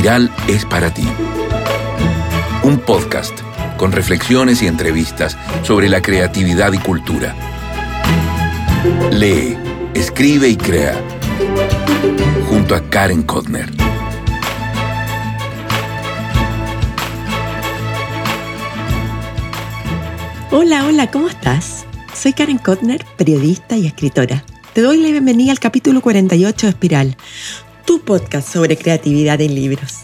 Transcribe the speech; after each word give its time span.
Espiral 0.00 0.34
es 0.48 0.64
para 0.64 0.94
ti. 0.94 1.06
Un 2.62 2.78
podcast 2.78 3.38
con 3.76 3.92
reflexiones 3.92 4.62
y 4.62 4.66
entrevistas 4.66 5.36
sobre 5.62 5.90
la 5.90 6.00
creatividad 6.00 6.72
y 6.72 6.78
cultura. 6.78 7.36
Lee, 9.12 9.58
escribe 9.92 10.48
y 10.48 10.56
crea. 10.56 10.98
Junto 12.48 12.74
a 12.74 12.80
Karen 12.88 13.24
Kotner. 13.24 13.70
Hola, 20.50 20.86
hola, 20.86 21.10
¿cómo 21.10 21.28
estás? 21.28 21.84
Soy 22.14 22.32
Karen 22.32 22.56
Kotner, 22.56 23.04
periodista 23.18 23.76
y 23.76 23.86
escritora. 23.86 24.44
Te 24.72 24.80
doy 24.80 25.02
la 25.02 25.10
bienvenida 25.10 25.50
al 25.50 25.60
capítulo 25.60 26.00
48 26.00 26.68
de 26.68 26.70
Espiral, 26.70 27.16
tu 27.90 27.98
podcast 27.98 28.48
sobre 28.48 28.76
creatividad 28.76 29.40
en 29.40 29.52
libros. 29.52 30.02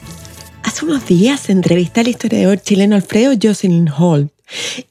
Hace 0.65 0.85
unos 0.85 1.07
días 1.07 1.49
entrevisté 1.49 2.01
al 2.01 2.09
historiador 2.09 2.61
chileno 2.61 2.97
Alfredo 2.97 3.33
Jocelyn 3.41 3.89
Holt 3.89 4.33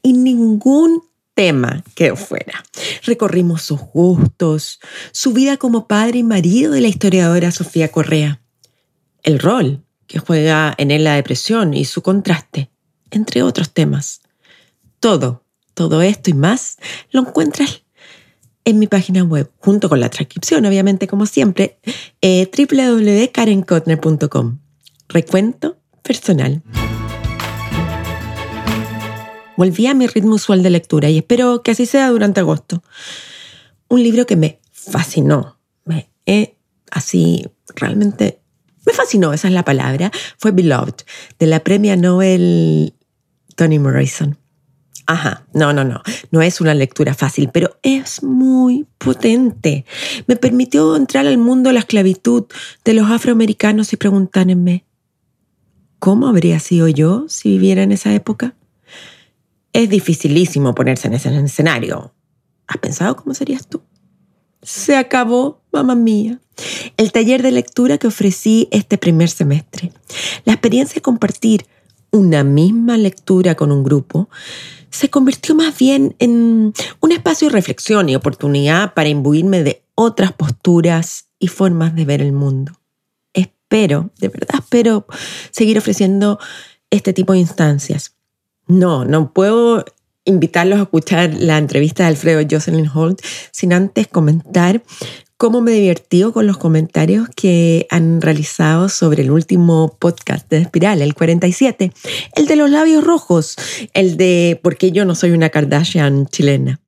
y 0.01 0.13
ningún 0.13 1.03
tema 1.33 1.83
quedó 1.93 2.15
fuera. 2.15 2.63
Recorrimos 3.03 3.63
sus 3.63 3.81
gustos, 3.81 4.79
su 5.11 5.33
vida 5.33 5.57
como 5.57 5.89
padre 5.89 6.19
y 6.19 6.23
marido 6.23 6.71
de 6.71 6.79
la 6.79 6.87
historiadora 6.87 7.51
Sofía 7.51 7.91
Correa, 7.91 8.39
el 9.23 9.39
rol 9.39 9.83
que 10.07 10.19
juega 10.19 10.73
en 10.77 10.89
él 10.89 11.03
la 11.03 11.15
depresión 11.15 11.73
y 11.73 11.83
su 11.83 12.01
contraste, 12.01 12.69
entre 13.11 13.43
otros 13.43 13.73
temas. 13.73 14.21
Todo, 15.01 15.43
todo 15.73 16.01
esto 16.01 16.29
y 16.29 16.33
más 16.33 16.77
lo 17.11 17.19
encuentras 17.27 17.81
en 18.65 18.79
mi 18.79 18.87
página 18.87 19.23
web, 19.23 19.51
junto 19.59 19.87
con 19.89 19.99
la 19.99 20.09
transcripción, 20.09 20.65
obviamente, 20.65 21.07
como 21.07 21.27
siempre, 21.27 21.77
eh, 22.21 22.49
www.karenkotner.com. 22.51 24.59
Recuento 25.07 25.77
personal. 26.01 26.63
Volví 29.55 29.85
a 29.87 29.93
mi 29.93 30.07
ritmo 30.07 30.35
usual 30.35 30.63
de 30.63 30.71
lectura 30.71 31.09
y 31.09 31.19
espero 31.19 31.63
que 31.63 31.71
así 31.71 31.85
sea 31.85 32.09
durante 32.09 32.41
agosto. 32.41 32.83
Un 33.87 34.03
libro 34.03 34.25
que 34.25 34.35
me 34.35 34.59
fascinó, 34.71 35.57
me 35.85 36.09
eh, 36.25 36.57
así 36.91 37.45
realmente 37.75 38.41
me 38.85 38.91
fascinó, 38.93 39.33
esa 39.33 39.47
es 39.47 39.53
la 39.53 39.63
palabra, 39.63 40.11
fue 40.37 40.51
Beloved, 40.51 40.95
de 41.39 41.47
la 41.47 41.63
premia 41.63 41.95
Nobel 41.95 42.93
Toni 43.55 43.79
Morrison. 43.79 44.37
Ajá, 45.07 45.45
no, 45.53 45.71
no, 45.71 45.83
no, 45.83 46.01
no 46.31 46.41
es 46.41 46.61
una 46.61 46.73
lectura 46.73 47.13
fácil, 47.13 47.49
pero 47.53 47.77
es 47.83 48.23
muy 48.23 48.87
potente. 48.97 49.85
Me 50.25 50.35
permitió 50.35 50.95
entrar 50.95 51.27
al 51.27 51.37
mundo 51.37 51.69
de 51.69 51.73
la 51.73 51.79
esclavitud 51.81 52.45
de 52.83 52.93
los 52.93 53.09
afroamericanos 53.11 53.93
y 53.93 53.97
preguntarme, 53.97 54.83
¿cómo 55.99 56.27
habría 56.27 56.59
sido 56.59 56.87
yo 56.87 57.25
si 57.27 57.49
viviera 57.49 57.83
en 57.83 57.91
esa 57.91 58.13
época? 58.13 58.55
Es 59.73 59.89
dificilísimo 59.89 60.73
ponerse 60.73 61.07
en 61.07 61.13
ese 61.13 61.35
escenario. 61.37 62.13
¿Has 62.65 62.77
pensado 62.77 63.15
cómo 63.15 63.35
serías 63.35 63.67
tú? 63.67 63.83
Se 64.63 64.95
acabó, 64.95 65.61
mamá 65.71 65.93
mía. 65.93 66.39
El 66.97 67.11
taller 67.11 67.43
de 67.43 67.51
lectura 67.51 67.99
que 67.99 68.07
ofrecí 68.07 68.67
este 68.71 68.97
primer 68.97 69.29
semestre. 69.29 69.91
La 70.45 70.53
experiencia 70.53 70.95
de 70.95 71.01
compartir 71.01 71.67
una 72.09 72.43
misma 72.43 72.97
lectura 72.97 73.55
con 73.55 73.71
un 73.71 73.83
grupo 73.83 74.29
se 74.95 75.09
convirtió 75.09 75.55
más 75.55 75.77
bien 75.77 76.15
en 76.19 76.73
un 77.01 77.11
espacio 77.11 77.49
de 77.49 77.53
reflexión 77.53 78.07
y 78.07 78.15
oportunidad 78.15 78.93
para 78.93 79.09
imbuirme 79.09 79.61
de 79.61 79.83
otras 79.93 80.31
posturas 80.31 81.27
y 81.37 81.47
formas 81.49 81.95
de 81.95 82.05
ver 82.05 82.21
el 82.21 82.31
mundo. 82.31 82.71
Espero, 83.33 84.11
de 84.19 84.29
verdad 84.29 84.59
espero 84.59 85.05
seguir 85.51 85.77
ofreciendo 85.77 86.39
este 86.89 87.11
tipo 87.11 87.33
de 87.33 87.39
instancias. 87.39 88.15
No, 88.67 89.03
no 89.03 89.33
puedo 89.33 89.83
invitarlos 90.23 90.79
a 90.79 90.83
escuchar 90.83 91.33
la 91.33 91.57
entrevista 91.57 92.03
de 92.03 92.09
Alfredo 92.09 92.47
Jocelyn 92.49 92.89
Holt 92.91 93.21
sin 93.51 93.73
antes 93.73 94.07
comentar 94.07 94.81
cómo 95.37 95.61
me 95.61 95.71
divertido 95.71 96.31
con 96.31 96.47
los 96.47 96.57
comentarios 96.57 97.27
que 97.35 97.87
han 97.89 98.21
realizado 98.21 98.89
sobre 98.89 99.23
el 99.23 99.31
último 99.31 99.97
podcast 99.99 100.49
de 100.49 100.57
Espiral, 100.57 101.01
el 101.01 101.13
47, 101.13 101.91
el 102.35 102.45
de 102.47 102.55
los 102.55 102.69
labios 102.69 103.03
rojos, 103.03 103.55
el 103.93 104.17
de 104.17 104.59
por 104.63 104.77
qué 104.77 104.91
yo 104.91 105.05
no 105.05 105.15
soy 105.15 105.31
una 105.31 105.49
Kardashian 105.49 106.27
chilena. 106.27 106.79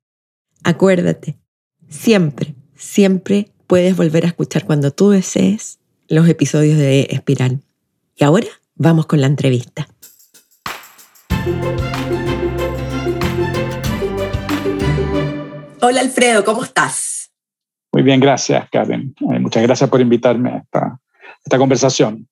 Acuérdate, 0.64 1.36
siempre, 1.88 2.54
siempre 2.74 3.50
puedes 3.66 3.96
volver 3.96 4.24
a 4.24 4.28
escuchar 4.28 4.64
cuando 4.64 4.92
tú 4.92 5.10
desees 5.10 5.78
los 6.08 6.26
episodios 6.28 6.78
de 6.78 7.08
Espiral. 7.10 7.60
Y 8.16 8.24
ahora 8.24 8.48
vamos 8.74 9.06
con 9.06 9.20
la 9.20 9.26
entrevista. 9.26 9.88
Hola 15.80 16.00
Alfredo, 16.00 16.44
¿cómo 16.44 16.64
estás? 16.64 17.17
Muy 17.98 18.04
bien, 18.04 18.20
gracias, 18.20 18.70
Karen. 18.70 19.12
Eh, 19.22 19.40
muchas 19.40 19.60
gracias 19.60 19.90
por 19.90 20.00
invitarme 20.00 20.50
a 20.50 20.56
esta, 20.58 21.00
esta 21.44 21.58
conversación. 21.58 22.28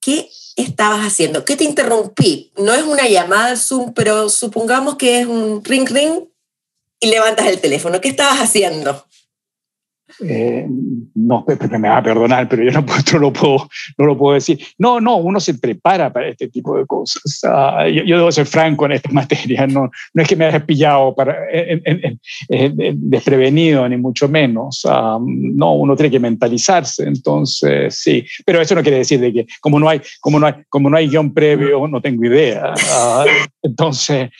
¿Qué 0.00 0.28
estabas 0.54 1.00
haciendo? 1.04 1.44
¿Qué 1.44 1.56
te 1.56 1.64
interrumpí? 1.64 2.52
No 2.56 2.72
es 2.72 2.84
una 2.84 3.08
llamada 3.08 3.56
Zoom, 3.56 3.94
pero 3.94 4.28
supongamos 4.28 4.94
que 4.94 5.18
es 5.18 5.26
un 5.26 5.64
ring 5.64 5.88
ring 5.88 6.20
y 7.00 7.08
levantas 7.08 7.48
el 7.48 7.60
teléfono. 7.60 8.00
¿Qué 8.00 8.10
estabas 8.10 8.38
haciendo? 8.38 9.07
Eh, 10.20 10.66
no, 11.14 11.44
me 11.46 11.88
va 11.88 11.98
a 11.98 12.02
perdonar, 12.02 12.48
pero 12.48 12.64
yo 12.64 12.70
no, 12.70 12.84
no, 13.12 13.18
lo 13.18 13.32
puedo, 13.32 13.68
no 13.98 14.06
lo 14.06 14.16
puedo 14.16 14.34
decir. 14.34 14.58
No, 14.78 15.00
no, 15.00 15.16
uno 15.16 15.38
se 15.38 15.54
prepara 15.54 16.12
para 16.12 16.28
este 16.28 16.48
tipo 16.48 16.76
de 16.78 16.86
cosas. 16.86 17.40
Ah, 17.44 17.86
yo, 17.88 18.16
debo 18.16 18.32
ser 18.32 18.46
franco 18.46 18.86
en 18.86 18.92
esta 18.92 19.10
materia, 19.12 19.66
no, 19.66 19.90
no 20.14 20.22
es 20.22 20.28
que 20.28 20.36
me 20.36 20.46
hayas 20.46 20.62
pillado 20.64 21.14
para, 21.14 21.36
desprevenido, 22.48 23.88
ni 23.88 23.96
mucho 23.96 24.28
menos. 24.28 24.82
Ah, 24.88 25.18
no, 25.20 25.74
uno 25.74 25.96
tiene 25.96 26.10
que 26.10 26.20
mentalizarse, 26.20 27.04
entonces 27.04 27.94
sí, 27.94 28.24
pero 28.44 28.60
eso 28.60 28.74
no 28.74 28.82
quiere 28.82 28.98
decir 28.98 29.20
de 29.20 29.32
que 29.32 29.46
como 29.60 29.78
no 29.78 29.88
hay, 29.88 30.00
como 30.20 30.40
no 30.40 30.46
hay, 30.46 30.54
como 30.68 30.90
no 30.90 30.96
hay 30.96 31.08
guion 31.08 31.32
previo, 31.32 31.86
no 31.86 32.00
tengo 32.00 32.24
idea. 32.24 32.74
Ah, 32.92 33.24
entonces, 33.62 34.30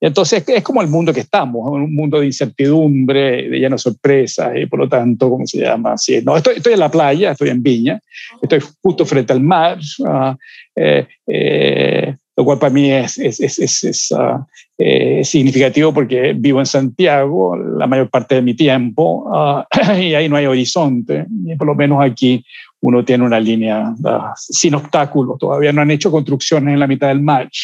entonces 0.00 0.44
es 0.46 0.62
como 0.62 0.80
el 0.80 0.88
mundo 0.88 1.12
que 1.12 1.20
estamos, 1.20 1.70
un 1.70 1.94
mundo 1.94 2.20
de 2.20 2.26
incertidumbre, 2.26 3.48
de 3.48 3.58
lleno 3.58 3.76
de 3.76 3.78
sorpresas, 3.78 4.52
lo 4.78 4.88
tanto, 4.88 5.28
¿cómo 5.30 5.46
se 5.46 5.58
llama? 5.60 5.96
Sí, 5.96 6.20
no, 6.24 6.36
estoy, 6.36 6.56
estoy 6.56 6.74
en 6.74 6.80
la 6.80 6.90
playa, 6.90 7.32
estoy 7.32 7.50
en 7.50 7.62
Viña, 7.62 8.00
estoy 8.40 8.60
justo 8.82 9.04
frente 9.04 9.32
al 9.32 9.40
mar, 9.40 9.78
uh, 10.00 10.34
eh, 10.76 11.06
eh, 11.26 12.16
lo 12.36 12.44
cual 12.44 12.58
para 12.58 12.72
mí 12.72 12.90
es, 12.90 13.18
es, 13.18 13.40
es, 13.40 13.84
es 13.84 14.10
uh, 14.12 14.44
eh, 14.78 15.24
significativo 15.24 15.92
porque 15.92 16.34
vivo 16.36 16.60
en 16.60 16.66
Santiago 16.66 17.56
la 17.56 17.88
mayor 17.88 18.08
parte 18.10 18.36
de 18.36 18.42
mi 18.42 18.54
tiempo 18.54 19.24
uh, 19.28 19.64
y 20.00 20.14
ahí 20.14 20.28
no 20.28 20.36
hay 20.36 20.46
horizonte, 20.46 21.26
por 21.58 21.66
lo 21.66 21.74
menos 21.74 22.00
aquí 22.00 22.44
uno 22.80 23.04
tiene 23.04 23.24
una 23.24 23.40
línea 23.40 23.94
uh, 23.98 24.32
sin 24.36 24.74
obstáculos. 24.74 25.38
Todavía 25.38 25.72
no 25.72 25.82
han 25.82 25.90
hecho 25.90 26.10
construcciones 26.10 26.74
en 26.74 26.80
la 26.80 26.86
mitad 26.86 27.08
del 27.08 27.20
match, 27.20 27.58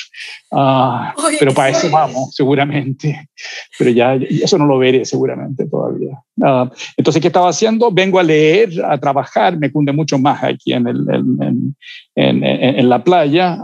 uh, 0.50 1.12
pero 1.38 1.54
para 1.54 1.70
eso 1.70 1.88
vamos, 1.90 2.34
seguramente. 2.34 3.28
Pero 3.78 3.90
ya 3.90 4.14
eso 4.14 4.58
no 4.58 4.66
lo 4.66 4.78
veré 4.78 5.04
seguramente 5.04 5.66
todavía. 5.66 6.18
Uh, 6.36 6.68
entonces, 6.96 7.22
¿qué 7.22 7.28
estaba 7.28 7.48
haciendo? 7.48 7.92
Vengo 7.92 8.18
a 8.18 8.24
leer, 8.24 8.84
a 8.84 8.98
trabajar, 8.98 9.56
me 9.56 9.70
cunde 9.70 9.92
mucho 9.92 10.18
más 10.18 10.42
aquí 10.42 10.72
en, 10.72 10.88
el, 10.88 11.06
en, 11.08 11.76
en, 12.16 12.44
en 12.44 12.88
la 12.88 13.04
playa 13.04 13.58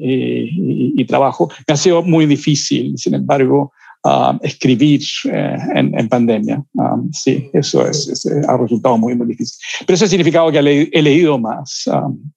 y, 0.00 1.00
y, 1.00 1.04
trabajo. 1.04 1.48
Me 1.68 1.74
ha 1.74 1.76
sido 1.76 2.02
muy 2.02 2.26
difícil, 2.26 2.98
sin 2.98 3.14
embargo, 3.14 3.72
Um, 4.04 4.40
escribir 4.42 5.00
eh, 5.30 5.56
en, 5.76 6.08
pandemia. 6.08 6.60
Um, 6.74 7.12
sí, 7.12 7.48
eso 7.52 7.86
es, 7.86 8.26
ha 8.48 8.56
resultado 8.56 8.98
muy, 8.98 9.14
muy 9.14 9.28
difícil. 9.28 9.56
Pero 9.86 9.94
eso 9.94 10.06
ha 10.06 10.08
significado 10.08 10.50
que 10.50 10.58
he, 10.92 11.02
leído 11.02 11.38
más. 11.38 11.84
Um, 11.86 12.32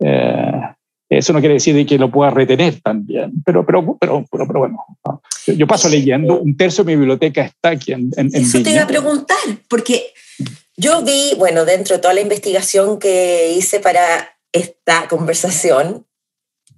eh, 0.00 0.62
eso 1.10 1.34
no 1.34 1.40
quiere 1.40 1.54
decir 1.54 1.84
que 1.84 1.98
lo 1.98 2.10
pueda 2.10 2.30
retener 2.30 2.80
también, 2.80 3.34
pero, 3.44 3.66
pero, 3.66 3.98
pero, 4.00 4.24
pero, 4.30 4.58
bueno, 4.58 4.82
yo 5.46 5.66
paso 5.66 5.90
leyendo, 5.90 6.40
un 6.40 6.56
tercio 6.56 6.82
de 6.82 6.92
mi 6.92 6.98
biblioteca 6.98 7.42
está 7.42 7.68
aquí 7.70 7.92
en, 7.92 8.10
en, 8.16 8.34
Eso 8.34 8.62
te 8.62 8.70
iba 8.70 8.84
a 8.84 8.86
preguntar, 8.86 9.36
porque 9.68 10.06
yo 10.74 11.02
vi, 11.02 11.34
bueno, 11.36 11.66
dentro 11.66 11.96
de 11.96 12.00
toda 12.00 12.14
la 12.14 12.22
investigación 12.22 12.98
que 12.98 13.52
hice 13.54 13.78
para 13.78 14.38
esta 14.52 15.06
conversación, 15.08 16.06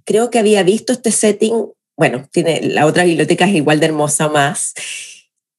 creo 0.03 0.29
que 0.29 0.39
había 0.39 0.63
visto 0.63 0.91
este 0.91 1.11
setting 1.11 1.71
bueno, 1.97 2.27
tiene, 2.31 2.61
la 2.61 2.85
otra 2.85 3.03
biblioteca 3.03 3.45
es 3.45 3.55
igual 3.55 3.79
de 3.79 3.87
hermosa 3.87 4.29
más. 4.29 4.75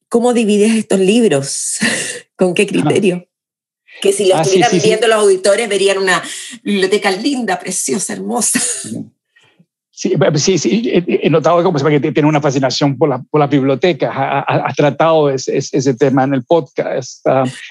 ¿Cómo 0.08 0.32
divides 0.32 0.74
estos 0.74 1.00
libros? 1.00 1.78
¿Con 2.36 2.54
qué 2.54 2.66
criterio? 2.66 3.26
Que 4.00 4.12
si 4.12 4.26
lo 4.26 4.36
ah, 4.36 4.42
estuvieran 4.42 4.70
viendo 4.82 5.08
los 5.08 5.16
auditores 5.16 5.68
verían 5.68 5.98
una 5.98 6.22
biblioteca 6.62 7.10
linda, 7.10 7.58
preciosa, 7.58 8.12
hermosa. 8.12 8.60
Sí, 9.90 10.14
sí, 10.36 10.58
sí, 10.58 10.92
he 10.94 11.28
notado 11.28 11.60
como 11.64 11.76
que 11.76 11.98
tiene 11.98 12.28
una 12.28 12.40
fascinación 12.40 12.96
por, 12.96 13.08
la, 13.08 13.18
por 13.18 13.40
las 13.40 13.50
bibliotecas. 13.50 14.12
Has 14.14 14.76
tratado 14.76 15.28
ese, 15.28 15.56
ese, 15.56 15.94
tema 15.94 16.22
en 16.22 16.34
el 16.34 16.44
podcast, 16.44 17.26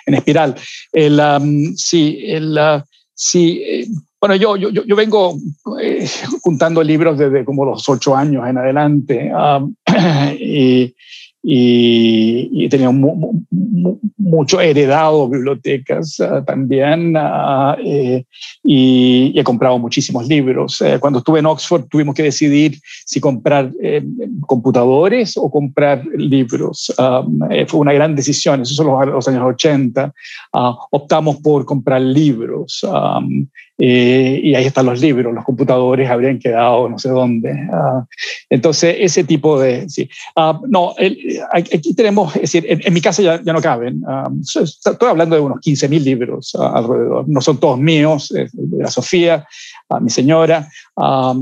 en 0.05 0.13
Espiral. 0.13 0.55
El, 0.91 1.21
sí, 1.77 2.19
el, 2.25 2.59
sí, 3.17 3.61
eh, 3.65 3.87
Bueno, 4.21 4.35
yo, 4.35 4.55
yo, 4.55 4.69
yo 4.69 4.95
vengo 4.95 5.37
eh, 5.81 6.07
juntando 6.41 6.81
libros 6.83 7.17
desde 7.17 7.43
como 7.43 7.65
los 7.65 7.87
ocho 7.89 8.15
años 8.15 8.47
en 8.47 8.57
adelante 8.57 9.31
um, 9.33 9.75
y, 10.39 10.95
y, 11.43 12.65
he 12.65 12.69
tenido 12.69 12.91
mucho 14.17 14.59
heredado 14.59 15.29
bibliotecas 15.29 16.19
uh, 16.19 16.43
también 16.43 17.15
uh, 17.15 17.75
eh, 17.83 18.25
y, 18.63 19.33
he 19.37 19.43
comprado 19.43 19.79
muchísimos 19.79 20.27
libros. 20.27 20.81
Eh, 20.81 20.97
cuando 20.99 21.19
estuve 21.19 21.39
en 21.39 21.45
Oxford 21.45 21.85
tuvimos 21.89 22.15
que 22.15 22.23
decidir 22.23 22.79
si 23.05 23.19
comprar 23.19 23.71
eh, 23.81 24.03
computadores 24.41 25.37
o 25.37 25.49
comprar 25.49 26.05
libros. 26.15 26.93
Um, 26.97 27.39
fue 27.67 27.79
una 27.79 27.93
gran 27.93 28.15
decisión, 28.15 28.61
esos 28.61 28.75
son 28.75 28.87
los, 28.87 29.07
los 29.07 29.27
años 29.27 29.43
80. 29.43 30.13
Uh, 30.53 30.73
optamos 30.91 31.37
por 31.37 31.65
comprar 31.65 32.01
libros. 32.01 32.83
Um, 32.83 33.47
eh, 33.79 34.39
y 34.43 34.55
ahí 34.55 34.65
están 34.65 34.87
los 34.87 34.99
libros, 34.99 35.31
los 35.33 35.45
computadores 35.45 36.09
habrían 36.09 36.39
quedado 36.39 36.89
no 36.89 36.97
sé 36.97 37.09
dónde. 37.09 37.51
Entonces, 38.49 38.95
ese 38.99 39.23
tipo 39.23 39.59
de... 39.59 39.89
Sí. 39.89 40.09
Ah, 40.35 40.59
no, 40.67 40.95
aquí 41.51 41.93
tenemos, 41.93 42.35
es 42.35 42.41
decir, 42.43 42.65
en, 42.67 42.93
mi 42.93 43.01
casa 43.01 43.21
ya, 43.21 43.41
ya 43.43 43.53
no 43.53 43.61
caben. 43.61 44.01
Ah, 44.07 44.29
estoy 44.41 45.09
hablando 45.09 45.35
de 45.35 45.41
unos 45.41 45.59
15.000 45.59 46.01
libros 46.01 46.55
alrededor. 46.55 47.27
No 47.27 47.41
son 47.41 47.59
todos 47.59 47.79
míos, 47.79 48.29
de 48.29 48.49
la 48.83 48.89
Sofía, 48.89 49.45
mi 50.01 50.09
señora. 50.09 50.67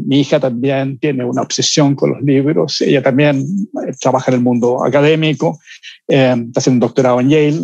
mi 0.06 0.22
hija 0.22 0.40
también 0.40 0.98
tiene 0.98 1.24
una 1.24 1.42
obsesión 1.42 1.96
con 1.96 2.12
los 2.12 2.22
libros. 2.22 2.81
Ella 2.81 3.04
también 3.04 3.46
eh, 3.88 3.92
trabaja 4.00 4.31
en 4.31 4.36
el 4.36 4.44
mundo 4.44 4.84
académico, 4.84 5.60
eh, 6.08 6.36
está 6.48 6.60
haciendo 6.60 6.86
un 6.86 6.90
doctorado 6.90 7.19
en 7.19 7.30
Yale. 7.30 7.60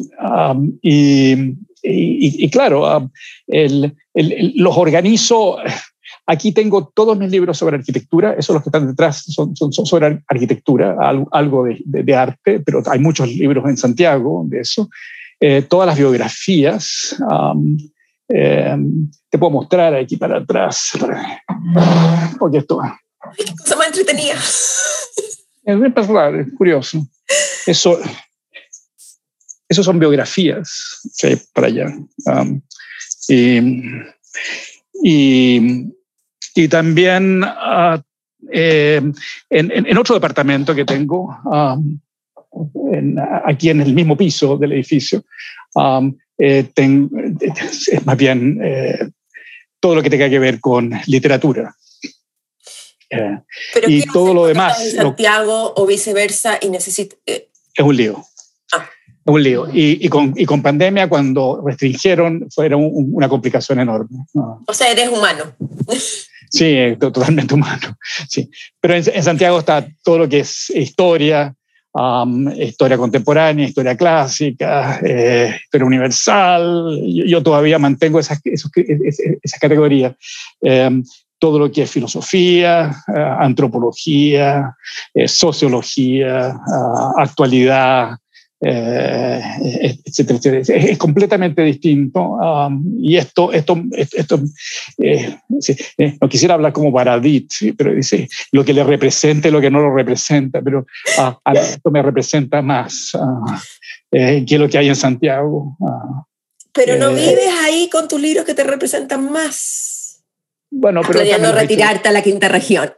y 0.82 1.56
y, 1.84 2.50
claro, 2.50 2.86
ah, 2.86 3.10
los 3.48 4.78
organizo. 4.78 5.58
Aquí 6.28 6.54
tengo 6.54 6.88
todos 6.94 7.18
mis 7.18 7.32
libros 7.32 7.58
sobre 7.58 7.78
arquitectura, 7.78 8.34
esos 8.34 8.54
los 8.54 8.64
que 8.64 8.70
están 8.70 8.88
detrás 8.88 9.24
son, 9.28 9.56
son, 9.56 9.72
sobre 9.74 10.24
arquitectura, 10.28 10.96
algo, 11.32 11.66
de, 11.66 12.16
arte, 12.16 12.60
pero 12.60 12.84
hay 12.86 13.00
muchos 13.00 13.28
libros 13.28 13.68
en 13.68 13.78
Santiago 13.78 14.44
de 14.48 14.62
eso. 14.62 14.90
Eh, 15.40 15.64
todas 15.64 15.88
las 15.88 15.98
biografías. 15.98 17.16
Em, 18.34 19.12
te 19.30 19.38
puedo 19.38 19.52
mostrar 19.52 19.94
aquí 19.96 20.16
para 20.16 20.38
atrás. 20.38 20.92
Porque 22.40 22.60
esto. 22.60 22.80
Qué 23.38 23.46
cosa 23.58 23.76
más 23.76 23.88
entretenida. 23.88 24.36
Es, 24.36 25.28
es 25.66 26.54
curioso. 26.58 27.06
Eso, 27.66 28.00
esas 29.68 29.86
son 29.86 30.00
biografías 30.00 31.00
que 31.18 31.28
hay 31.28 31.42
para 31.54 31.68
allá. 31.68 31.86
Um, 32.26 32.62
y, 33.28 33.60
y, 35.04 35.94
también 36.68 37.44
uh, 37.44 38.00
eh, 38.52 39.02
en, 39.50 39.72
en, 39.72 39.98
otro 39.98 40.16
departamento 40.16 40.74
que 40.76 40.86
tengo, 40.86 41.38
um, 41.46 42.00
aquí 43.46 43.70
en 43.70 43.82
el 43.82 43.94
mismo 43.94 44.18
piso 44.18 44.58
del 44.58 44.74
edificio, 44.74 45.24
um, 45.76 46.18
eh, 46.38 46.70
es 46.76 48.06
más 48.06 48.18
bien 48.18 48.60
eh, 48.64 49.10
todo 49.80 49.96
lo 49.96 50.02
que 50.02 50.10
tenga 50.10 50.30
que 50.30 50.40
ver 50.40 50.60
con 50.60 50.92
literatura. 51.08 51.76
y 53.88 54.02
todo 54.08 54.34
lo 54.34 54.46
demás. 54.48 54.82
En 54.82 54.96
Santiago 54.96 55.74
o 55.76 55.86
viceversa 55.86 56.58
y 56.62 56.70
necesita. 56.70 57.16
Es 57.26 57.46
un 57.80 57.96
lío 57.96 58.26
un 59.26 59.44
lío. 59.44 59.68
Y, 59.72 60.06
y, 60.06 60.10
con, 60.10 60.34
y, 60.36 60.46
con, 60.46 60.62
pandemia, 60.62 61.08
cuando 61.08 61.62
restringieron, 61.66 62.48
fue 62.54 62.74
una 62.74 63.30
complicación 63.30 63.80
enorme. 63.80 64.26
O 64.34 64.74
sea, 64.74 64.90
eres 64.92 65.10
humano. 65.10 65.44
Sí, 66.52 66.76
totalmente 67.00 67.54
humano. 67.54 67.98
Sí. 68.30 68.50
Pero 68.80 68.96
en, 68.96 69.24
Santiago 69.24 69.60
está 69.60 69.88
todo 70.04 70.20
lo 70.20 70.30
que 70.30 70.40
es 70.40 70.70
historia, 70.70 71.54
historia 72.58 72.98
contemporánea, 72.98 73.68
historia 73.68 73.96
clásica, 73.96 75.00
eh, 75.04 75.58
historia 75.64 75.86
universal. 75.86 77.00
Yo, 77.06 77.42
todavía 77.42 77.80
mantengo 77.80 78.20
esas, 78.20 78.40
esas, 78.44 79.60
categorías. 79.60 80.16
Em, 80.62 81.04
todo 81.40 81.58
lo 81.58 81.72
que 81.72 81.82
es 81.82 81.92
filosofía, 81.92 82.92
eh, 83.08 83.36
antropología, 83.40 84.76
eh, 85.14 85.28
sociología, 85.28 86.50
ah, 86.50 87.14
actualidad, 87.18 88.16
eh, 88.64 89.98
etcétera, 90.06 90.60
Es, 90.60 90.98
completamente 90.98 91.64
distinto. 91.64 92.22
Um, 92.22 93.00
y 93.02 93.18
esto, 93.18 93.52
esto, 93.52 93.82
esto 93.92 94.40
eh, 95.00 95.36
eh, 95.98 96.18
no 96.22 96.30
quisiera 96.30 96.54
hablar 96.54 96.72
como 96.72 96.92
Baradit, 96.92 97.52
pero 97.76 97.94
dice 97.94 98.28
lo 98.52 98.64
que 98.64 98.74
le 98.74 98.84
representa 98.84 99.48
y 99.48 99.52
lo 99.52 99.62
que 99.62 99.72
no 99.72 99.82
lo 99.82 99.94
representa, 99.94 100.62
pero 100.62 100.86
uh, 101.18 101.34
a 101.44 101.54
esto 101.54 101.90
me 101.90 102.04
representa 102.04 102.62
más 102.62 103.16
uh, 103.16 103.46
que 104.12 104.58
lo 104.60 104.70
que 104.70 104.78
hay 104.78 104.90
en 104.90 104.96
Santiago. 104.96 105.76
Uh, 105.80 106.24
pero 106.72 106.98
no 106.98 107.10
vives 107.10 107.50
ahí 107.64 107.90
con 107.90 108.08
tus 108.08 108.22
libros 108.22 108.46
que 108.46 108.54
te 108.54 108.64
representan 108.64 109.30
más. 109.32 110.24
Bueno, 110.70 111.02
pero. 111.06 111.38
no 111.40 111.52
retirarte 111.52 112.10
a 112.10 112.12
la 112.12 112.22
quinta 112.22 112.48
región. 112.48 112.94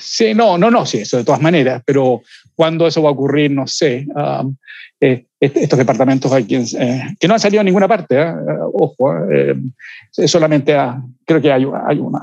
Sí, 0.00 0.32
no, 0.32 0.56
no, 0.56 0.70
no, 0.70 0.86
sí, 0.86 0.98
eso 0.98 1.18
de 1.18 1.24
todas 1.24 1.42
maneras, 1.42 1.82
pero 1.84 2.22
cuándo 2.56 2.86
eso 2.86 3.02
va 3.02 3.10
a 3.10 3.12
ocurrir, 3.12 3.50
no 3.50 3.66
sé. 3.66 4.06
Um, 4.14 4.56
eh, 5.00 5.26
estos 5.38 5.78
departamentos 5.78 6.32
hay 6.32 6.44
quien, 6.44 6.64
eh, 6.78 7.14
que 7.20 7.28
no 7.28 7.34
han 7.34 7.40
salido 7.40 7.60
a 7.60 7.64
ninguna 7.64 7.86
parte, 7.86 8.18
¿eh? 8.18 8.34
ojo, 8.72 9.12
solamente 10.10 10.74
creo 11.26 11.40
que 11.40 11.52
hay, 11.52 11.66
hay 11.86 11.98
una, 11.98 12.18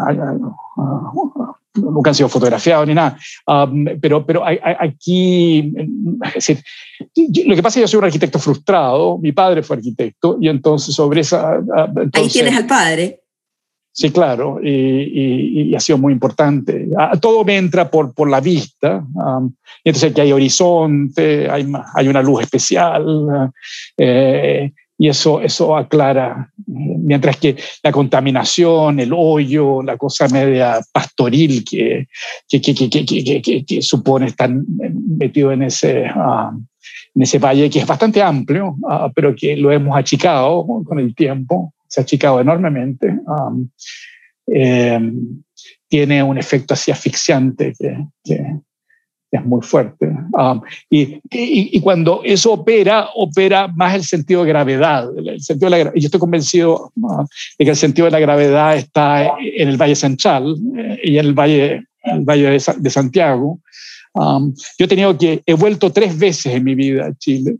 nunca 1.76 2.10
han 2.10 2.16
sido 2.16 2.30
fotografiados 2.30 2.88
ni 2.88 2.96
nada, 2.96 3.16
um, 3.46 3.86
pero, 4.02 4.26
pero 4.26 4.44
hay, 4.44 4.58
aquí, 4.80 5.72
es 6.26 6.34
decir, 6.34 6.64
lo 7.46 7.56
que 7.56 7.62
pasa 7.62 7.70
es 7.70 7.76
que 7.76 7.82
yo 7.82 7.88
soy 7.88 8.00
un 8.00 8.06
arquitecto 8.06 8.40
frustrado, 8.40 9.20
mi 9.20 9.32
padre 9.32 9.62
fue 9.62 9.76
arquitecto, 9.76 10.38
y 10.42 10.50
entonces 10.50 10.96
sobre 10.96 11.22
esa... 11.22 11.60
Ahí 12.14 12.28
tienes 12.28 12.56
al 12.56 12.66
padre. 12.66 13.23
Sí, 13.96 14.10
claro, 14.10 14.60
y, 14.64 15.76
ha 15.76 15.80
sido 15.80 16.00
muy 16.00 16.14
importante. 16.14 16.88
Ah, 16.98 17.16
todo 17.16 17.46
me 17.46 17.58
entra 17.58 17.92
por, 17.92 18.12
por 18.16 18.28
la 18.28 18.40
vista, 18.40 19.06
y 19.84 19.90
entonces 19.90 20.10
aquí 20.10 20.22
hay 20.22 20.32
horizonte, 20.32 21.48
hay, 21.48 21.72
hay 21.94 22.08
una 22.08 22.24
luz 22.24 22.42
especial, 22.42 23.52
eh, 23.96 24.72
y 24.98 25.08
eso, 25.08 25.42
eso 25.42 25.78
aclara, 25.78 26.52
mientras 26.66 27.38
que 27.38 27.56
la 27.84 27.92
contaminación, 27.92 29.00
el 29.00 29.12
hoyo, 29.16 29.84
la 29.84 29.96
cosa 29.96 30.28
media 30.28 30.80
pastoril 30.92 31.64
que, 31.64 32.08
que, 32.50 32.62
que, 32.62 33.64
que 33.64 33.82
supone 33.84 34.26
estar 34.26 34.50
metido 34.50 35.52
en 35.52 35.64
ese, 35.64 36.06
en 36.06 37.22
ese 37.22 37.38
valle 37.38 37.70
que 37.70 37.80
es 37.80 37.86
bastante 37.86 38.24
amplio, 38.24 38.76
ah, 38.90 39.12
pero 39.14 39.36
que 39.36 39.56
lo 39.56 39.72
hemos 39.72 39.96
achicado 39.96 40.66
con 40.84 40.98
el 40.98 41.14
tiempo 41.14 41.74
se 41.94 42.02
ha 42.02 42.04
achicado 42.04 42.40
enormemente. 42.40 43.08
Um, 43.28 43.70
em, 44.48 45.44
tiene 45.88 46.24
un 46.24 46.40
efecto 46.40 46.74
así 46.74 46.90
asfixiante 46.90 47.74
que, 47.78 47.96
es 49.32 49.46
muy 49.46 49.62
fuerte. 49.62 50.08
Um, 50.34 50.62
y, 50.92 51.80
cuando 51.82 52.22
eso 52.24 52.54
opera, 52.54 53.10
opera 53.16 53.68
más 53.68 53.96
el 53.96 54.04
sentido 54.04 54.44
de 54.44 54.50
gravedad. 54.50 55.10
El 55.18 55.42
sentido 55.42 55.72
de 55.72 55.84
la, 55.84 55.92
yo 55.94 56.06
estoy 56.06 56.20
convencido 56.20 56.92
uh, 56.96 57.26
de 57.58 57.66
que 57.66 57.72
el 57.72 57.78
sentido 57.78 58.06
de 58.06 58.12
la 58.12 58.20
gravedad 58.20 58.76
está 58.76 59.36
en 59.40 59.70
el 59.70 59.78
Valle 59.78 59.96
Central 59.96 60.56
eh, 60.78 61.00
y 61.04 61.18
en 61.18 61.26
el 61.26 61.34
Valle, 61.34 61.84
el 62.04 62.22
valle 62.22 62.60
de, 62.78 62.90
Santiago. 62.90 63.60
Um, 64.14 64.54
yo 64.78 64.86
he 64.86 65.18
que, 65.18 65.42
he 65.46 65.54
vuelto 65.56 65.92
tres 65.92 66.18
veces 66.18 66.54
en 66.54 66.64
mi 66.64 66.76
vida 66.76 67.08
a 67.08 67.14
Chile. 67.16 67.58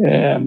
Eh, 0.00 0.38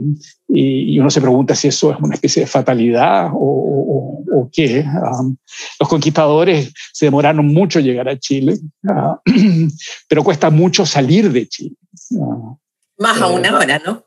y, 0.47 0.97
uno 0.99 1.09
se 1.09 1.19
pregunta 1.19 1.55
si 1.55 1.67
eso 1.67 1.91
es 1.91 1.97
una 1.99 2.15
especie 2.15 2.43
de 2.43 2.47
fatalidad 2.47 3.31
o, 3.33 4.23
o, 4.31 4.49
qué. 4.51 4.83
Um, 4.83 5.35
los 5.79 5.89
conquistadores 5.89 6.73
se 6.93 7.05
demoraron 7.05 7.45
mucho 7.47 7.79
en 7.79 7.85
llegar 7.85 8.09
a 8.09 8.17
Chile, 8.17 8.57
uh, 8.83 9.15
pero 10.07 10.23
cuesta 10.23 10.49
mucho 10.49 10.85
salir 10.85 11.31
de 11.31 11.47
Chile. 11.47 11.75
Uh, 12.11 12.55
más 12.97 13.21
aún 13.21 13.45
ahora, 13.45 13.81
¿no? 13.85 14.03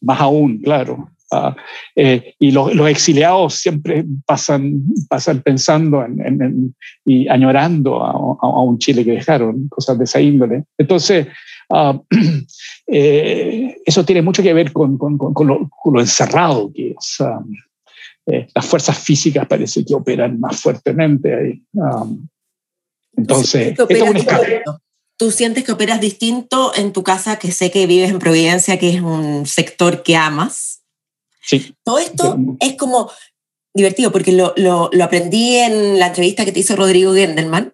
Más 0.00 0.20
aún, 0.20 0.58
claro. 0.58 1.10
Uh, 1.32 1.50
eh, 1.96 2.34
y 2.38 2.52
los, 2.52 2.72
los, 2.74 2.88
exiliados 2.88 3.54
siempre 3.54 4.04
pasan, 4.24 4.84
pasan 5.08 5.40
pensando 5.40 6.04
en, 6.04 6.20
en, 6.20 6.76
y 7.04 7.26
añorando 7.26 8.04
a, 8.04 8.12
a, 8.12 8.62
un 8.62 8.78
Chile 8.78 9.04
que 9.04 9.12
dejaron, 9.12 9.68
cosas 9.68 9.98
de 9.98 10.04
esa 10.04 10.20
índole. 10.20 10.64
Entonces, 10.78 11.26
Ah, 11.70 12.00
eh, 12.86 13.76
eso 13.84 14.04
tiene 14.04 14.22
mucho 14.22 14.42
que 14.42 14.52
ver 14.52 14.72
con, 14.72 14.96
con, 14.98 15.18
con, 15.18 15.46
lo, 15.46 16.00
encerrado 16.00 16.72
que 16.72 16.90
es. 16.90 17.20
Ah, 17.20 17.42
eh, 18.26 18.48
las 18.54 18.66
fuerzas 18.66 18.98
físicas 18.98 19.46
parece 19.46 19.84
que 19.84 19.94
operan 19.94 20.40
más 20.40 20.60
fuertemente 20.60 21.34
ahí. 21.34 21.62
Ah, 21.80 22.06
entonces, 23.16 23.76
¿Tú 25.18 25.30
sientes 25.30 25.64
que 25.64 25.72
operas 25.72 26.00
distinto 26.00 26.72
en 26.74 26.92
tu 26.92 27.02
casa, 27.02 27.38
que 27.38 27.50
sé 27.50 27.70
que 27.70 27.86
vives 27.86 28.10
en 28.10 28.18
Providencia, 28.18 28.78
que 28.78 28.90
es 28.90 29.00
un 29.00 29.46
sector 29.46 30.02
que 30.02 30.14
amas? 30.14 30.82
Sí. 31.40 31.74
Todo 31.84 31.98
esto 31.98 32.36
es 32.60 32.74
como 32.76 33.10
divertido 33.72 34.12
porque 34.12 34.32
lo, 34.32 34.52
lo, 34.56 34.90
lo, 34.92 35.04
aprendí 35.04 35.56
en 35.56 35.98
la 35.98 36.08
entrevista 36.08 36.44
que 36.44 36.52
te 36.52 36.60
hizo 36.60 36.76
Rodrigo 36.76 37.14
Gendelman. 37.14 37.72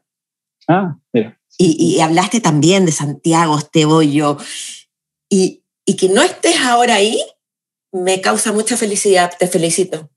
Ah, 0.68 0.96
mira. 1.12 1.37
Y, 1.59 1.76
y 1.78 2.00
hablaste 2.00 2.40
también 2.40 2.87
de 2.87 2.92
Santiago 2.92 3.59
Estebollo. 3.59 4.38
Y, 5.28 5.62
y 5.85 5.97
que 5.97 6.09
no 6.09 6.23
estés 6.23 6.56
ahora 6.61 6.97
ahí 6.97 7.23
me 7.92 8.21
causa 8.21 8.52
mucha 8.52 8.76
felicidad. 8.76 9.32
Te 9.38 9.47
felicito. 9.47 10.11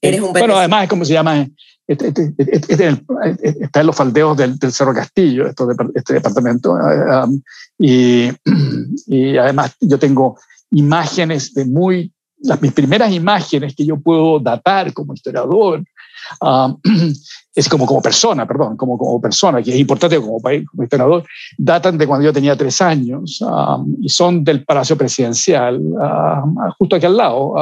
Eres 0.00 0.20
un 0.20 0.32
Bueno, 0.32 0.56
además, 0.56 0.88
¿cómo 0.88 1.04
se 1.04 1.12
llama? 1.12 1.48
Este, 1.86 2.08
este, 2.08 2.34
este, 2.38 2.98
está 3.60 3.80
en 3.80 3.86
los 3.86 3.96
faldeos 3.96 4.36
del, 4.36 4.58
del 4.58 4.72
Cerro 4.72 4.94
Castillo, 4.94 5.46
esto 5.46 5.66
de, 5.66 5.74
este 5.94 6.14
departamento. 6.14 6.76
Eh, 6.78 7.24
um, 7.24 7.42
y, 7.78 8.28
y 9.06 9.36
además 9.36 9.74
yo 9.80 9.98
tengo 9.98 10.38
imágenes 10.70 11.52
de 11.54 11.64
muy 11.64 12.12
las, 12.42 12.60
mis 12.60 12.72
primeras 12.72 13.12
imágenes 13.12 13.74
que 13.74 13.86
yo 13.86 14.00
puedo 14.00 14.40
datar 14.40 14.92
como 14.92 15.14
historiador, 15.14 15.84
um, 16.40 16.78
es 17.54 17.68
como, 17.68 17.86
como 17.86 18.00
persona, 18.00 18.46
perdón, 18.46 18.76
como, 18.76 18.96
como 18.96 19.20
persona, 19.20 19.62
que 19.62 19.70
es 19.70 19.78
importante 19.78 20.18
como, 20.18 20.40
como 20.40 20.82
historiador, 20.82 21.24
datan 21.58 21.98
de 21.98 22.06
cuando 22.06 22.24
yo 22.24 22.32
tenía 22.32 22.56
tres 22.56 22.80
años 22.80 23.40
um, 23.40 23.96
y 24.00 24.08
son 24.08 24.44
del 24.44 24.64
Palacio 24.64 24.96
Presidencial, 24.96 25.76
um, 25.76 26.56
justo 26.78 26.96
aquí 26.96 27.06
al 27.06 27.16
lado. 27.16 27.54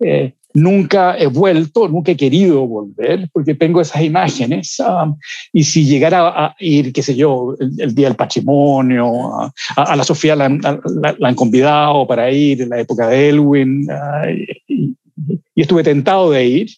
Eh, 0.00 0.34
nunca 0.54 1.18
he 1.18 1.26
vuelto, 1.26 1.88
nunca 1.88 2.12
he 2.12 2.16
querido 2.16 2.66
volver, 2.66 3.28
porque 3.32 3.54
tengo 3.54 3.80
esas 3.80 4.02
imágenes. 4.02 4.78
Um, 4.80 5.16
y 5.52 5.64
si 5.64 5.84
llegara 5.84 6.28
a 6.28 6.56
ir, 6.60 6.92
qué 6.92 7.02
sé 7.02 7.14
yo, 7.16 7.56
el, 7.58 7.94
Día 7.94 8.08
del 8.08 8.16
Patrimonio, 8.16 9.52
a, 9.76 9.96
la 9.96 10.04
Sofía 10.04 10.36
la, 10.36 10.46
han 10.46 11.34
convidado 11.34 12.06
para 12.06 12.30
ir 12.30 12.62
en 12.62 12.70
la 12.70 12.80
época 12.80 13.08
de 13.08 13.28
Elwin, 13.30 13.88
uh, 13.90 14.28
y, 14.68 14.96
estuve 15.56 15.82
tentado 15.82 16.30
de 16.30 16.46
ir 16.46 16.68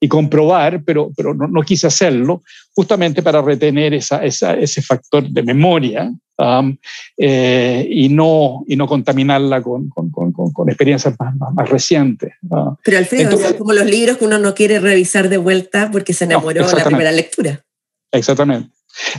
y 0.00 0.08
comprobar, 0.08 0.82
pero, 0.84 1.10
pero 1.16 1.34
no, 1.34 1.62
quise 1.62 1.86
hacerlo, 1.86 2.42
justamente 2.74 3.22
para 3.22 3.40
retener 3.40 3.94
esa, 3.94 4.24
esa, 4.24 4.54
ese 4.54 4.82
factor 4.82 5.28
de 5.28 5.42
memoria 5.42 6.12
Um, 6.36 6.76
eh, 7.16 7.86
y, 7.88 8.08
no, 8.08 8.64
y 8.66 8.74
no 8.74 8.88
contaminarla 8.88 9.62
con, 9.62 9.88
con, 9.88 10.10
con, 10.10 10.32
con 10.32 10.68
experiencias 10.68 11.14
más, 11.18 11.32
más, 11.54 11.68
recientes. 11.68 12.32
Uh, 12.42 12.74
Pero 12.82 12.98
Alfredo, 12.98 13.38
es 13.38 13.54
como 13.54 13.72
los 13.72 13.86
libros 13.86 14.18
que 14.18 14.24
uno 14.24 14.38
no 14.38 14.52
quiere 14.52 14.80
revisar 14.80 15.28
de 15.28 15.36
vuelta 15.36 15.90
porque 15.92 16.12
se 16.12 16.24
enamoró 16.24 16.68
en 16.68 16.76
la 16.76 16.84
primera 16.84 17.12
lectura. 17.12 17.64
Exactamente. 18.10 18.70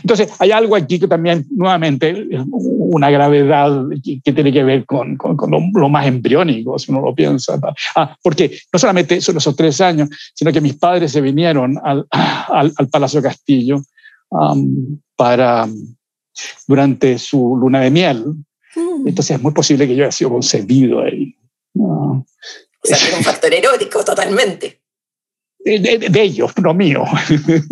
Entonces, 0.02 0.32
hay 0.40 0.52
algo 0.52 0.76
aquí 0.76 1.00
que 1.00 1.08
también, 1.08 1.46
nuevamente, 1.52 2.28
una 2.48 3.10
gravedad 3.10 3.84
que, 4.04 4.32
tiene 4.32 4.52
que 4.52 4.64
ver 4.64 4.86
con, 4.86 5.18
con, 5.18 5.52
lo, 5.52 5.90
más 5.90 6.08
embriónico, 6.08 6.78
si 6.80 6.92
uno 6.92 7.02
lo 7.02 7.14
piensa. 7.14 7.60
Ah, 7.96 8.16
porque 8.24 8.58
no 8.72 8.80
solamente 8.80 9.20
son 9.22 9.38
esos 9.38 9.56
tres 9.56 9.82
años, 9.82 10.10
sino 10.34 10.52
que 10.52 10.62
mis 10.62 10.76
padres 10.76 11.12
se 11.12 11.22
vinieron 11.22 11.78
al, 11.84 12.06
al, 12.10 12.74
al 12.76 12.88
Palacio 12.90 13.22
Castillo 13.22 13.82
um, 14.30 15.00
para, 15.16 15.68
durante 16.68 17.18
su 17.18 17.58
luna 17.58 17.82
de 17.82 17.92
miel. 17.92 18.26
Mm. 18.76 19.08
Entonces 19.08 19.36
es 19.36 19.42
muy 19.42 19.54
posible 19.54 19.88
que 19.88 19.96
yo 19.96 20.04
haya 20.04 20.12
sido 20.12 20.32
concebido 20.32 21.02
ahí. 21.02 21.36
O 21.78 22.26
sea, 22.84 22.98
es 22.98 23.18
un 23.18 23.24
factor 23.24 23.54
erótico 23.54 24.04
totalmente. 24.06 24.85
De, 25.66 26.22
ellos, 26.22 26.52
no 26.62 26.76
mío. 26.76 27.04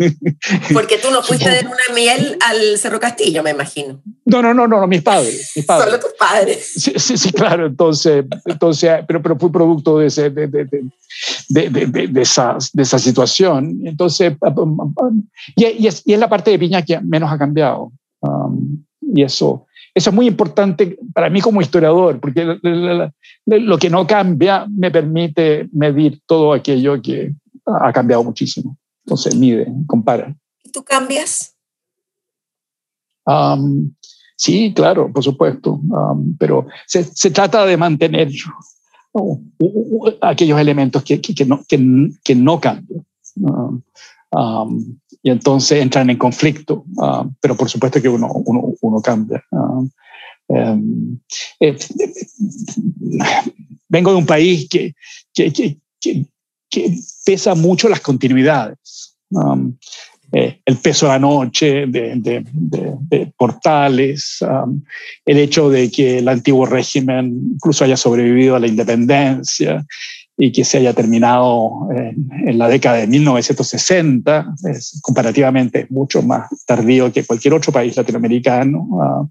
Porque 0.72 0.98
tú 0.98 1.12
no 1.12 1.22
fuiste 1.22 1.48
de 1.48 1.62
luna 1.62 1.76
de 1.86 1.94
miel 1.94 2.36
al 2.44 2.76
Cerro 2.76 2.98
Castillo, 2.98 3.40
me 3.44 3.50
imagino. 3.50 4.02
No, 4.24 4.42
no, 4.42 4.52
no, 4.52 4.66
no, 4.66 4.84
mis 4.88 5.00
padres. 5.00 5.52
Mis 5.54 5.64
padres. 5.64 5.86
Solo 5.86 6.00
tus 6.00 6.12
padres. 6.18 6.72
Sí, 6.74 6.92
sí, 6.96 7.16
sí, 7.16 7.32
claro, 7.32 7.66
entonces, 7.66 8.24
entonces 8.46 8.90
pero, 9.06 9.22
pero 9.22 9.38
fui 9.38 9.48
producto 9.50 9.98
de, 9.98 10.08
ese, 10.08 10.28
de, 10.30 10.48
de, 10.48 10.64
de, 11.48 12.08
de, 12.08 12.22
esa, 12.22 12.58
de 12.72 12.82
esa 12.82 12.98
situación. 12.98 13.78
Entonces, 13.84 14.34
y, 15.54 15.64
y, 15.64 15.86
es, 15.86 16.02
y 16.04 16.14
es 16.14 16.18
la 16.18 16.28
parte 16.28 16.50
de 16.50 16.58
Piña 16.58 16.82
que 16.82 17.00
menos 17.00 17.30
ha 17.30 17.38
cambiado. 17.38 17.92
Um, 18.18 18.84
y 19.00 19.22
eso, 19.22 19.66
eso 19.94 20.10
es 20.10 20.16
muy 20.16 20.26
importante 20.26 20.98
para 21.12 21.30
mí 21.30 21.40
como 21.40 21.60
historiador, 21.60 22.18
porque 22.18 22.58
lo 23.46 23.78
que 23.78 23.90
no 23.90 24.04
cambia 24.04 24.66
me 24.68 24.90
permite 24.90 25.68
medir 25.72 26.20
todo 26.26 26.52
aquello 26.52 27.00
que 27.00 27.32
ha 27.66 27.92
cambiado 27.92 28.22
muchísimo. 28.24 28.76
Entonces, 29.04 29.34
mide, 29.36 29.66
compara. 29.86 30.34
¿Y 30.62 30.70
tú 30.70 30.82
cambias? 30.82 31.54
Um, 33.26 33.94
sí, 34.36 34.72
claro, 34.74 35.10
por 35.12 35.22
supuesto, 35.22 35.74
um, 35.74 36.36
pero 36.36 36.66
se, 36.86 37.04
se, 37.04 37.30
trata 37.30 37.64
de 37.64 37.76
mantener 37.76 38.30
aquellos 40.20 40.60
elementos 40.60 41.02
que, 41.02 41.20
que, 41.20 41.34
que 41.34 41.44
no, 41.44 41.62
que, 41.66 42.34
no 42.34 42.60
cambian. 42.60 43.06
Um, 44.30 44.98
y 45.22 45.30
entonces 45.30 45.80
entran 45.80 46.10
en 46.10 46.18
conflicto, 46.18 46.84
um, 46.96 47.34
pero 47.40 47.56
por 47.56 47.70
supuesto 47.70 48.02
que 48.02 48.08
uno, 48.08 48.30
uno, 48.44 48.74
uno 48.80 49.00
cambia. 49.00 49.42
Um, 50.48 51.18
eh, 51.60 51.76
vengo 53.88 54.10
de 54.10 54.16
un 54.16 54.26
país 54.26 54.68
que, 54.68 54.94
que, 55.32 55.52
que, 55.52 55.78
que 56.68 56.98
pesa 57.24 57.54
mucho 57.54 57.88
las 57.88 58.00
continuidades. 58.00 59.16
Eh, 60.32 60.60
el 60.64 60.76
peso 60.78 61.06
de 61.06 61.12
la 61.12 61.18
noche, 61.18 61.86
de, 61.86 62.14
de, 62.16 62.44
de, 62.52 63.32
portales, 63.36 64.44
el 65.24 65.38
hecho 65.38 65.70
de 65.70 65.90
que 65.90 66.18
el 66.18 66.28
antiguo 66.28 66.66
régimen 66.66 67.52
incluso 67.54 67.84
haya 67.84 67.96
sobrevivido 67.96 68.56
a 68.56 68.60
la 68.60 68.66
independencia, 68.66 69.84
y 70.36 70.50
que 70.50 70.64
se 70.64 70.78
haya 70.78 70.92
terminado 70.92 71.88
en, 71.94 72.58
la 72.58 72.68
década 72.68 72.96
de 72.96 73.06
1960, 73.06 74.54
es 74.68 75.00
comparativamente 75.02 75.86
mucho 75.90 76.22
más 76.22 76.48
tardío 76.66 77.12
que 77.12 77.24
cualquier 77.24 77.54
otro 77.54 77.72
país 77.72 77.96
latinoamericano, 77.96 78.88
ah, 79.00 79.26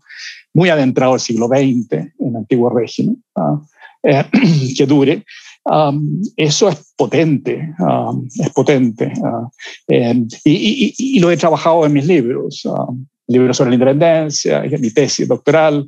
muy 0.53 0.69
adentrado 0.69 1.13
al 1.13 1.19
siglo 1.19 1.47
XX 1.47 1.91
en 1.91 2.13
el 2.19 2.35
antiguo 2.37 2.69
régimen, 2.69 3.21
ah, 3.35 3.61
eh, 4.03 4.23
que 4.77 4.85
dure. 4.85 5.25
Um, 5.65 6.21
eso 6.35 6.67
es 6.67 6.93
potente, 6.97 7.73
um, 7.79 8.27
es 8.39 8.49
potente. 8.49 9.13
Uh, 9.15 9.49
eh, 9.87 10.25
y, 10.43 10.51
y, 10.51 10.93
y, 10.97 11.19
lo 11.19 11.31
he 11.31 11.37
trabajado 11.37 11.85
en 11.85 11.93
mis 11.93 12.05
libros, 12.05 12.65
um, 12.65 13.05
libro 13.27 13.53
sobre 13.53 13.69
la 13.69 13.75
independencia, 13.75 14.61
mi 14.79 14.91
tesis 14.91 15.27
doctoral, 15.27 15.87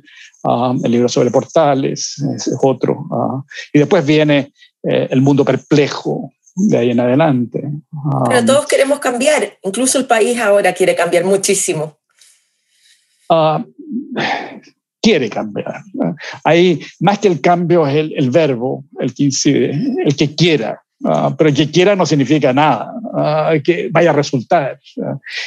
el 0.84 0.90
libro 0.90 1.08
sobre 1.08 1.30
portales, 1.30 2.22
es 2.34 2.50
otro. 2.62 3.06
y 3.72 3.80
después 3.80 4.06
viene 4.06 4.52
eh, 4.88 5.08
el 5.10 5.20
mundo 5.20 5.44
perplejo 5.44 6.32
de 6.54 6.78
ahí 6.78 6.90
en 6.90 7.00
adelante. 7.00 7.60
Pero 8.28 8.40
um, 8.40 8.46
todos 8.46 8.66
queremos 8.66 9.00
cambiar, 9.00 9.58
incluso 9.62 9.98
el 9.98 10.06
país 10.06 10.38
ahora 10.38 10.72
quiere 10.72 10.94
cambiar 10.94 11.24
muchísimo. 11.24 11.98
Uh, 13.28 13.64
quiere 15.06 15.30
cambiar. 15.30 15.82
Ahí, 16.42 16.80
más 16.98 17.20
que 17.20 17.28
el 17.28 17.40
cambio, 17.40 17.86
es 17.86 17.94
el, 17.94 18.30
verbo 18.30 18.84
el 18.98 19.14
que 19.14 19.22
incide, 19.22 19.70
el 20.04 20.16
que 20.16 20.34
quiera. 20.34 20.82
Uh, 20.98 21.30
pero 21.36 21.52
que 21.52 21.70
quiera 21.70 21.94
no 21.94 22.06
significa 22.06 22.54
nada, 22.54 22.90
que 23.62 23.88
vaya 23.92 24.10
a 24.10 24.14
resultar. 24.14 24.80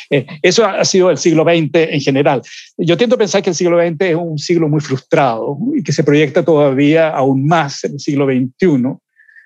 Eh, 0.09 0.25
eso 0.43 0.63
ha 0.63 0.85
sido 0.85 1.09
el 1.09 1.17
siglo 1.17 1.43
XX 1.43 1.71
en 1.73 1.99
general. 1.99 2.41
Yo 2.77 2.95
tiendo 2.95 3.15
a 3.15 3.19
pensar 3.19 3.41
que 3.41 3.49
el 3.49 3.55
siglo 3.55 3.77
XX 3.77 3.99
es 3.99 4.15
un 4.15 4.37
siglo 4.37 4.69
muy 4.69 4.79
frustrado 4.79 5.57
y 5.75 5.83
que 5.83 5.91
se 5.91 6.03
proyecta 6.03 6.45
todavía 6.45 7.09
aún 7.09 7.45
más 7.45 7.83
en 7.83 7.93
el 7.93 7.99
siglo 7.99 8.27
XXI 8.27 8.95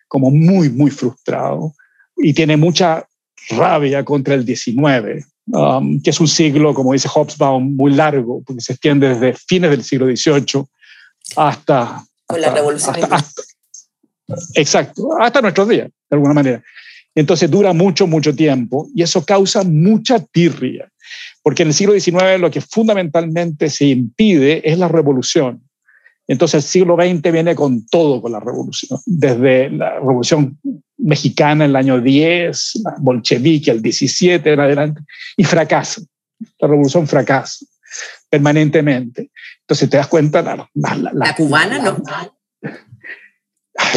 como 0.10 0.29
muy, 0.29 0.70
muy 0.70 0.91
frustrado 0.91 1.74
y 2.17 2.34
tiene 2.34 2.58
mucha 2.58 3.08
rabia 3.50 4.04
contra 4.04 4.34
el 4.34 4.46
19, 4.46 5.26
um, 5.48 6.02
que 6.02 6.10
es 6.10 6.20
un 6.20 6.28
siglo, 6.28 6.74
como 6.74 6.94
dice 6.94 7.08
Hobsbawm, 7.08 7.76
muy 7.76 7.94
largo, 7.94 8.42
porque 8.46 8.62
se 8.62 8.74
extiende 8.74 9.10
desde 9.10 9.34
fines 9.34 9.70
del 9.72 9.84
siglo 9.84 10.06
XVIII 10.08 10.66
hasta... 11.36 12.04
Con 12.26 12.42
la 12.42 12.54
revolución. 12.54 12.96
exacto, 14.56 15.10
hasta 15.20 15.42
nuestros 15.42 15.68
días, 15.70 15.88
de 15.88 16.16
alguna 16.16 16.34
manera. 16.34 16.64
Entonces 17.16 17.50
dura 17.50 17.74
mucho, 17.74 18.08
mucho 18.08 18.36
tiempo 18.36 18.88
y 18.96 19.04
eso 19.04 19.24
causa 19.24 19.64
mucha 19.64 20.20
tirria, 20.20 20.90
porque 21.44 21.64
en 21.64 21.70
el 21.70 21.74
siglo 21.74 21.94
XIX 21.94 22.40
lo 22.40 22.50
que 22.50 22.62
fundamentalmente 22.62 23.70
se 23.70 23.86
impide 23.86 24.68
es 24.68 24.80
la 24.80 24.88
revolución. 24.88 25.62
Entonces 26.28 26.64
el 26.64 26.70
siglo 26.70 26.96
XX 26.96 27.32
viene 27.32 27.54
con 27.54 27.86
todo 27.86 28.22
con 28.22 28.32
la 28.32 28.40
revolución, 28.40 29.00
desde 29.06 29.70
la 29.70 30.00
revolución 30.00 30.58
mexicana 30.98 31.66
en 31.66 31.72
el 31.72 31.76
año 31.76 32.00
10, 32.00 32.82
la 32.84 32.96
bolchevique 33.00 33.72
el 33.72 33.82
17 33.82 34.54
en 34.54 34.60
adelante, 34.60 35.02
y 35.38 35.44
fracasa. 35.44 36.02
La 36.60 36.68
revolución 36.68 37.08
fracasa 37.08 37.66
permanentemente. 38.30 39.30
Entonces 39.62 39.90
te 39.90 39.98
das 39.98 40.08
cuenta, 40.08 40.42
la, 40.42 40.68
la, 40.74 41.36
cubana 41.36 41.80
no. 41.80 42.04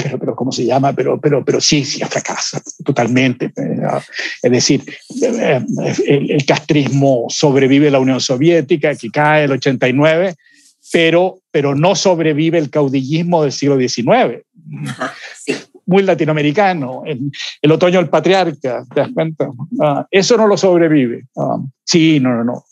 Pero, 0.03 0.19
pero, 0.19 0.37
¿cómo 0.37 0.53
se 0.53 0.65
llama? 0.65 0.93
Pero, 0.95 1.21
pero, 1.21 1.45
pero 1.45 1.61
sí, 1.61 1.85
sí, 1.85 2.03
fracasa 2.05 2.61
totalmente. 2.85 3.53
Es 4.43 4.50
decir, 4.50 4.83
el, 5.23 6.31
el 6.31 6.47
castrismo 6.47 7.26
sobrevive 7.29 7.91
la 7.91 7.99
Unión 7.99 8.21
Soviética, 8.21 8.95
que 8.95 9.11
cae 9.11 9.45
el 9.45 9.53
89, 9.53 10.35
pero, 10.93 11.41
pero 11.50 11.75
no 11.75 11.95
sobrevive 11.95 12.59
el 12.59 12.71
caudillismo 12.71 13.43
del 13.43 13.53
siglo 13.53 13.79
XIX. 13.79 14.45
Muy 15.87 16.02
latinoamericano, 16.02 17.02
el, 17.07 17.73
otoño 17.73 17.99
del 17.99 18.09
patriarca, 18.09 18.85
¿te 18.93 19.00
das 19.00 19.11
cuenta? 19.14 19.49
Ah, 19.81 20.07
eso 20.11 20.37
no 20.37 20.47
lo 20.47 20.57
sobrevive. 20.57 21.26
Ah, 21.37 21.59
sí, 21.85 22.21
no, 22.21 22.35
no, 22.35 22.45
no. 22.45 22.64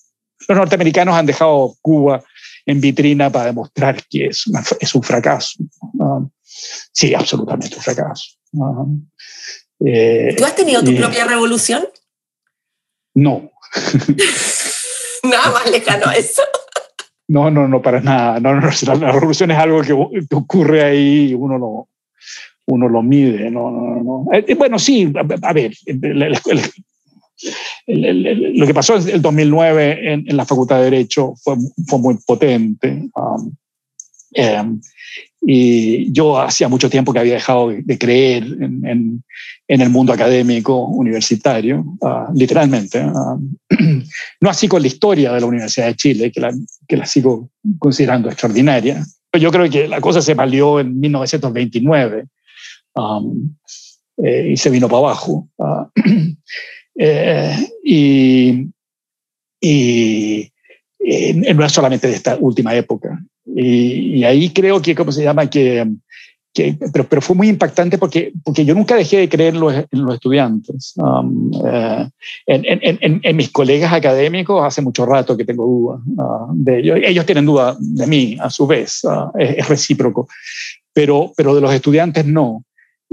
Los 0.49 0.59
norteamericanos 0.59 1.15
han 1.15 1.27
dejado 1.27 1.75
Cuba 1.81 2.23
en 2.67 2.81
vitrina 2.81 3.31
para 3.31 3.47
demostrar 3.47 4.03
que 4.11 4.27
es, 4.27 4.45
es 4.81 4.95
un 4.95 5.03
fracaso. 5.03 5.59
Ah, 6.01 6.21
sí, 6.93 7.15
absolutamente 7.15 7.77
un 7.77 7.83
fracaso. 7.83 8.37
Eh, 9.85 10.35
¿Tú 10.37 10.45
has 10.45 10.57
tenido 10.57 10.83
tu 10.83 10.95
propia 10.97 11.25
revolución? 11.25 11.85
No. 13.15 13.51
nada 15.25 15.51
más 15.53 15.71
lejano 15.71 16.07
a 16.07 16.15
eso. 16.15 16.43
No, 17.29 17.51
no, 17.51 17.67
no, 17.67 17.81
para 17.81 18.01
nada. 18.01 18.39
No, 18.41 18.55
no, 18.55 18.69
la, 19.01 19.13
revolución 19.13 19.51
es 19.51 19.59
algo 19.59 19.83
que, 19.83 19.93
ocurre 20.35 20.85
ahí 20.85 21.31
y 21.31 21.35
uno 21.35 21.59
lo, 21.59 21.89
uno 22.67 22.89
lo 22.89 23.03
mide. 23.03 23.51
No, 23.51 23.71
no, 23.71 24.03
no. 24.03 24.27
Eh, 24.33 24.45
eh, 24.49 24.55
bueno, 24.55 24.79
sí, 24.79 25.13
a, 25.43 25.53
ver, 25.53 25.75
lo 27.87 28.67
que 28.67 28.75
pasó 28.75 28.97
en 28.97 29.09
el 29.09 29.23
2009 29.23 30.13
en, 30.13 30.37
la 30.37 30.47
Facultad 30.47 30.79
de 30.79 30.85
Derecho 30.85 31.35
fue, 31.43 31.57
fue 31.87 31.99
muy 31.99 32.17
potente. 32.27 33.09
Um, 33.15 33.53
em, 34.33 34.81
y 35.47 36.11
yo 36.11 36.39
hacía 36.41 36.69
mucho 36.69 36.89
tiempo 36.89 37.13
que 37.13 37.19
había 37.19 37.35
dejado 37.35 37.69
de 37.69 37.99
creer 37.99 38.45
en, 38.45 39.23
en, 39.69 39.81
el 39.81 39.91
mundo 39.91 40.13
académico 40.13 40.87
universitario, 40.87 41.85
ah, 42.03 42.31
literalmente. 42.35 43.01
Ah, 43.01 43.37
no 44.41 44.49
así 44.49 44.69
con 44.69 44.81
la 44.81 44.89
historia 44.89 45.33
de 45.33 45.41
la 45.41 45.47
Universidad 45.47 45.89
de 45.89 45.97
Chile, 45.97 46.33
que 46.33 46.41
la, 46.41 46.55
que 46.89 46.97
la 46.97 47.05
sigo 47.05 47.51
considerando 47.79 48.29
extraordinaria. 48.29 49.05
Yo 49.39 49.51
creo 49.51 49.69
que 49.69 49.87
la 49.87 50.01
cosa 50.01 50.23
se 50.23 50.33
valió 50.33 50.81
en 50.81 50.99
1929 50.99 52.25
um, 52.95 53.55
eh, 54.19 54.51
y 54.53 54.57
se 54.57 54.71
vino 54.71 54.89
para 54.89 54.99
abajo. 54.99 55.49
Ah, 55.59 55.89
eh, 56.97 57.57
y, 57.83 58.69
y 59.61 60.53
eh, 61.07 61.55
no 61.55 61.65
es 61.65 61.73
solamente 61.73 62.09
de 62.09 62.15
esta 62.15 62.37
última 62.41 62.75
época. 62.75 63.23
Y, 63.47 64.25
ahí 64.25 64.51
creo 64.51 64.81
que, 64.81 64.95
¿cómo 64.95 65.13
se 65.13 65.23
llama? 65.23 65.49
Que, 65.51 65.87
que, 66.53 66.79
pero, 66.93 67.07
pero, 67.07 67.21
fue 67.21 67.37
muy 67.37 67.49
impactante 67.49 67.99
porque, 67.99 68.33
porque 68.43 68.65
yo 68.65 68.75
nunca 68.75 68.97
dejé 68.97 69.19
de 69.19 69.29
creer 69.29 69.55
en 69.55 69.61
los, 69.61 69.75
en 69.75 70.05
los 70.05 70.15
estudiantes. 70.15 70.95
Um, 70.97 71.51
eh, 71.67 72.09
en, 72.47 72.65
en, 72.67 73.21
en, 73.23 73.37
mis 73.37 73.51
colegas 73.51 73.93
académicos 73.93 74.65
hace 74.65 74.81
mucho 74.81 75.05
rato 75.05 75.37
que 75.37 75.45
tengo 75.45 75.67
dudas 75.67 76.01
uh, 76.17 76.53
de 76.55 76.79
ellos. 76.79 76.99
Ellos 77.03 77.27
tienen 77.27 77.45
dudas 77.45 77.77
de 77.79 78.07
mí, 78.07 78.39
a 78.41 78.49
su 78.49 78.67
vez, 78.67 79.05
uh, 79.05 79.31
es, 79.39 79.69
recíproco. 79.69 80.29
Pero, 80.93 81.33
pero 81.37 81.55
de 81.55 81.61
los 81.61 81.75
estudiantes 81.75 82.25
no. 82.25 82.65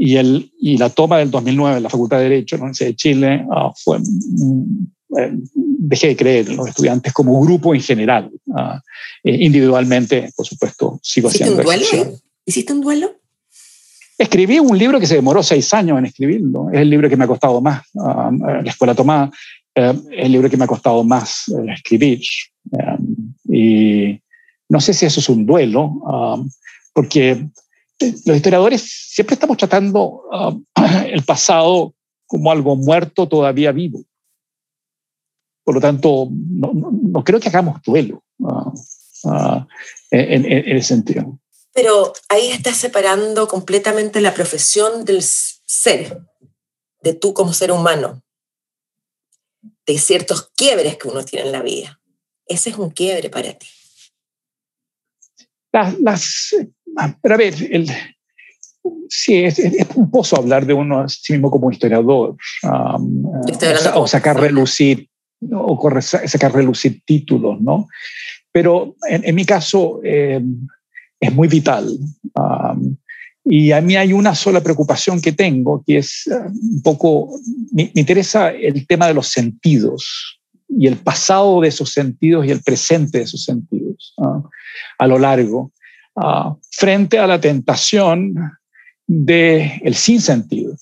Y, 0.03 0.17
el, 0.17 0.51
y 0.59 0.77
la 0.77 0.89
toma 0.89 1.19
del 1.19 1.29
2009 1.29 1.77
en 1.77 1.83
la 1.83 1.89
Facultad 1.89 2.17
de 2.17 2.23
Derecho 2.23 2.55
en 2.55 2.61
la 2.61 2.63
Universidad 2.63 2.89
de 2.89 2.95
Chile 2.95 3.45
uh, 3.47 3.71
fue 3.75 3.99
eh, 3.99 5.31
dejé 5.53 6.07
de 6.07 6.15
creer 6.15 6.49
en 6.49 6.55
los 6.55 6.69
estudiantes 6.69 7.13
como 7.13 7.39
grupo 7.39 7.75
en 7.75 7.81
general. 7.81 8.31
Ah, 8.55 8.81
eh, 9.23 9.37
individualmente, 9.45 10.31
por 10.35 10.47
supuesto, 10.47 10.99
sigo 11.03 11.29
¿Hiciste 11.29 11.51
un 11.51 11.61
duelo? 11.61 11.85
¿Hiciste 12.43 12.73
un 12.73 12.81
duelo? 12.81 13.11
Escribí 14.17 14.57
un 14.57 14.75
libro 14.75 14.99
que 14.99 15.05
se 15.05 15.13
demoró 15.13 15.43
seis 15.43 15.71
años 15.71 15.99
en 15.99 16.07
escribirlo. 16.07 16.71
Es 16.71 16.79
el 16.79 16.89
libro 16.89 17.07
que 17.07 17.15
me 17.15 17.25
ha 17.25 17.27
costado 17.27 17.61
más. 17.61 17.83
Ah, 17.99 18.31
la 18.31 18.71
escuela 18.71 18.95
tomada 18.95 19.29
es 19.75 19.95
el 20.09 20.31
libro 20.31 20.49
que 20.49 20.57
me 20.57 20.63
ha 20.63 20.67
costado 20.67 21.03
más 21.03 21.47
eh, 21.49 21.73
escribir. 21.75 22.21
y 23.47 24.19
no 24.67 24.81
sé 24.81 24.95
si 24.95 25.05
eso 25.05 25.19
es 25.19 25.29
un 25.29 25.45
duelo, 25.45 26.01
porque 26.91 27.45
los 28.01 28.35
historiadores 28.35 28.81
siempre 28.81 29.35
estamos 29.35 29.57
tratando 29.57 30.23
el 31.05 31.23
pasado 31.23 31.93
como 32.27 32.51
algo 32.51 32.75
muerto 32.75 33.27
todavía 33.27 33.71
vivo. 33.71 34.03
Por 35.63 35.75
lo 35.75 35.81
tanto, 35.81 36.29
no, 36.31 37.23
creo 37.23 37.39
que 37.39 37.49
hagamos 37.49 37.81
duelo 37.83 38.23
ah, 38.45 38.73
ah, 39.25 39.67
en, 40.09 40.45
ese 40.77 40.87
sentido. 40.87 41.39
Pero 41.73 42.13
ahí 42.29 42.47
estás 42.47 42.77
separando 42.77 43.47
completamente 43.47 44.21
la 44.21 44.33
profesión 44.33 45.05
del 45.05 45.21
ser, 45.21 46.21
de 47.01 47.13
tú 47.13 47.33
como 47.33 47.53
ser 47.53 47.71
humano, 47.71 48.23
de 49.85 49.97
ciertos 49.97 50.51
quiebres 50.55 50.97
que 50.97 51.07
uno 51.07 51.23
tiene 51.23 51.45
en 51.45 51.51
la 51.51 51.61
vida. 51.61 52.01
Ese 52.45 52.71
es 52.71 52.77
un 52.77 52.89
quiebre 52.89 53.29
para 53.29 53.53
ti. 53.53 53.67
Las, 55.71 56.53
ah, 56.59 56.65
pero 57.21 57.35
a 57.35 57.37
ver, 57.37 57.53
el, 57.71 57.87
sí, 59.09 59.43
es, 59.43 59.59
es, 59.59 59.85
pomposo 59.85 60.37
hablar 60.37 60.65
de 60.65 60.73
uno 60.73 61.01
a 61.01 61.09
sí 61.09 61.33
mismo 61.33 61.51
como 61.51 61.71
historiador, 61.71 62.35
o, 63.95 64.07
sacar 64.07 64.39
relucir 64.39 65.07
o 65.51 65.89
sacar 66.01 66.53
relucir 66.53 67.01
títulos, 67.05 67.59
¿no? 67.61 67.87
Pero 68.51 68.95
en, 69.09 69.33
mi 69.33 69.45
caso 69.45 70.01
eh, 70.03 70.41
es 71.19 71.33
muy 71.33 71.47
vital. 71.47 71.89
y 73.45 73.71
a 73.71 73.81
mí 73.81 73.95
hay 73.95 74.13
una 74.13 74.35
sola 74.35 74.61
preocupación 74.61 75.21
que 75.21 75.31
tengo, 75.31 75.83
que 75.85 75.97
es 75.97 76.27
eh, 76.27 76.35
un 76.47 76.81
poco, 76.81 77.39
me, 77.71 77.91
interesa 77.95 78.51
el 78.51 78.85
tema 78.85 79.07
de 79.07 79.13
los 79.13 79.27
sentidos 79.27 80.39
y 80.67 80.87
el 80.87 80.97
pasado 80.97 81.61
de 81.61 81.69
esos 81.69 81.91
sentidos 81.91 82.45
y 82.45 82.51
el 82.51 82.61
presente 82.61 83.19
de 83.19 83.23
esos 83.25 83.43
sentidos 83.43 84.13
a 84.97 85.07
lo 85.07 85.17
largo, 85.17 85.71
frente 86.71 87.19
a 87.19 87.27
la 87.27 87.39
tentación 87.39 88.35
del 89.07 89.71
el 89.83 89.95
sinsentido, 89.95 90.75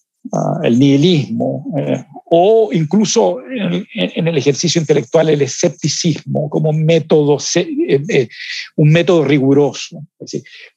el 0.64 0.80
nihilismo, 0.80 1.66
eh, 1.78 2.04
o 2.26 2.70
incluso 2.72 3.40
en, 3.50 4.28
el 4.28 4.38
ejercicio 4.38 4.80
intelectual 4.80 5.30
el 5.30 5.42
escepticismo 5.42 6.50
como 6.50 6.72
método, 6.72 7.38
eh, 7.56 8.04
eh, 8.08 8.30
un 8.76 8.92
método 8.92 9.24
riguroso. 9.24 10.04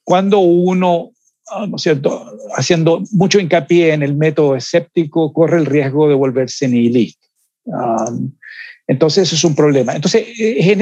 cuando 0.02 0.38
uno, 0.38 1.10
ah, 1.50 1.66
¿no 1.66 1.76
es 1.76 1.82
cierto?, 1.82 2.24
haciendo 2.56 3.02
mucho 3.12 3.38
hincapié 3.38 3.92
en 3.92 4.02
el 4.02 4.16
método 4.16 4.56
escéptico, 4.56 5.32
corre 5.32 5.58
el 5.58 5.66
riesgo 5.66 6.08
de 6.08 6.14
volverse 6.14 6.68
nihilista. 6.68 7.26
Ah, 7.72 8.10
entonces, 8.86 9.28
eso 9.28 9.36
es 9.36 9.44
un 9.44 9.54
problema. 9.54 9.94
Entonces, 9.94 10.26
en 10.38 10.80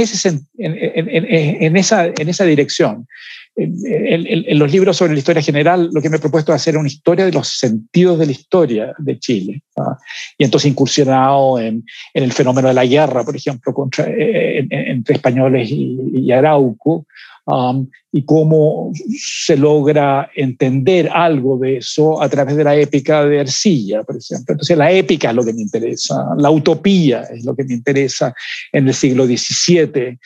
esa 1.76 2.44
dirección, 2.44 3.06
en, 3.62 4.58
los 4.58 4.72
libros 4.72 4.96
sobre 4.96 5.12
la 5.12 5.18
historia 5.18 5.42
general, 5.42 5.90
lo 5.92 6.00
que 6.00 6.08
me 6.08 6.16
he 6.16 6.20
propuesto 6.20 6.52
es 6.52 6.56
hacer 6.56 6.76
una 6.76 6.88
historia 6.88 7.24
de 7.24 7.32
los 7.32 7.48
sentidos 7.48 8.18
de 8.18 8.26
la 8.26 8.32
historia 8.32 8.94
de 8.98 9.18
Chile. 9.18 9.62
Y 10.38 10.44
entonces 10.44 10.70
incursionado 10.70 11.58
en, 11.58 11.84
el 12.14 12.32
fenómeno 12.32 12.68
de 12.68 12.74
la 12.74 12.86
guerra, 12.86 13.24
por 13.24 13.36
ejemplo, 13.36 13.72
contra, 13.72 14.06
eh, 14.08 14.66
entre 14.70 15.16
españoles 15.16 15.68
y, 15.70 16.30
Arauco, 16.32 17.06
um, 17.46 17.86
y 18.12 18.24
cómo 18.24 18.92
se 19.18 19.56
logra 19.56 20.30
entender 20.34 21.08
algo 21.12 21.58
de 21.58 21.78
eso 21.78 22.22
a 22.22 22.28
través 22.28 22.56
de 22.56 22.64
la 22.64 22.76
épica 22.76 23.24
de 23.24 23.38
Ercilla, 23.38 24.02
por 24.02 24.16
ejemplo. 24.16 24.54
Entonces 24.54 24.76
la 24.76 24.90
épica 24.90 25.30
es 25.30 25.36
lo 25.36 25.44
que 25.44 25.52
me 25.52 25.62
interesa, 25.62 26.26
la 26.36 26.50
utopía 26.50 27.22
es 27.22 27.44
lo 27.44 27.54
que 27.54 27.64
me 27.64 27.74
interesa 27.74 28.34
en 28.72 28.88
el 28.88 28.94
siglo 28.94 29.26
XVII 29.26 30.18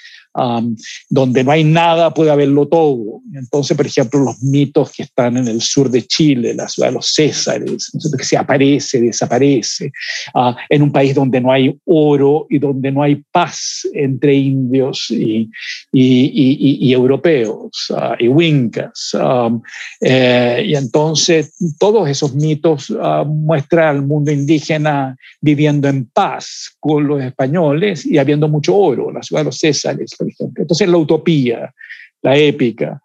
donde 1.08 1.44
no 1.44 1.52
hay 1.52 1.64
nada 1.64 2.12
puede 2.12 2.30
haberlo 2.30 2.66
todo. 2.66 3.20
Entonces, 3.34 3.76
por 3.76 3.86
ejemplo, 3.86 4.20
los 4.20 4.42
mitos 4.42 4.92
que 4.92 5.04
están 5.04 5.36
en 5.36 5.48
el 5.48 5.60
sur 5.60 5.90
de 5.90 6.02
Chile, 6.02 6.54
la 6.54 6.68
ciudad 6.68 6.88
de 6.88 6.94
los 6.94 7.14
Césares, 7.14 7.90
que 8.16 8.24
se 8.24 8.36
aparece, 8.36 9.00
desaparece, 9.00 9.92
uh, 10.34 10.52
en 10.68 10.82
un 10.82 10.92
país 10.92 11.14
donde 11.14 11.40
no 11.40 11.52
hay 11.52 11.76
oro 11.84 12.46
y 12.50 12.58
donde 12.58 12.90
no 12.90 13.02
hay 13.02 13.22
paz 13.30 13.86
entre 13.92 14.34
indios 14.34 15.06
y, 15.10 15.48
y, 15.92 16.88
y, 16.88 16.92
europeos 16.92 17.90
uh, 17.90 18.14
y 18.18 18.28
wincas. 18.28 19.14
Um, 19.14 19.62
eh, 20.00 20.64
y 20.66 20.74
entonces 20.74 21.54
todos 21.78 22.08
esos 22.08 22.34
mitos 22.34 22.90
uh, 22.90 23.24
muestran 23.24 23.96
al 23.96 24.02
mundo 24.02 24.32
indígena 24.32 25.16
viviendo 25.40 25.88
en 25.88 26.06
paz 26.06 26.76
con 26.80 27.06
los 27.06 27.22
españoles 27.22 28.04
y 28.06 28.18
habiendo 28.18 28.48
mucho 28.48 28.76
oro, 28.76 29.12
la 29.12 29.22
ciudad 29.22 29.42
de 29.42 29.46
los 29.46 29.58
Césares, 29.58 30.10
entonces 30.56 30.88
la 30.88 30.96
utopía, 30.96 31.74
la 32.22 32.36
épica, 32.36 33.00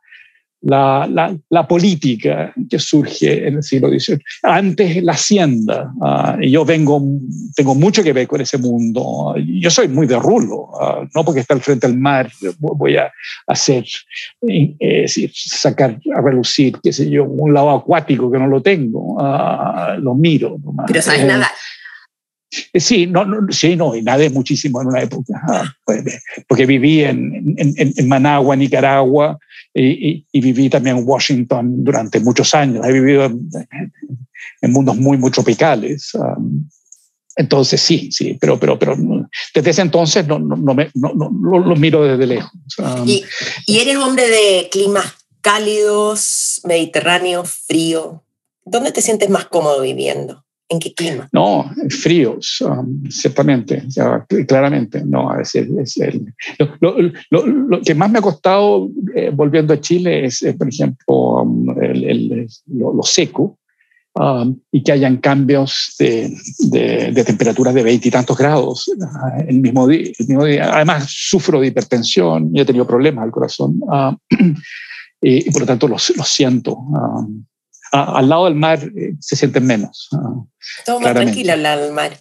la, 0.62 1.08
la, 1.50 1.68
política 1.68 2.54
que 2.70 2.80
surge 2.80 3.48
en 3.48 3.56
el 3.56 3.64
siglo 3.64 3.90
XVIII. 3.90 4.20
Antes 4.44 5.02
la 5.04 5.14
hacienda, 5.14 5.94
ah, 6.02 6.38
y 6.42 6.52
yo 6.52 6.66
vengo, 6.66 7.02
tengo 7.56 7.76
mucho 7.76 8.04
que 8.04 8.12
ver 8.12 8.28
con 8.28 8.42
ese 8.42 8.58
mundo. 8.58 9.36
Yo 9.38 9.70
soy 9.70 9.88
muy 9.88 10.06
de 10.06 10.20
rulo, 10.20 10.70
ah, 10.82 11.08
no 11.16 11.24
porque 11.24 11.42
está 11.42 11.54
al 11.54 11.62
frente 11.62 11.88
del 11.88 11.98
mar, 11.98 12.30
voy 12.58 12.98
a 12.98 13.12
hacer, 13.48 13.86
eh, 14.48 15.06
sacar 15.34 15.98
a 16.14 16.22
relucir, 16.22 16.78
qué 16.84 16.92
sé 16.92 17.10
yo, 17.10 17.24
un 17.24 17.54
lado 17.54 17.72
acuático 17.72 18.30
que 18.30 18.40
no 18.40 18.48
lo 18.48 18.62
tengo, 18.62 19.18
ah, 19.20 19.96
lo 20.00 20.14
miro. 20.14 20.58
Pero 20.88 21.02
sabes 21.02 21.26
nada 21.26 21.48
eh, 21.48 21.48
eh, 21.48 21.79
sí, 22.74 23.08
no, 23.08 23.26
sí, 23.50 23.76
no, 23.76 23.96
y 23.96 24.02
nadé 24.02 24.30
muchísimo 24.30 24.82
en 24.82 24.88
una 24.88 25.02
época, 25.02 25.34
pues, 25.86 26.04
porque 26.48 26.66
viví 26.66 27.04
en, 27.04 27.56
en, 27.58 27.74
en 27.78 28.08
Managua, 28.08 28.56
Nicaragua, 28.56 29.40
y, 29.74 30.26
viví 30.40 30.70
también 30.70 30.98
en 30.98 31.04
Washington 31.08 31.84
durante 31.84 32.20
muchos 32.20 32.54
años. 32.54 32.86
He 32.86 32.92
vivido 32.92 33.26
en 33.26 34.72
mundos 34.72 34.98
muy, 34.98 35.18
muy 35.18 35.32
tropicales. 35.32 36.12
entonces 37.36 37.82
sí, 37.82 38.12
sí, 38.12 38.38
pero, 38.40 38.60
pero, 38.60 38.78
pero 38.78 38.96
desde 39.54 39.70
ese 39.70 39.82
entonces 39.82 40.28
no, 40.28 40.40
no, 40.40 40.56
no 40.56 40.74
me, 40.74 40.90
no, 40.96 41.14
no 41.14 41.60
lo 41.60 41.76
miro 41.76 42.04
desde 42.04 42.26
lejos. 42.26 42.52
¿Y, 43.06 43.24
¿Y, 43.66 43.80
eres 43.80 43.98
hombre 43.98 44.28
de 44.28 44.70
climas 44.72 45.06
cálidos, 45.42 46.62
mediterráneo, 46.66 47.46
frío? 47.46 48.24
¿Dónde 48.66 48.92
te 48.92 49.02
sientes 49.02 49.30
más 49.30 49.46
cómodo 49.46 49.82
viviendo? 49.82 50.46
¿En 50.72 50.80
qué 50.80 50.94
clima? 50.94 51.28
No, 51.32 51.72
fríos, 51.90 52.62
um, 52.62 53.04
ciertamente, 53.10 53.84
claramente. 54.48 55.04
No, 55.04 55.36
es, 55.40 55.56
lo, 56.80 57.82
que 57.82 57.96
más 57.96 58.12
me 58.12 58.20
ha 58.20 58.22
costado 58.22 58.88
eh, 59.16 59.32
volviendo 59.34 59.74
a 59.74 59.82
Chile 59.82 60.26
es, 60.26 60.44
eh, 60.44 60.54
por 60.54 60.68
ejemplo, 60.70 61.42
um, 61.42 61.76
lo, 62.68 63.02
seco 63.02 63.58
um, 64.14 64.60
y 64.72 64.84
que 64.84 64.92
hayan 64.92 65.18
cambios 65.18 65.96
de, 65.98 66.32
de, 66.70 67.24
temperaturas 67.24 67.74
de 67.74 67.82
veintitantos 67.82 68.38
grados 68.38 68.88
uh, 68.90 69.42
el, 69.48 69.62
mismo 69.62 69.88
día. 69.88 70.14
Además, 70.72 71.08
sufro 71.10 71.60
de 71.60 71.68
hipertensión 71.68 72.52
y 72.54 72.62
he 72.62 72.66
tenido 72.66 72.86
problemas 72.86 73.24
al 73.24 73.32
corazón 73.32 73.80
uh, 73.82 74.16
y, 75.20 75.50
por 75.50 75.62
lo 75.62 75.66
tanto 75.66 75.88
lo, 75.88 75.98
siento 75.98 76.78
al 77.92 78.30
lado 78.30 78.46
del 78.46 78.56
mar 78.56 78.80
eh, 78.96 79.14
se 79.20 79.36
sienten 79.36 79.66
menos. 79.66 80.10
Uh, 80.12 80.46
Todo 80.86 81.00
más 81.00 81.14
tranquilo 81.14 81.54
al 81.54 81.64
lado 81.64 81.84
del 81.84 81.94
mar. 81.94 82.18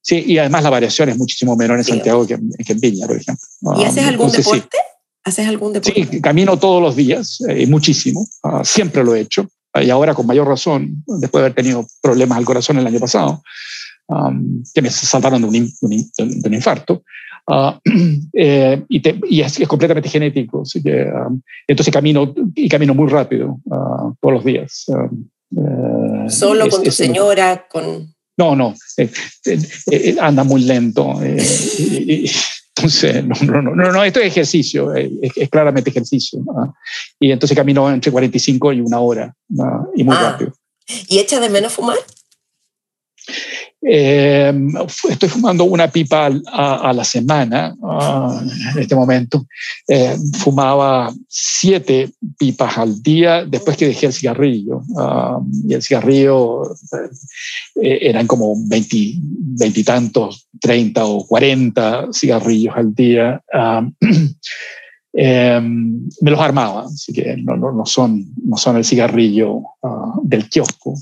Sí, 0.00 0.24
y 0.26 0.38
además 0.38 0.62
la 0.62 0.70
variación 0.70 1.08
es 1.10 1.18
muchísimo 1.18 1.56
menor 1.56 1.78
en 1.78 1.84
Santiago 1.84 2.26
que, 2.26 2.34
en 2.34 2.80
Viña, 2.80 3.06
por 3.06 3.16
ejemplo. 3.16 3.44
¿Y 3.78 3.84
haces 3.84 4.04
um, 4.04 4.08
algún 4.08 4.32
deporte? 4.32 4.78
¿Haces 5.24 5.48
algún 5.48 5.72
deporte? 5.72 6.06
Sí, 6.10 6.20
camino 6.20 6.58
todos 6.58 6.80
los 6.80 6.96
días, 6.96 7.40
eh, 7.48 7.66
muchísimo. 7.66 8.26
Uh, 8.42 8.64
siempre 8.64 9.04
lo 9.04 9.14
he 9.14 9.20
hecho. 9.20 9.48
y 9.74 9.90
ahora 9.90 10.14
con 10.14 10.26
mayor 10.26 10.48
razón, 10.48 11.04
después 11.06 11.40
de 11.42 11.46
haber 11.46 11.54
tenido 11.54 11.86
problemas 12.00 12.38
al 12.38 12.44
corazón 12.44 12.78
el 12.78 12.86
año 12.86 13.00
pasado, 13.00 13.42
um, 14.06 14.62
que 14.72 14.82
me 14.82 14.90
saltaron 14.90 15.42
de 15.42 15.48
un, 15.48 15.72
de 15.82 16.48
un 16.48 16.54
infarto. 16.54 17.02
Ah, 17.50 17.80
eh, 18.34 18.82
y, 18.88 19.40
es, 19.40 19.58
completamente 19.66 20.10
genético. 20.10 20.62
Así 20.62 20.82
que, 20.82 21.04
um, 21.04 21.40
entonces 21.66 21.92
camino 21.92 22.34
y 22.54 22.68
camino 22.68 22.94
muy 22.94 23.08
rápido 23.08 23.58
uh, 23.64 24.14
todos 24.20 24.34
los 24.34 24.44
días. 24.44 24.84
Um, 24.88 25.28
eh, 25.56 26.30
¿Solo 26.30 26.68
con 26.68 26.82
tu 26.82 26.90
señora? 26.90 27.66
con... 27.68 28.14
No, 28.36 28.54
no, 28.54 28.74
eh, 28.98 30.16
anda 30.20 30.44
muy 30.44 30.62
lento. 30.62 31.18
entonces, 31.22 33.24
no, 33.24 33.34
no, 33.42 33.62
no, 33.62 33.92
no, 33.92 34.04
esto 34.04 34.20
es 34.20 34.26
ejercicio, 34.26 34.94
es, 34.94 35.10
claramente 35.50 35.90
ejercicio. 35.90 36.38
y 37.18 37.32
entonces 37.32 37.56
camino 37.56 37.90
entre 37.90 38.12
45 38.12 38.74
y 38.74 38.80
una 38.80 39.00
hora 39.00 39.34
y 39.96 40.04
muy 40.04 40.14
ah. 40.16 40.30
rápido. 40.30 40.52
¿Y 41.08 41.18
echa 41.18 41.40
de 41.40 41.48
menos 41.48 41.72
fumar? 41.72 41.98
Eh, 43.80 44.52
estoy 45.08 45.28
fumando 45.28 45.62
una 45.64 45.88
pipa 45.88 46.28
a, 46.46 46.92
la 46.92 47.04
semana 47.04 47.76
ah, 47.82 48.42
en 48.74 48.82
este 48.82 48.94
momento. 48.94 49.46
Eh, 49.86 50.16
fumaba 50.38 51.12
siete 51.28 52.10
pipas 52.36 52.78
al 52.78 53.00
día 53.02 53.44
después 53.44 53.76
que 53.76 53.86
dejé 53.86 54.06
el 54.06 54.12
cigarrillo. 54.12 54.82
Ah, 54.96 55.40
y 55.66 55.74
el 55.74 55.82
cigarrillo 55.82 56.74
eh, 57.82 57.98
eran 58.02 58.26
como 58.26 58.54
veintitantos, 58.66 60.48
treinta 60.60 61.06
o 61.06 61.26
cuarenta 61.26 62.08
cigarrillos 62.12 62.74
al 62.76 62.94
día. 62.94 63.42
Ah, 63.52 63.88
Em, 65.12 66.06
me 66.20 66.30
los 66.30 66.38
armaba, 66.38 66.84
así 66.84 67.12
que 67.12 67.36
no, 67.38 67.56
no, 67.56 67.72
no 67.72 67.86
son, 67.86 68.26
no 68.44 68.56
son 68.58 68.76
el 68.76 68.84
cigarrillo 68.84 69.62
ah, 69.82 70.14
del 70.22 70.48
kiosco, 70.50 70.94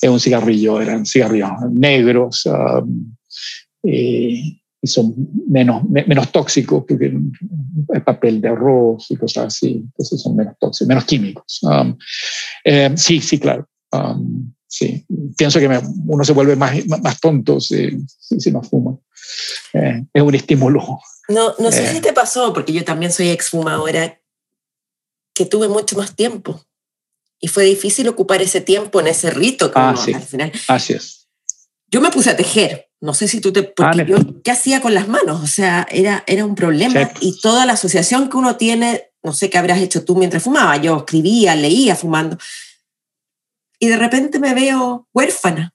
es 0.00 0.08
un 0.08 0.20
cigarrillo, 0.20 0.80
eran 0.80 1.04
cigarrillos 1.04 1.50
negros 1.72 2.48
y, 3.82 4.62
son 4.84 5.14
menos, 5.48 5.82
menos 5.88 6.30
tóxicos 6.30 6.84
que 6.86 6.94
el 6.94 8.02
papel 8.04 8.40
de 8.40 8.48
arroz 8.50 9.10
y 9.10 9.16
cosas 9.16 9.46
así, 9.46 9.82
entonces 9.84 10.22
son 10.22 10.36
menos 10.36 10.54
tóxicos, 10.60 10.86
menos 10.86 11.04
químicos. 11.06 11.60
Em, 12.62 12.96
sí, 12.96 13.20
sí, 13.20 13.40
claro. 13.40 13.68
sí, 14.68 15.04
pienso 15.36 15.58
que 15.58 15.80
uno 16.06 16.24
se 16.24 16.32
vuelve 16.32 16.54
más, 16.54 16.86
más 16.86 17.18
tonto 17.20 17.58
si, 17.60 17.98
si, 18.06 18.52
no 18.52 18.62
fuma. 18.62 18.96
Eh, 19.72 20.04
es 20.14 20.22
un 20.22 20.34
estímulo 20.36 21.00
no, 21.28 21.54
no 21.58 21.72
sé 21.72 21.88
si 21.90 21.98
eh. 21.98 22.00
te 22.00 22.12
pasó, 22.12 22.52
porque 22.52 22.72
yo 22.72 22.84
también 22.84 23.12
soy 23.12 23.30
exfumadora, 23.30 24.20
que 25.34 25.46
tuve 25.46 25.68
mucho 25.68 25.96
más 25.96 26.14
tiempo. 26.14 26.64
Y 27.38 27.48
fue 27.48 27.64
difícil 27.64 28.08
ocupar 28.08 28.40
ese 28.40 28.60
tiempo 28.60 29.00
en 29.00 29.08
ese 29.08 29.30
rito 29.30 29.70
que 29.70 29.78
ah, 29.78 29.90
al 29.90 30.22
final. 30.22 30.52
Así 30.68 30.94
es. 30.94 31.28
Yo 31.88 32.00
me 32.00 32.10
puse 32.10 32.30
a 32.30 32.36
tejer. 32.36 32.88
No 33.00 33.12
sé 33.12 33.28
si 33.28 33.40
tú 33.40 33.52
te... 33.52 33.62
Porque 33.62 34.00
ah, 34.00 34.06
yo, 34.06 34.16
¿qué 34.42 34.50
hacía 34.50 34.80
con 34.80 34.94
las 34.94 35.06
manos? 35.06 35.42
O 35.42 35.46
sea, 35.46 35.86
era, 35.90 36.24
era 36.26 36.46
un 36.46 36.54
problema. 36.54 37.12
Y 37.20 37.38
toda 37.40 37.66
la 37.66 37.74
asociación 37.74 38.30
que 38.30 38.38
uno 38.38 38.56
tiene, 38.56 39.10
no 39.22 39.34
sé 39.34 39.50
qué 39.50 39.58
habrás 39.58 39.80
hecho 39.80 40.04
tú 40.04 40.16
mientras 40.16 40.42
fumaba. 40.42 40.76
Yo 40.78 40.96
escribía, 40.96 41.54
leía 41.54 41.94
fumando. 41.94 42.38
Y 43.78 43.88
de 43.88 43.96
repente 43.96 44.38
me 44.38 44.54
veo 44.54 45.06
huérfana 45.12 45.74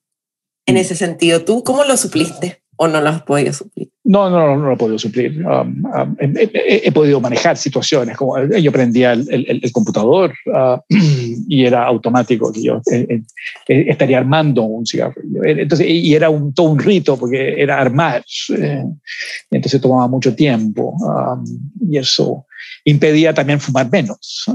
en 0.66 0.76
mm. 0.76 0.80
ese 0.80 0.96
sentido. 0.96 1.46
¿Tú 1.46 1.64
cómo 1.64 1.84
lo 1.84 1.96
supliste? 1.96 2.61
¿O 2.84 2.88
no 2.88 3.00
lo 3.00 3.10
has 3.10 3.22
podido 3.22 3.54
suplir? 3.54 3.91
No, 4.04 4.28
no, 4.28 4.58
no, 4.58 4.65
lo 4.65 4.74
he 4.74 4.76
podido 4.76 4.98
suplir. 4.98 5.46
Um, 5.46 5.86
um, 5.86 6.15
he, 6.17 6.91
podido 6.91 7.22
manejar 7.22 7.56
situaciones, 7.56 8.17
como 8.17 8.44
yo 8.44 8.72
prendía 8.72 9.13
el, 9.13 9.46
el, 9.48 9.72
computador 9.72 10.34
uh, 10.48 10.80
y 11.48 11.63
era 11.63 11.86
automático 11.86 12.52
que 12.52 12.63
yo 12.63 12.82
eh, 12.91 13.06
eh, 13.08 13.22
eh, 13.67 13.86
estaría 13.88 14.17
armando 14.17 14.63
un 14.63 14.88
cigarrillo. 14.88 15.44
Entonces, 15.44 15.86
y 15.88 16.15
era 16.15 16.32
un, 16.32 16.56
todo 16.56 16.72
un 16.72 16.80
rito 16.80 17.17
porque 17.17 17.62
era 17.62 17.80
armar. 17.80 18.24
entonces 19.52 19.80
tomaba 19.80 20.08
mucho 20.08 20.34
tiempo 20.34 20.96
um, 21.02 21.46
y 21.88 21.98
eso 21.98 22.48
impedía 22.84 23.32
también 23.32 23.60
fumar 23.60 23.91
menos. 23.91 24.46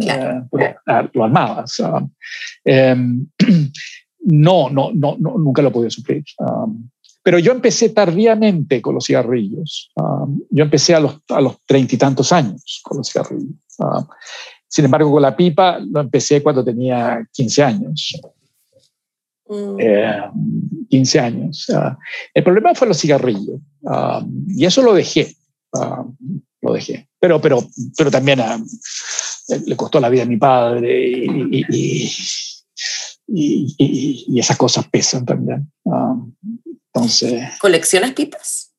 Claro. 0.00 0.48
Ah, 0.88 1.08
lo 1.12 1.24
armabas. 1.24 1.80
no, 4.24 4.70
no, 4.70 4.90
no, 4.92 5.16
nunca 5.16 5.62
lo 5.62 5.68
he 5.68 5.72
podido 5.72 5.90
suplir. 5.90 6.24
Pero 7.22 7.38
yo 7.38 7.52
empecé 7.52 7.90
tardíamente 7.90 8.80
con 8.80 8.94
los 8.94 9.06
cigarrillos. 9.06 9.90
Um, 9.96 10.40
yo 10.50 10.64
empecé 10.64 10.94
a 10.94 11.00
los 11.00 11.20
a 11.28 11.40
los 11.40 11.60
treinta 11.66 11.94
y 11.94 11.98
tantos 11.98 12.32
años 12.32 12.80
con 12.82 12.98
los 12.98 13.08
cigarrillos. 13.10 13.54
Um, 13.78 14.06
sin 14.66 14.84
embargo, 14.84 15.10
con 15.10 15.22
la 15.22 15.36
pipa 15.36 15.78
lo 15.78 16.00
empecé 16.00 16.42
cuando 16.42 16.64
tenía 16.64 17.26
15 17.32 17.62
años. 17.62 18.20
15 19.46 19.54
mm. 19.56 19.80
eh, 19.80 21.20
años. 21.20 21.66
Uh, 21.68 21.96
el 22.34 22.44
problema 22.44 22.74
fue 22.74 22.88
los 22.88 22.98
cigarrillos. 22.98 23.60
Um, 23.82 24.46
y 24.48 24.64
eso 24.64 24.82
lo 24.82 24.94
dejé. 24.94 25.34
lo 26.60 26.72
dejé. 26.72 27.08
Pero, 27.18 27.40
pero, 27.40 27.66
pero 27.96 28.10
también 28.10 28.40
le 29.66 29.76
costó 29.76 30.00
la 30.00 30.08
vida 30.08 30.22
a 30.22 30.26
mi 30.26 30.36
padre 30.36 31.08
y, 31.08 31.24
y, 31.50 31.64
y, 31.70 32.10
y 33.28 34.38
esas 34.38 34.56
cosas 34.56 34.88
pesan 34.88 35.26
también. 35.26 35.70
¿Coleccionas 37.60 38.12
pipas? 38.12 38.72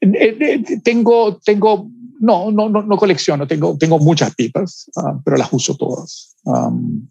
Eh, 0.00 0.36
eh, 0.40 0.80
tengo, 0.82 1.36
tengo, 1.38 1.90
no, 2.20 2.50
no, 2.50 2.68
no, 2.68 2.82
no 2.82 2.96
colecciono, 2.96 3.46
tengo, 3.46 3.76
tengo 3.78 3.98
muchas 3.98 4.34
pipas, 4.34 4.90
ah, 4.96 5.18
pero 5.24 5.36
las 5.36 5.52
uso 5.52 5.76
todas. 5.76 6.36
no, 6.44 6.70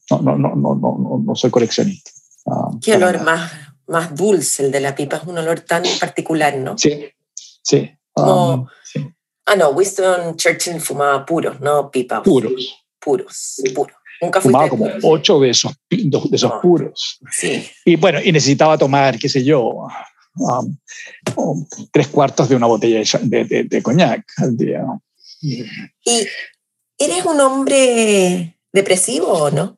no, 0.10 0.38
no, 0.38 0.56
no, 0.56 0.76
no, 0.76 1.24
no 1.24 1.36
soy 1.36 1.52
coleccionista. 1.52 2.12
Qué 2.82 2.96
olor 2.96 3.24
más, 3.24 3.52
más 3.88 4.16
dulce 4.16 4.66
el 4.66 4.72
de 4.72 4.80
la 4.80 4.96
pipa, 4.96 5.18
es 5.18 5.24
un 5.24 5.38
olor 5.38 5.60
tan 5.62 5.84
particular, 6.00 6.58
¿no? 6.58 6.78
Sí, 6.78 7.06
sí. 7.62 7.90
Ah, 8.16 9.56
no, 9.56 9.70
Winston 9.70 10.36
Churchill 10.36 10.80
fumaba 10.80 11.26
puros, 11.26 11.60
no 11.60 11.90
pipas. 11.90 12.22
Puros. 12.22 12.76
Puros, 13.00 13.62
puros. 13.74 13.96
Nunca 14.22 14.42
Fumaba 14.42 14.70
como 14.70 14.88
ocho 15.04 15.40
de 15.40 15.50
esos, 15.52 15.74
de 15.90 16.36
esos 16.36 16.52
puros. 16.62 17.20
Sí. 17.32 17.66
Y 17.86 17.96
bueno, 17.96 18.20
y 18.24 18.32
necesitaba 18.32 18.78
tomar, 18.78 19.18
qué 19.18 19.30
sé 19.30 19.44
yo, 19.44 19.88
um, 20.36 20.78
um, 21.36 21.66
tres 21.92 22.08
cuartos 22.08 22.50
de 22.50 22.56
una 22.56 22.68
botella 22.68 23.02
de, 23.22 23.46
de, 23.46 23.64
de, 23.64 23.84
coñac 23.84 24.24
al 24.38 24.58
día. 24.58 24.84
¿Y 25.42 25.64
eres 26.98 27.26
un 27.26 27.40
hombre 27.40 28.58
depresivo 28.74 29.28
o 29.28 29.52
no? 29.52 29.78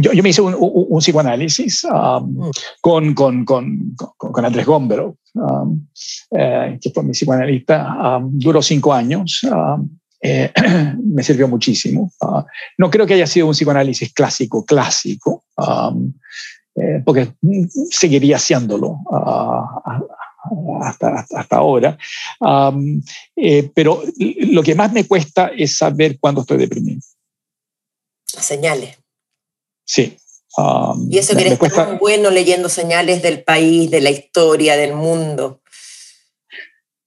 Yo, 0.00 0.12
yo 0.12 0.22
me 0.22 0.30
hice 0.30 0.42
un, 0.42 0.56
un, 0.58 0.98
psicoanálisis 0.98 1.84
um, 1.84 2.48
mm. 2.48 2.50
con, 2.80 3.14
con, 3.14 3.44
con, 3.44 3.94
con, 4.16 4.44
Andrés 4.44 4.66
Gómbero, 4.66 5.16
eh, 6.36 6.78
que 6.80 6.90
fue 6.90 7.04
mi 7.04 7.12
psicoanalista. 7.12 8.20
duró 8.32 8.60
cinco 8.60 8.92
años. 8.92 9.42
Eh, 10.22 10.52
me 11.04 11.22
sirvió 11.22 11.48
muchísimo. 11.48 12.12
Ah, 12.20 12.46
no 12.78 12.90
creo 12.90 13.06
que 13.06 13.14
haya 13.14 13.26
sido 13.26 13.46
un 13.46 13.54
psicoanálisis 13.54 14.12
clásico, 14.12 14.64
clásico, 14.64 15.44
eh, 16.76 17.02
porque 17.04 17.32
seguiría 17.90 18.36
haciéndolo 18.36 19.00
ah, 19.10 20.00
hasta, 20.82 21.26
hasta, 21.30 21.56
ahora. 21.56 21.98
Eh, 23.36 23.70
pero 23.74 24.02
lo 24.16 24.62
que 24.62 24.74
más 24.76 24.92
me 24.92 25.06
cuesta 25.06 25.50
es 25.56 25.76
saber 25.76 26.18
cuándo 26.20 26.42
estoy 26.42 26.58
deprimido. 26.58 27.00
Señales. 28.26 28.96
Sí. 29.84 30.16
Um, 30.56 31.10
y 31.10 31.18
eso 31.18 31.34
que 31.34 31.46
eres 31.46 31.58
tan 31.58 31.98
bueno 31.98 32.30
leyendo 32.30 32.68
señales 32.68 33.22
del 33.22 33.42
país, 33.42 33.90
de 33.90 34.02
la 34.02 34.10
historia, 34.10 34.76
del 34.76 34.94
mundo. 34.94 35.62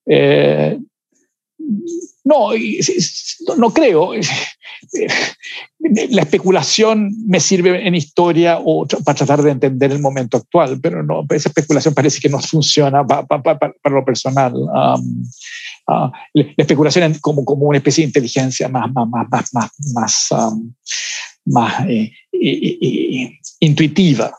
Eh, 0.08 0.80
no, 2.26 2.50
no 3.58 3.74
creo. 3.74 4.12
La 6.10 6.24
especulación 6.24 7.14
me 7.28 7.40
sirve 7.40 7.88
en 7.88 7.94
historia 7.94 8.58
o 8.60 8.88
para 9.06 9.16
tratar 9.16 9.44
de 9.44 9.52
entender 9.52 9.92
el 9.92 10.00
momento 10.00 10.38
actual, 10.38 10.80
pero 10.82 11.04
no, 11.04 11.24
esa 11.30 11.50
especulación 11.50 11.94
parece 11.94 12.20
que 12.20 12.30
no 12.30 12.40
funciona 12.40 13.06
para, 13.06 13.74
lo 13.84 14.04
personal. 14.04 14.54
Um, 14.56 15.24
uh, 15.88 16.10
la 16.34 16.54
especulación 16.58 17.12
es 17.12 17.22
como, 17.22 17.46
como 17.46 17.68
una 17.68 17.78
especie 17.78 18.02
de 18.02 18.08
inteligencia 18.08 18.68
más, 18.68 18.92
más, 18.92 19.08
más, 19.30 19.54
más, 19.54 19.72
más, 19.94 20.28
um, 20.32 20.74
más 21.46 21.86
eh, 21.88 22.12
intuitiva. 23.60 24.36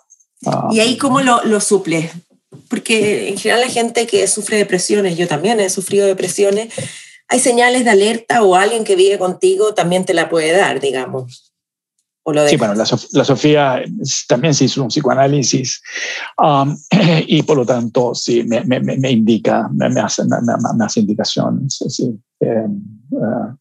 ¿Y 0.72 0.80
ahí 0.80 0.96
cómo 0.96 1.20
lo, 1.20 1.44
lo 1.44 1.60
suple? 1.60 2.10
Porque 2.68 3.28
en 3.28 3.38
general 3.38 3.60
la 3.60 3.68
gente 3.68 4.06
que 4.08 4.26
sufre 4.26 4.56
depresiones, 4.56 5.16
yo 5.16 5.28
también 5.28 5.60
he 5.60 5.70
sufrido 5.70 6.06
depresiones, 6.06 6.72
hay 7.28 7.40
señales 7.40 7.84
de 7.84 7.90
alerta 7.90 8.42
o 8.42 8.54
alguien 8.54 8.84
que 8.84 8.96
vive 8.96 9.18
contigo 9.18 9.74
también 9.74 10.04
te 10.04 10.14
la 10.14 10.28
puede 10.28 10.52
dar, 10.52 10.80
digamos. 10.80 11.52
¿O 12.28 12.32
lo 12.32 12.48
sí, 12.48 12.56
bueno, 12.56 12.74
la, 12.74 12.84
Sofía 12.84 13.84
también 14.26 14.52
se 14.52 14.64
hizo 14.64 14.82
un 14.82 14.88
psicoanálisis 14.88 15.80
um, 16.42 16.76
y 17.26 17.42
por 17.44 17.56
lo 17.56 17.64
tanto 17.64 18.16
sí, 18.16 18.42
me, 18.42 18.64
me, 18.64 18.80
me 18.80 19.10
indica, 19.12 19.68
me, 19.72 19.86
hace, 20.00 20.24
me, 20.24 20.84
hace 20.84 21.00
indicaciones. 21.00 21.78
Sí, 21.88 22.18
uh, 22.40 23.56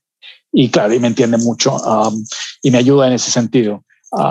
y 0.52 0.70
claro, 0.72 0.96
y 0.96 1.00
me 1.00 1.10
entiende 1.10 1.38
mucho 1.38 1.76
um, 1.76 2.26
y 2.64 2.72
me 2.72 2.80
ayuda 2.80 3.08
en 3.08 3.14
ese 3.14 3.30
sentido. 3.30 3.84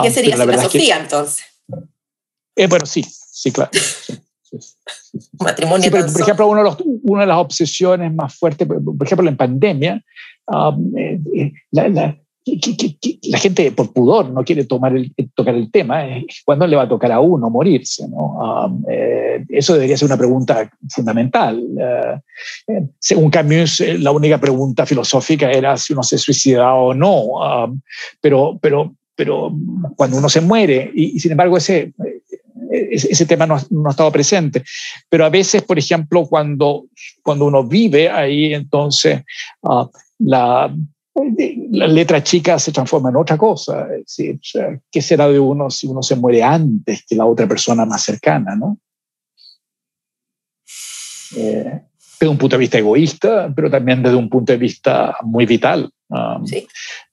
¿Qué 0.03 0.09
um, 0.09 0.15
sería 0.15 0.37
la 0.37 0.63
Sofía 0.63 0.99
entonces? 0.99 1.45
Eh, 2.57 2.67
bueno, 2.67 2.87
sí, 2.87 3.05
sí, 3.05 3.53
claro. 3.53 3.71
Matrimonio. 5.39 5.91
por 5.91 6.21
ejemplo, 6.21 6.49
uno 6.49 6.59
de 6.59 6.65
los, 6.65 6.77
una 7.03 7.23
de 7.23 7.27
las 7.27 7.39
obsesiones 7.39 8.15
más 8.15 8.35
fuertes, 8.35 8.67
por 8.67 9.07
ejemplo, 9.07 9.29
en 9.29 9.37
pandemia, 9.37 10.03
um, 10.47 10.97
eh, 10.97 11.21
eh, 11.35 11.53
la, 11.71 11.89
la, 11.89 12.17
la, 13.31 13.39
gente 13.39 13.73
por 13.73 13.93
pudor 13.93 14.31
no 14.31 14.45
quiere 14.45 14.65
tomar 14.65 14.95
el, 14.97 15.13
tocar 15.35 15.55
el 15.55 15.71
tema, 15.71 16.05
¿cuándo 16.45 16.67
le 16.67 16.77
va 16.77 16.83
a 16.83 16.89
tocar 16.89 17.13
a 17.13 17.21
uno 17.21 17.49
morirse? 17.49 18.07
¿no? 18.09 18.65
Um, 18.67 18.85
eh, 18.91 19.45
eso 19.49 19.75
debería 19.75 19.97
ser 19.97 20.07
una 20.07 20.19
pregunta 20.19 20.71
fundamental. 20.91 21.63
según 22.99 23.31
Camus, 23.31 23.81
la 23.81 24.11
única 24.13 24.39
pregunta 24.39 24.85
filosófica 24.85 25.51
era 25.51 25.77
si 25.77 25.93
uno 25.93 26.03
se 26.03 26.19
suicida 26.19 26.75
o 26.75 26.93
no, 26.93 27.65
um, 27.65 27.81
pero, 28.21 28.59
pero, 28.61 28.95
pero 29.15 29.53
cuando 29.97 30.19
uno 30.19 30.29
se 30.29 30.41
muere, 30.41 30.91
y, 30.95 31.17
y 31.17 31.21
sin 31.21 31.33
embargo 31.33 31.57
ese 31.57 31.93
ese 32.91 33.27
tema 33.27 33.47
no, 33.47 33.59
no, 33.71 33.89
ha 33.89 33.91
estado 33.91 34.13
presente. 34.13 34.63
Pero 35.09 35.25
a 35.25 35.31
veces, 35.31 35.63
por 35.63 35.79
ejemplo, 35.79 36.27
cuando, 36.27 36.87
cuando 37.23 37.47
uno 37.47 37.65
vive 37.65 38.09
ahí, 38.09 38.55
entonces 38.55 39.23
ah, 39.63 39.89
la, 40.19 40.75
la 41.71 41.87
letra 41.87 42.23
chica 42.23 42.59
se 42.59 42.73
transforma 42.73 43.11
en 43.11 43.17
otra 43.17 43.37
cosa. 43.37 43.87
¿Qué 44.91 45.03
será 45.03 45.29
de 45.29 45.39
uno 45.39 45.71
si 45.71 45.87
uno 45.87 46.03
se 46.03 46.17
muere 46.17 46.43
antes 46.43 47.05
que 47.07 47.15
la 47.15 47.27
otra 47.27 47.47
persona 47.47 47.85
más 47.85 48.03
cercana? 48.03 48.57
¿no? 48.57 48.79
Eh, 51.37 51.81
desde 52.21 52.31
un 52.31 52.39
punto 52.39 52.57
de 52.57 52.61
vista 52.61 52.79
egoísta, 52.79 53.53
pero 53.55 53.71
también 53.71 54.03
desde 54.03 54.17
un 54.17 54.29
punto 54.29 54.53
de 54.53 54.59
vista 54.59 55.17
muy 55.23 55.47
vital. 55.47 55.91
Um, 56.09 56.47
sí. 56.47 56.67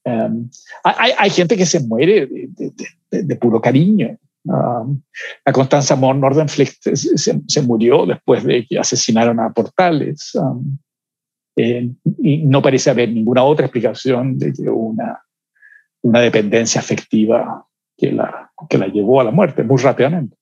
um, 0.06 0.50
hay, 0.84 1.12
hay, 1.18 1.30
gente 1.30 1.58
que 1.58 1.66
se 1.66 1.80
muere 1.80 2.28
de, 2.28 2.50
de, 3.10 3.24
de 3.24 3.36
puro 3.36 3.60
cariño. 3.60 4.18
Um, 4.44 5.04
la 5.46 5.54
Constanza 5.54 5.96
Nordenflicht 5.96 6.82
se, 6.96 7.42
se, 7.48 7.62
murió 7.62 8.08
después 8.08 8.44
de 8.44 8.66
que 8.66 8.80
asesinaron 8.80 9.40
a 9.40 9.54
Portales. 9.54 10.32
Um, 10.36 10.80
eh, 11.56 11.90
y 12.20 12.38
no 12.46 12.62
parece 12.62 12.90
haber 12.90 13.10
ninguna 13.10 13.44
otra 13.44 13.66
explicación 13.66 14.40
de 14.40 14.54
que 14.54 14.70
una, 14.70 15.24
una 16.02 16.22
dependencia 16.22 16.82
afectiva 16.82 17.68
que 17.98 18.12
la, 18.12 18.52
que 18.70 18.78
la 18.78 18.88
llevó 18.88 19.22
a 19.22 19.26
la 19.26 19.32
muerte 19.32 19.64
muy 19.64 19.82
rápidamente. 19.82 20.38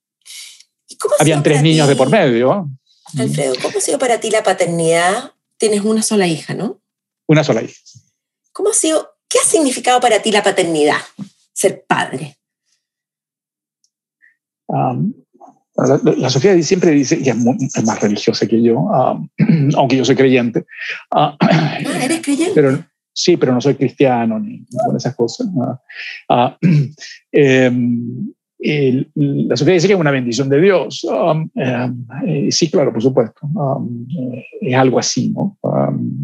Habían 1.20 1.44
tres 1.44 1.62
niños 1.62 1.88
de 1.88 1.96
por 1.96 2.10
medio. 2.10 2.70
Alfredo, 3.18 3.56
¿cómo 3.62 3.78
ha 3.78 3.82
sido 3.82 4.00
para 4.00 4.20
ti 4.20 4.30
la 4.30 4.44
paternidad? 4.44 5.34
Tienes 5.58 5.82
una 5.82 6.04
sola 6.04 6.28
hija, 6.28 6.54
¿no? 6.54 6.82
Una 7.28 7.44
sola 7.44 7.62
hija. 7.62 7.80
¿Cómo 8.54 8.70
ha 8.70 8.74
sido, 8.74 9.16
qué 9.28 9.40
ha 9.40 9.48
significado 9.48 10.00
para 10.00 10.22
ti 10.22 10.32
la 10.32 10.44
paternidad, 10.44 11.00
ser 11.54 11.86
padre? 11.86 12.39
La, 14.70 16.30
Sofía 16.30 16.62
siempre 16.62 16.92
dice, 16.92 17.20
y 17.22 17.30
es, 17.30 17.38
más 17.86 18.02
religiosa 18.02 18.48
que 18.48 18.62
yo, 18.62 18.88
aunque 19.78 19.98
yo 19.98 20.06
soy 20.06 20.16
creyente. 20.16 20.66
ah, 21.12 21.38
¿eres 22.02 22.22
creyente? 22.22 22.54
Pero, 22.54 22.84
sí, 23.14 23.38
pero 23.38 23.54
no 23.54 23.62
soy 23.62 23.76
cristiano 23.76 24.40
ni 24.40 24.60
ninguna 24.60 24.94
de 24.94 24.98
esas 24.98 25.16
cosas. 25.16 25.48
Em, 27.32 28.34
la 29.16 29.56
Sofía 29.56 29.76
dice 29.76 29.88
que 29.88 29.94
es 29.94 30.00
una 30.00 30.12
bendición 30.12 30.50
de 30.50 30.60
Dios. 30.60 31.08
Em, 31.56 32.52
sí, 32.52 32.70
claro, 32.70 32.92
por 32.92 33.02
supuesto. 33.02 33.48
Eh, 34.20 34.46
es 34.62 34.76
algo 34.76 35.00
así, 35.00 35.30
¿no? 35.30 35.58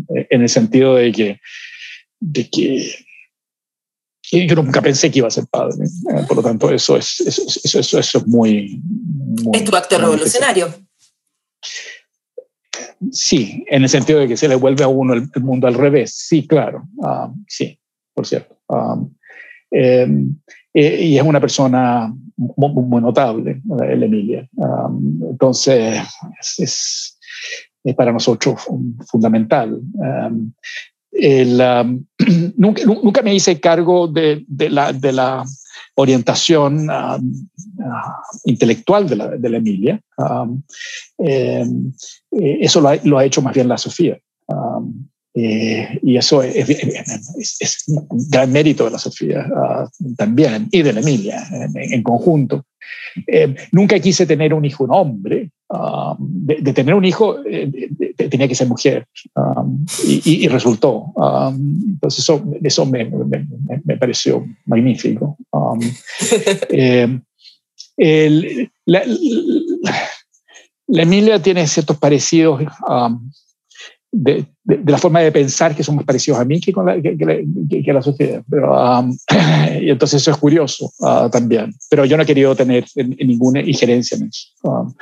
en 0.10 0.42
el 0.42 0.50
sentido 0.50 0.96
de 0.96 1.12
que, 1.14 1.40
de 2.20 2.50
que 2.50 3.05
yo 4.32 4.56
nunca 4.56 4.82
pensé 4.82 5.12
que 5.12 5.20
iba 5.20 5.28
a 5.28 5.32
ser 5.32 5.46
padre. 5.48 5.86
Eh, 5.86 6.24
por 6.28 6.38
lo 6.38 6.44
tanto, 6.44 6.70
eso 6.72 6.98
es, 6.98 7.20
eso, 7.22 7.44
eso, 7.80 8.00
eso, 8.00 8.18
es 8.18 8.28
muy, 8.28 8.82
Es 9.54 9.64
tu 9.64 9.76
acto 9.76 9.98
revolucionario. 9.98 10.74
Sí, 13.12 13.64
en 13.70 13.84
el 13.84 13.90
sentido 13.90 14.20
de 14.20 14.28
que 14.28 14.38
se 14.38 14.48
le 14.48 14.56
vuelve 14.56 14.84
a 14.84 14.88
uno 14.88 15.14
el, 15.14 15.30
mundo 15.42 15.68
al 15.68 15.76
revés. 15.76 16.14
Sí, 16.16 16.48
claro. 16.48 16.88
Ah, 17.04 17.32
sí, 17.48 17.80
por 18.14 18.26
cierto. 18.26 18.58
Ah, 18.70 18.98
em, 19.72 20.36
eh, 20.74 21.04
y 21.04 21.18
es 21.18 21.24
una 21.24 21.40
persona 21.40 22.14
muy, 22.36 23.02
notable, 23.02 23.62
el 23.88 24.04
Emilia. 24.04 24.48
Ah, 24.62 24.90
entonces, 25.30 26.02
es, 26.40 27.20
es, 27.84 27.96
para 27.96 28.12
nosotros 28.12 28.66
fundamental. 29.08 29.80
El, 31.18 31.62
um, 31.62 32.06
nunca, 32.58 33.22
me 33.22 33.34
hice 33.34 33.60
cargo 33.60 34.08
de, 34.08 34.46
la, 34.70 35.46
orientación 35.98 36.90
um, 36.90 37.48
uh, 37.78 38.46
intelectual 38.46 39.08
de 39.08 39.50
la, 39.50 39.58
Emilia. 39.58 40.00
Um, 40.18 40.62
em, 41.20 41.94
eh, 42.32 42.58
eso 42.62 42.82
lo 42.82 43.18
ha, 43.18 43.26
hecho 43.26 43.42
más 43.42 43.54
bien 43.54 43.70
la 43.70 43.78
Sofía. 43.78 44.20
Eh, 45.38 46.00
y 46.02 46.16
eso 46.16 46.42
es, 46.42 47.84
un 47.88 48.08
gran 48.30 48.54
mérito 48.54 48.86
de 48.86 48.92
la 48.92 48.98
Sofía 48.98 49.46
uh, 49.46 50.16
también 50.16 50.70
y 50.72 50.82
de 50.82 50.94
la 50.94 51.02
Emilia 51.02 51.46
en, 51.74 52.02
conjunto. 52.04 52.64
Eh, 53.28 53.54
nunca 53.74 54.00
quise 54.00 54.26
tener 54.26 54.54
un 54.54 54.64
hijo 54.64 54.86
un 54.86 54.94
hombre. 54.94 55.52
Um, 55.76 56.18
de, 56.20 56.74
tener 56.74 56.94
un 56.94 57.04
hijo 57.04 57.38
eh, 57.46 57.70
tenía 58.30 58.48
que 58.48 58.56
ser 58.56 58.68
mujer 58.68 59.08
um, 59.36 59.86
y, 60.06 60.48
resultó. 60.48 61.12
Um, 61.16 61.82
entonces 61.94 62.20
eso, 62.20 62.44
eso 62.64 62.86
me, 62.86 63.06
me, 63.06 63.46
me, 63.84 63.98
pareció 63.98 64.46
magnífico. 64.66 65.38
Eh, 67.98 68.68
la, 68.86 69.04
la, 70.88 71.02
Emilia 71.02 71.42
tiene 71.42 71.66
ciertos 71.66 71.98
parecidos 71.98 72.62
de, 74.12 74.46
de, 74.64 74.92
la 74.92 74.98
forma 74.98 75.20
de 75.20 75.32
pensar 75.32 75.76
que 75.76 75.84
son 75.84 75.98
más 75.98 76.06
parecidos 76.06 76.40
a 76.40 76.46
mí 76.46 76.60
que, 76.62 76.72
con 76.72 76.86
la, 76.86 77.02
que, 77.02 77.84
que, 77.84 77.94
la 77.94 78.02
sociedad. 78.02 78.44
Pero, 78.50 78.74
um, 78.74 79.16
y 79.82 79.90
entonces 79.90 80.22
eso 80.22 80.32
es 80.32 80.38
curioso 80.38 80.92
uh, 81.00 81.30
también. 81.30 81.74
Pero 81.90 82.06
yo 82.06 82.16
no 82.18 82.24
he 82.24 82.26
querido 82.26 82.56
tener 82.56 82.86
ninguna 82.96 83.62
injerencia 83.62 84.18
en 84.18 84.28
eso. 84.28 84.48
Um, 84.64 84.94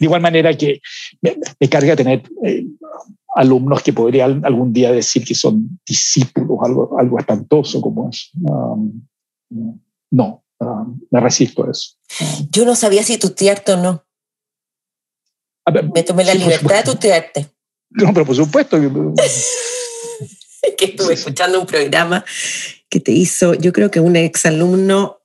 de 0.00 0.06
igual 0.06 0.20
manera 0.20 0.56
que 0.56 0.80
me, 1.22 1.36
me 1.60 1.68
carga 1.68 1.96
tener 1.96 2.22
eh, 2.44 2.66
alumnos 3.34 3.82
que 3.82 3.92
podrían 3.92 4.44
algún 4.44 4.72
día 4.72 4.90
decir 4.92 5.24
que 5.24 5.34
son 5.34 5.78
discípulos, 5.86 6.58
algo, 6.62 6.98
algo 6.98 7.18
espantoso 7.18 7.80
como 7.80 8.08
eso. 8.08 8.30
Um, 8.40 9.02
no, 10.10 10.42
me 11.10 11.20
resisto 11.20 11.64
a 11.66 11.70
eso. 11.70 11.96
Yo 12.50 12.64
no 12.64 12.74
sabía 12.74 13.02
si 13.02 13.18
tutearte 13.18 13.72
o 13.72 13.76
no. 13.76 14.04
me 15.94 16.02
tomé 16.02 16.24
la 16.24 16.34
libertad 16.34 16.76
de 16.76 16.92
tutearte. 16.92 17.55
No, 17.90 18.12
pero 18.12 18.26
por 18.26 18.36
supuesto. 18.36 18.78
que 20.76 20.84
estuve 20.84 21.14
escuchando 21.14 21.60
un 21.60 21.66
programa 21.66 22.24
que 22.88 23.00
te 23.00 23.12
hizo, 23.12 23.54
yo 23.54 23.72
creo 23.72 23.90
que 23.90 24.00
un 24.00 24.16
exalumno 24.16 25.20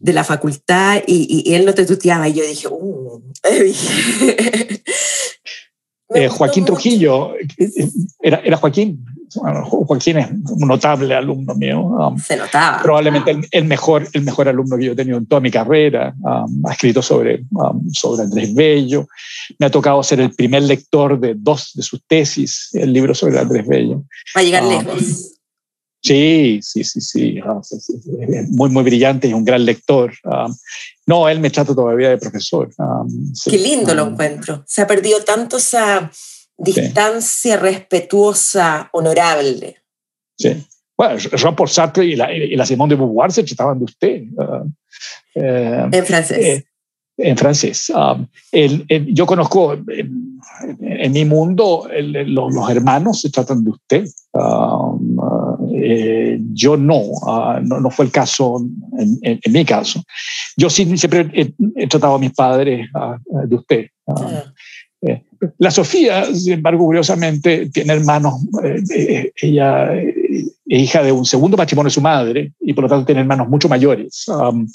de 0.00 0.12
la 0.12 0.24
facultad 0.24 1.02
y, 1.06 1.54
él 1.54 1.64
no 1.64 1.74
te 1.74 1.84
tuteaba 1.84 2.28
y 2.28 2.34
yo 2.34 2.44
dije, 2.44 2.68
uh, 2.68 3.22
Eh, 6.14 6.28
Joaquín 6.28 6.64
Trujillo, 6.64 7.34
era, 8.20 8.38
era 8.38 8.56
Joaquín, 8.56 9.04
Joaquín 9.34 10.18
es 10.18 10.28
un 10.30 10.68
notable 10.68 11.14
alumno 11.14 11.54
mío. 11.54 11.80
Um, 11.80 12.18
Se 12.18 12.36
notaba. 12.36 12.82
Probablemente 12.82 13.38
el, 13.50 13.64
mejor, 13.64 14.08
el 14.12 14.22
mejor 14.22 14.48
alumno 14.48 14.76
que 14.76 14.86
yo 14.86 14.92
he 14.92 14.96
tenido 14.96 15.18
en 15.18 15.26
toda 15.26 15.40
mi 15.40 15.50
carrera. 15.50 16.14
Um, 16.22 16.66
ha 16.66 16.72
escrito 16.72 17.02
sobre, 17.02 17.44
um, 17.50 17.90
sobre 17.92 18.22
Andrés 18.22 18.54
Bello. 18.54 19.06
Me 19.58 19.66
ha 19.66 19.70
tocado 19.70 20.02
ser 20.02 20.20
el 20.20 20.34
primer 20.34 20.62
lector 20.62 21.18
de 21.20 21.34
dos 21.36 21.72
de 21.74 21.82
sus 21.82 22.02
tesis, 22.06 22.70
el 22.72 22.92
libro 22.92 23.14
sobre 23.14 23.38
Andrés 23.38 23.66
Bello. 23.66 24.04
Va 24.34 24.40
a 24.40 24.44
llegar 24.44 24.64
lejos. 24.64 25.37
Sí, 26.00 26.60
sí, 26.62 26.84
sí, 26.84 27.00
sí, 27.00 27.40
Muy, 28.50 28.70
muy 28.70 28.82
brillante 28.84 29.28
y 29.28 29.32
un 29.32 29.44
gran 29.44 29.64
lector. 29.64 30.12
no, 31.06 31.28
él 31.28 31.40
me 31.40 31.50
trata 31.50 31.74
todavía 31.74 32.10
de 32.10 32.18
profesor. 32.18 32.70
Qué 33.44 33.58
lindo 33.58 33.94
lo 33.94 34.08
encuentro. 34.08 34.64
Se 34.66 34.82
ha 34.82 34.86
perdido 34.86 35.22
tanto 35.24 35.56
esa 35.56 36.10
distancia 36.56 37.56
respetuosa, 37.56 38.88
honorable. 38.92 39.76
Sí. 40.36 40.64
Bueno, 40.96 41.16
Jean-Paul 41.16 41.68
Sartre 41.68 42.04
y 42.04 42.16
la, 42.16 42.32
y 42.32 42.56
la, 42.56 42.66
Simone 42.66 42.94
de 42.94 42.96
Beauvoir 42.96 43.30
se 43.30 43.44
trataban 43.44 43.78
de 43.78 43.84
usted. 43.84 44.22
Ah, 44.36 44.64
eh, 45.36 45.88
en 45.92 46.06
francés. 46.06 46.38
Eh, 46.38 46.64
en 47.18 47.36
francés. 47.36 47.92
Ah, 47.94 48.16
el, 48.52 48.86
yo 49.12 49.26
conozco 49.26 49.74
en, 49.74 51.12
mi 51.12 51.24
mundo 51.24 51.88
los, 52.26 52.70
hermanos 52.70 53.20
se 53.20 53.30
tratan 53.30 53.64
de 53.64 53.70
usted. 53.70 54.08
Ah, 54.34 54.92
eh, 55.74 56.38
yo 56.52 56.76
no, 56.76 57.02
no, 57.62 57.80
no, 57.80 57.90
fue 57.90 58.06
el 58.06 58.10
caso 58.10 58.64
en, 58.98 59.40
mi 59.52 59.64
caso. 59.64 60.02
Yo 60.56 60.70
sí 60.70 60.96
siempre 60.96 61.30
he, 61.76 61.86
tratado 61.88 62.14
a 62.14 62.18
mis 62.18 62.32
padres 62.32 62.88
de 63.44 63.56
usted. 63.56 63.86
Eh, 65.02 65.22
la 65.58 65.70
Sofía, 65.70 66.24
sin 66.34 66.54
embargo, 66.54 66.84
curiosamente, 66.84 67.70
tiene 67.70 67.92
hermanos, 67.94 68.34
eh, 68.64 68.82
eh, 68.94 69.32
ella 69.40 69.92
es 70.28 70.82
hija 70.82 71.02
de 71.02 71.12
un 71.12 71.24
segundo 71.24 71.56
matrimonio 71.56 71.88
de 71.88 71.94
su 71.94 72.00
madre 72.00 72.52
y 72.60 72.72
por 72.72 72.84
lo 72.84 72.90
tanto 72.90 73.06
tiene 73.06 73.22
hermanos 73.22 73.48
mucho 73.48 73.68
mayores, 73.68 74.26
um, 74.28 74.68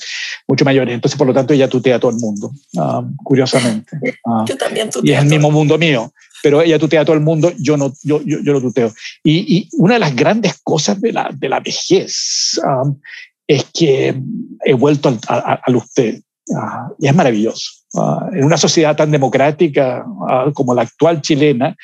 mucho 0.47 0.65
mayores. 0.65 0.93
Entonces, 0.93 1.17
por 1.17 1.27
lo 1.27 1.33
tanto, 1.33 1.53
ella 1.53 1.67
tutea 1.67 1.97
a 1.97 1.99
todo 1.99 2.11
el 2.11 2.17
mundo, 2.17 2.51
um, 2.73 3.15
curiosamente. 3.17 3.97
Uh, 4.25 4.45
yo 4.47 4.57
también 4.57 4.89
tuteo. 4.89 5.11
Y 5.11 5.15
es 5.15 5.21
el 5.21 5.29
mismo 5.29 5.51
mundo 5.51 5.77
mío, 5.77 6.11
pero 6.41 6.61
ella 6.61 6.79
tutea 6.79 7.01
a 7.01 7.05
todo 7.05 7.15
el 7.15 7.21
mundo, 7.21 7.51
yo 7.59 7.77
no, 7.77 7.93
yo, 8.03 8.21
yo, 8.23 8.39
yo 8.39 8.53
lo 8.53 8.61
tuteo. 8.61 8.91
Y, 9.23 9.69
una 9.77 9.95
de 9.95 9.99
las 9.99 10.15
grandes 10.15 10.59
cosas 10.63 10.99
de 10.99 11.13
la, 11.13 11.29
de 11.33 11.49
la 11.49 11.59
vejez 11.59 12.59
um, 12.65 12.99
es 13.47 13.65
que 13.73 14.19
he 14.65 14.73
vuelto 14.73 15.17
al, 15.27 15.75
usted. 15.75 16.21
Uh, 16.47 16.93
y 16.99 17.07
es 17.07 17.15
maravilloso. 17.15 17.83
Ah, 17.95 18.27
en 18.33 18.43
una 18.43 18.57
sociedad 18.57 18.95
tan 18.95 19.11
democrática 19.11 20.03
ah, 20.27 20.49
como 20.53 20.73
la 20.73 20.81
actual 20.81 21.21
chilena, 21.21 21.75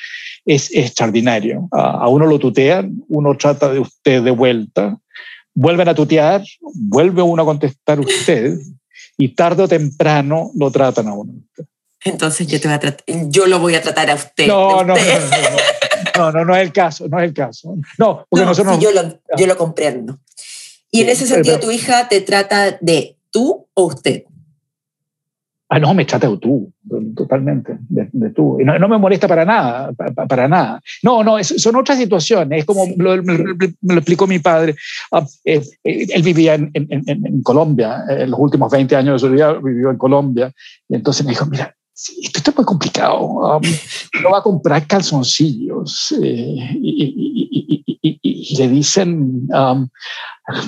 es 0.44 0.74
extraordinario. 0.74 1.68
Ah, 1.72 1.98
a 2.02 2.08
uno 2.08 2.26
lo 2.26 2.38
tutean, 2.38 3.02
uno 3.08 3.36
trata 3.36 3.72
de 3.72 3.80
usted 3.80 4.22
de 4.22 4.30
vuelta, 4.30 4.98
vuelven 5.54 5.88
a 5.88 5.94
tutear, 5.94 6.42
vuelve 6.60 7.22
uno 7.22 7.42
a 7.42 7.44
contestar 7.44 8.00
usted 8.00 8.58
y 9.18 9.28
tarde 9.34 9.62
o 9.62 9.68
temprano 9.68 10.50
lo 10.54 10.70
tratan 10.70 11.08
a 11.08 11.14
uno. 11.14 11.32
Entonces 12.02 12.46
yo, 12.46 12.60
te 12.60 12.68
voy 12.68 12.76
a 12.76 12.96
yo 13.28 13.46
lo 13.46 13.58
voy 13.58 13.74
a 13.74 13.82
tratar 13.82 14.10
a 14.10 14.14
usted. 14.14 14.46
No, 14.46 14.82
no, 14.82 14.94
no, 14.94 15.02
no, 16.16 16.32
no, 16.32 16.44
no, 16.46 16.56
es 16.56 16.62
el 16.62 16.72
caso, 16.72 17.08
no 17.08 17.18
es 17.18 17.24
el 17.24 17.34
caso. 17.34 17.74
No, 17.98 18.26
porque 18.28 18.46
nosotros... 18.46 18.78
yo, 18.78 18.90
lo, 18.92 19.20
yo 19.36 19.46
lo 19.46 19.56
comprendo. 19.56 20.18
Y 20.90 21.02
en 21.02 21.10
ese 21.10 21.26
sentido, 21.26 21.60
tu 21.60 21.70
hija 21.70 22.08
te 22.08 22.20
trata 22.20 22.78
de 22.80 23.16
tú 23.30 23.68
o 23.74 23.84
usted. 23.84 24.24
Ah, 25.72 25.78
no, 25.78 25.94
me 25.94 26.04
de 26.04 26.36
tú, 26.38 26.72
totalmente, 27.14 27.78
de, 27.88 28.30
tú. 28.30 28.60
Y 28.60 28.64
no, 28.64 28.88
me 28.88 28.98
molesta 28.98 29.28
para 29.28 29.44
nada, 29.44 29.92
para, 29.92 30.48
nada. 30.48 30.80
No, 31.04 31.22
no, 31.22 31.42
son 31.44 31.76
otras 31.76 31.96
situaciones. 31.96 32.58
Es 32.58 32.64
como 32.64 32.88
me, 32.88 33.04
lo 33.14 33.94
explicó 33.94 34.26
mi 34.26 34.40
padre. 34.40 34.74
Ah, 35.12 35.24
eh, 35.44 35.62
eh, 35.84 36.06
él 36.12 36.22
vivía 36.22 36.54
en, 36.54 36.72
en, 36.74 37.42
Colombia, 37.44 38.02
en 38.08 38.32
los 38.32 38.40
últimos 38.40 38.72
20 38.72 38.96
años 38.96 39.22
de 39.22 39.28
su 39.28 39.32
vida 39.32 39.52
vivió 39.62 39.92
en 39.92 39.96
Colombia. 39.96 40.52
Y 40.88 40.96
entonces 40.96 41.24
me 41.24 41.30
dijo, 41.30 41.46
mira, 41.46 41.72
esto, 41.94 42.50
es 42.50 42.56
muy 42.56 42.64
complicado. 42.64 43.20
Um, 43.20 43.62
no 44.22 44.30
va 44.30 44.38
a 44.38 44.42
comprar 44.42 44.86
calzoncillos 44.88 46.12
eh, 46.20 46.78
y, 46.82 48.56
le 48.58 48.68
dicen, 48.68 49.48
um, 49.54 49.88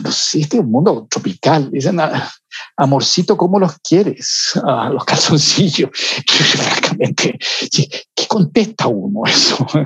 este 0.04 0.56
es 0.56 0.62
un 0.62 0.70
mundo 0.70 1.06
tropical. 1.10 1.70
Dicen, 1.70 2.00
ah, 2.00 2.30
amorcito, 2.76 3.36
¿cómo 3.36 3.58
los 3.58 3.78
quieres? 3.78 4.52
Ah, 4.64 4.90
los 4.92 5.04
calzoncillos. 5.04 5.90
Francamente, 6.26 7.38
¿qué 7.70 8.26
contesta 8.28 8.88
uno 8.88 9.22
eso? 9.26 9.66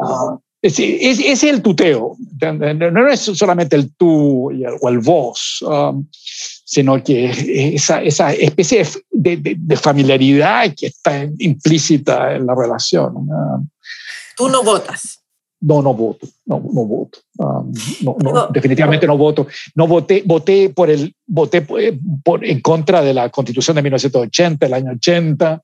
Ah, 0.00 0.36
ese, 0.62 1.10
es 1.32 1.42
el 1.42 1.60
tuteo. 1.60 2.16
No 2.40 3.08
es 3.08 3.20
solamente 3.20 3.74
el 3.74 3.94
tú 3.96 4.50
o 4.80 4.88
el 4.88 4.98
vos, 5.00 5.58
um, 5.62 6.06
sino 6.12 7.02
que 7.02 7.74
esa, 7.74 8.00
esa 8.00 8.32
especie 8.32 8.86
de, 9.10 9.76
familiaridad 9.76 10.72
que 10.76 10.86
está 10.86 11.24
implícita 11.38 12.36
en 12.36 12.46
la 12.46 12.54
relación. 12.54 13.12
Tú 14.36 14.48
no 14.48 14.62
votas. 14.62 15.21
No, 15.64 15.80
no 15.80 15.94
voto, 15.94 16.26
no, 16.46 16.58
no 16.58 16.84
voto. 16.84 17.20
Um, 17.38 17.72
no, 18.02 18.48
definitivamente 18.48 19.06
no 19.06 19.16
voto. 19.16 19.46
No 19.76 19.86
voté, 19.86 20.24
voté 20.26 20.70
por 20.70 20.90
el, 20.90 21.14
voté 21.24 21.64
eh, 21.78 21.98
por, 22.24 22.44
en 22.44 22.60
contra 22.60 23.00
de 23.00 23.14
la 23.14 23.28
Constitución 23.28 23.76
de 23.76 23.82
1980, 23.82 24.66
el 24.66 24.74
año 24.74 24.92
80. 24.92 25.62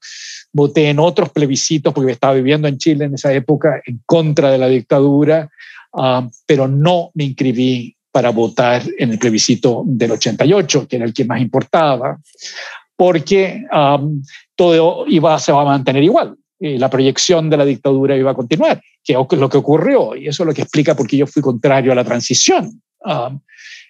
Voté 0.53 0.89
en 0.89 1.01
otros 1.01 1.31
plebiscitos 1.31 1.93
porque 1.93 2.13
estaba 2.13 2.35
viviendo 2.35 2.69
en 2.69 2.79
Chile 2.79 3.07
en 3.07 3.15
esa 3.15 3.33
época 3.33 3.83
en 3.85 4.01
contra 4.07 4.53
de 4.53 4.59
la 4.59 4.69
dictadura, 4.69 5.51
um, 5.93 6.31
pero 6.47 6.69
no 6.69 7.11
me 7.15 7.25
inscribí 7.25 7.97
para 8.13 8.31
votar 8.31 8.83
en 8.99 9.11
el 9.11 9.19
plebiscito 9.19 9.83
del 9.85 10.13
88, 10.13 10.87
que 10.89 10.97
era 10.97 11.05
el 11.05 11.13
que 11.13 11.25
más 11.25 11.41
importaba, 11.41 12.19
porque 12.95 13.65
um, 13.73 14.23
todo 14.55 15.07
iba, 15.09 15.39
se 15.41 15.51
va 15.51 15.63
a 15.63 15.65
mantener 15.65 16.05
igual. 16.05 16.37
La 16.61 16.91
proyección 16.91 17.51
de 17.51 17.57
la 17.57 17.65
dictadura 17.65 18.17
iba 18.17 18.33
a 18.33 18.35
continuar 18.35 18.81
que 19.27 19.37
es 19.37 19.41
lo 19.41 19.49
que 19.49 19.57
ocurrió, 19.57 20.15
y 20.15 20.29
eso 20.29 20.43
es 20.43 20.47
lo 20.47 20.55
que 20.55 20.63
explica 20.63 20.95
por 20.95 21.07
qué 21.07 21.17
yo 21.17 21.27
fui 21.27 21.43
contrario 21.43 21.93
a 21.93 21.95
la 21.95 22.05
transición. 22.05 22.83
Um, 23.01 23.41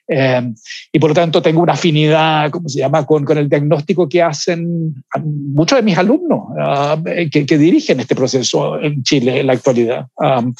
eh, 0.08 0.52
y 0.90 0.98
por 0.98 1.10
lo 1.10 1.14
tanto 1.14 1.42
tengo 1.42 1.60
una 1.60 1.74
afinidad, 1.74 2.50
¿cómo 2.50 2.68
se 2.68 2.78
llama?, 2.78 3.04
con, 3.04 3.24
con 3.24 3.36
el 3.36 3.48
diagnóstico 3.48 4.08
que 4.08 4.22
hacen 4.22 4.94
muchos 5.22 5.76
de 5.76 5.82
mis 5.82 5.98
alumnos 5.98 6.44
uh, 6.50 7.02
que, 7.30 7.44
que, 7.44 7.58
dirigen 7.58 8.00
este 8.00 8.14
proceso 8.14 8.80
en 8.80 9.02
Chile 9.02 9.40
en 9.40 9.46
la 9.46 9.52
actualidad. 9.52 10.06
Um, 10.16 10.54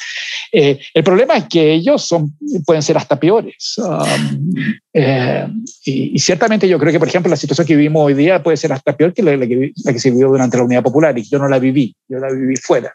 eh, 0.52 0.78
el 0.92 1.02
problema 1.02 1.36
es 1.36 1.44
que 1.44 1.72
ellos 1.72 2.04
son, 2.04 2.36
pueden 2.66 2.82
ser 2.82 2.98
hasta 2.98 3.18
peores. 3.18 3.76
Um, 3.78 4.52
eh, 4.92 5.46
y, 5.86 6.14
y, 6.14 6.18
ciertamente 6.18 6.68
yo 6.68 6.78
creo 6.78 6.92
que, 6.92 6.98
por 6.98 7.08
ejemplo, 7.08 7.30
la 7.30 7.36
situación 7.36 7.66
que 7.66 7.76
vivimos 7.76 8.04
hoy 8.04 8.14
día 8.14 8.42
puede 8.42 8.58
ser 8.58 8.72
hasta 8.72 8.96
peor 8.96 9.14
que 9.14 9.22
la, 9.22 9.38
que, 9.38 9.72
la 9.84 9.92
que 9.92 9.98
se 9.98 10.10
vivió 10.10 10.28
durante 10.28 10.58
la 10.58 10.64
Unidad 10.64 10.82
Popular, 10.82 11.16
y 11.16 11.22
yo 11.22 11.38
no 11.38 11.48
la 11.48 11.58
viví, 11.58 11.94
yo 12.06 12.18
la 12.18 12.30
viví 12.30 12.56
fuera. 12.56 12.94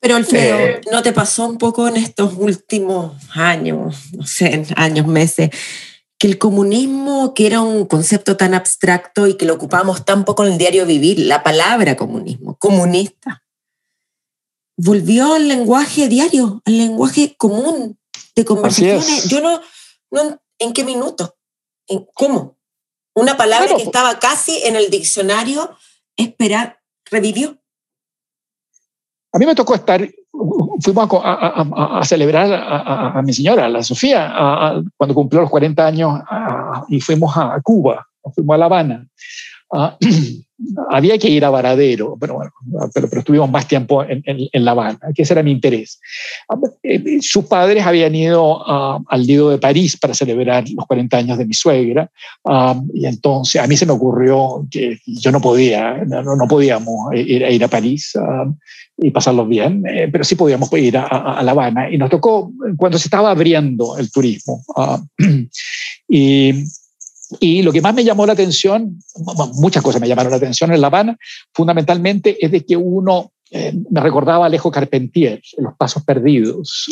Pero 0.00 0.16
Alfredo, 0.16 0.58
eh, 0.58 0.80
¿no 0.92 1.02
te 1.02 1.12
pasó 1.12 1.46
un 1.46 1.58
poco 1.58 1.88
en 1.88 1.96
estos 1.96 2.34
últimos 2.34 3.14
años, 3.34 3.96
no 4.12 4.26
sé, 4.26 4.66
años, 4.76 5.06
meses, 5.06 5.50
que 6.18 6.26
el 6.26 6.38
comunismo, 6.38 7.34
que 7.34 7.46
era 7.46 7.60
un 7.60 7.86
concepto 7.86 8.36
tan 8.36 8.54
abstracto 8.54 9.26
y 9.26 9.34
que 9.34 9.46
lo 9.46 9.54
ocupamos 9.54 10.04
tan 10.04 10.24
poco 10.24 10.44
en 10.44 10.52
el 10.52 10.58
diario 10.58 10.86
vivir, 10.86 11.18
la 11.20 11.42
palabra 11.42 11.96
comunismo, 11.96 12.56
comunista, 12.58 13.42
volvió 14.76 15.34
al 15.34 15.48
lenguaje 15.48 16.08
diario, 16.08 16.62
al 16.64 16.78
lenguaje 16.78 17.34
común 17.36 17.98
de 18.34 18.44
conversaciones? 18.44 19.28
Yo 19.28 19.40
no, 19.40 19.60
no, 20.10 20.40
¿en 20.58 20.72
qué 20.72 20.84
minuto? 20.84 21.36
¿En 21.88 22.06
cómo? 22.14 22.58
Una 23.14 23.36
palabra 23.36 23.74
que 23.76 23.82
estaba 23.82 24.18
casi 24.18 24.62
en 24.64 24.76
el 24.76 24.90
diccionario, 24.90 25.76
esperar, 26.16 26.82
revivió. 27.10 27.58
A 29.36 29.38
mí 29.38 29.44
me 29.44 29.54
tocó 29.54 29.74
estar, 29.74 30.00
fuimos 30.80 31.10
a, 31.22 32.00
celebrar 32.04 32.48
a, 32.50 33.20
mi 33.20 33.34
señora, 33.34 33.68
la 33.68 33.82
Sofía, 33.82 34.32
cuando 34.96 35.14
cumplió 35.14 35.42
los 35.42 35.50
40 35.50 35.86
años 35.86 36.22
y 36.88 37.02
fuimos 37.02 37.36
a 37.36 37.60
Cuba, 37.62 38.06
fuimos 38.34 38.54
a 38.54 38.56
La 38.56 38.64
Habana. 38.64 39.06
Ah, 39.72 39.96
había 40.90 41.18
que 41.18 41.28
ir 41.28 41.44
a 41.44 41.50
Varadero, 41.50 42.16
pero, 42.18 42.34
bueno, 42.34 42.50
pero, 42.94 43.08
estuvimos 43.18 43.50
más 43.50 43.68
tiempo 43.68 44.04
en, 44.04 44.64
La 44.64 44.70
Habana, 44.70 44.98
que 45.14 45.22
ese 45.22 45.34
era 45.34 45.42
mi 45.42 45.50
interés. 45.50 46.00
Ah, 46.48 46.56
eh, 46.82 47.18
sus 47.20 47.44
padres 47.44 47.84
habían 47.84 48.14
ido 48.14 48.62
ah, 48.66 48.98
al 49.08 49.26
Lido 49.26 49.50
de 49.50 49.58
París 49.58 49.96
para 49.96 50.14
celebrar 50.14 50.64
los 50.70 50.86
40 50.86 51.16
años 51.16 51.38
de 51.38 51.46
mi 51.46 51.54
suegra, 51.54 52.10
y 52.94 53.06
entonces 53.06 53.60
a 53.60 53.66
mí 53.66 53.76
se 53.76 53.86
me 53.86 53.92
ocurrió 53.92 54.66
que 54.70 54.98
yo 55.06 55.30
no 55.30 55.40
podía, 55.40 56.04
no, 56.06 56.48
podíamos 56.48 57.14
ir, 57.14 57.42
ir, 57.42 57.64
a 57.64 57.68
París 57.68 58.14
y 58.98 59.10
pasarlo 59.10 59.46
bien, 59.46 59.84
eh, 59.86 60.08
pero 60.10 60.24
sí 60.24 60.36
podíamos 60.36 60.72
ir 60.72 60.96
a, 60.96 61.42
La 61.42 61.50
Habana, 61.50 61.90
y 61.90 61.98
nos 61.98 62.10
tocó 62.10 62.50
cuando 62.76 62.98
se 62.98 63.08
estaba 63.08 63.30
abriendo 63.30 63.98
el 63.98 64.10
turismo. 64.10 64.62
y 66.08 66.64
y 67.40 67.62
lo 67.62 67.72
que 67.72 67.80
más 67.80 67.94
me 67.94 68.04
llamó 68.04 68.26
la 68.26 68.34
atención, 68.34 68.98
muchas 69.54 69.82
cosas 69.82 70.00
me 70.00 70.08
llamaron 70.08 70.30
la 70.30 70.36
atención 70.36 70.72
en 70.72 70.80
La 70.80 70.86
Habana, 70.86 71.16
fundamentalmente 71.52 72.36
es 72.44 72.50
de 72.50 72.64
que 72.64 72.76
uno 72.76 73.32
me 73.90 74.00
recordaba 74.00 74.46
Alejo 74.46 74.70
Carpentier, 74.70 75.40
Los 75.58 75.74
Pasos 75.76 76.04
Perdidos, 76.04 76.86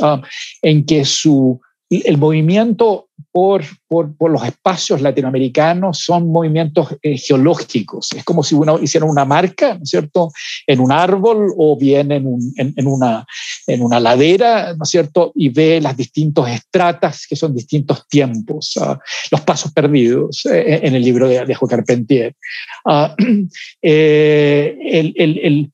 en 0.63 0.87
que 0.87 1.05
su 1.05 1.61
el 1.91 2.19
movimiento 2.19 3.09
por, 3.35 3.65
por, 3.89 4.17
por, 4.17 4.31
los 4.31 4.45
espacios 4.45 5.01
latinoamericanos 5.01 5.99
son 5.99 6.31
movimientos 6.31 6.97
eh, 7.03 7.19
geológicos. 7.19 8.13
Es 8.13 8.23
como 8.23 8.45
si 8.45 8.55
uno 8.55 8.79
hiciera 8.81 9.07
una 9.07 9.25
marca, 9.25 9.75
¿no 9.75 9.83
es 9.83 9.91
cierto?, 9.91 10.31
en 10.69 10.79
un 10.79 10.93
árbol 10.93 11.53
o 11.57 11.77
bien 11.77 12.13
en, 12.13 12.29
un, 12.29 12.55
en, 12.57 12.87
una, 12.87 13.27
en 13.67 13.83
una 13.83 13.99
ladera, 13.99 14.75
¿no 14.75 14.85
es 14.85 14.89
cierto?, 14.89 15.33
y 15.35 15.49
ve 15.49 15.81
las 15.81 15.97
distintos 15.97 16.49
estratas 16.49 17.27
que 17.27 17.35
son 17.35 17.57
distintos 17.57 18.07
tiempos, 18.07 18.75
ah, 18.81 19.01
los 19.33 19.41
pasos 19.41 19.73
perdidos 19.73 20.47
eh, 20.47 20.83
en 20.85 20.95
el 20.95 21.03
libro 21.03 21.27
de 21.27 21.41
Alejo 21.41 21.67
Carpentier. 21.67 22.37
Uh, 22.85 23.09
el, 23.83 25.13
el, 25.17 25.39
el, 25.43 25.73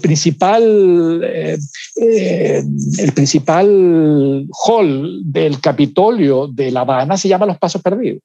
principal, 0.00 1.20
eh, 1.22 1.58
eh, 1.96 2.62
el 2.98 3.12
principal 3.12 4.46
hall 4.66 5.20
del 5.24 5.60
Capitolio 5.60 6.46
de 6.46 6.70
La 6.70 6.80
Habana 6.80 7.16
se 7.16 7.28
llama 7.28 7.46
Los 7.46 7.58
Pasos 7.58 7.82
Perdidos. 7.82 8.22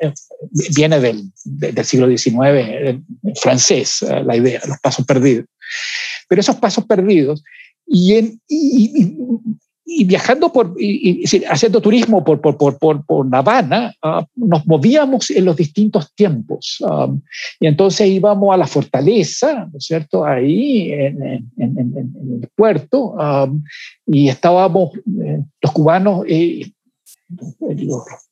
Eh, 0.00 0.12
viene 0.76 1.00
del, 1.00 1.30
del, 1.44 1.84
siglo 1.84 2.06
XIX 2.08 3.00
francés, 3.40 4.02
la 4.02 4.36
idea, 4.36 4.60
los 4.66 4.78
pasos 4.80 5.06
perdidos. 5.06 5.46
Pero 6.28 6.40
esos 6.40 6.56
pasos 6.56 6.84
perdidos, 6.84 7.42
y, 7.86 8.14
en, 8.14 8.40
y, 8.48 9.02
y 9.02 9.16
viajando 9.84 10.52
por, 10.52 10.74
y, 10.78 11.24
haciendo 11.48 11.80
turismo 11.80 12.24
por, 12.24 12.40
por, 12.40 12.56
por, 12.56 12.78
por, 12.78 13.04
por 13.04 13.30
La 13.30 13.38
Habana, 13.38 13.94
ah, 14.02 14.26
nos 14.34 14.66
movíamos 14.66 15.30
en 15.30 15.44
los 15.44 15.56
distintos 15.56 16.14
tiempos. 16.14 16.82
Ah, 16.86 17.08
y 17.60 17.66
entonces 17.66 18.08
íbamos 18.08 18.52
a 18.54 18.56
la 18.56 18.66
fortaleza, 18.66 19.68
¿no 19.70 19.78
es 19.78 19.84
cierto?, 19.84 20.24
ahí 20.24 20.90
en, 20.92 21.22
en, 21.22 21.78
en, 21.78 22.42
el 22.42 22.48
puerto, 22.56 23.14
ah, 23.18 23.48
y 24.06 24.28
estábamos 24.28 24.96
eh, 24.96 25.42
los 25.60 25.72
cubanos 25.72 26.24
eh, 26.28 26.70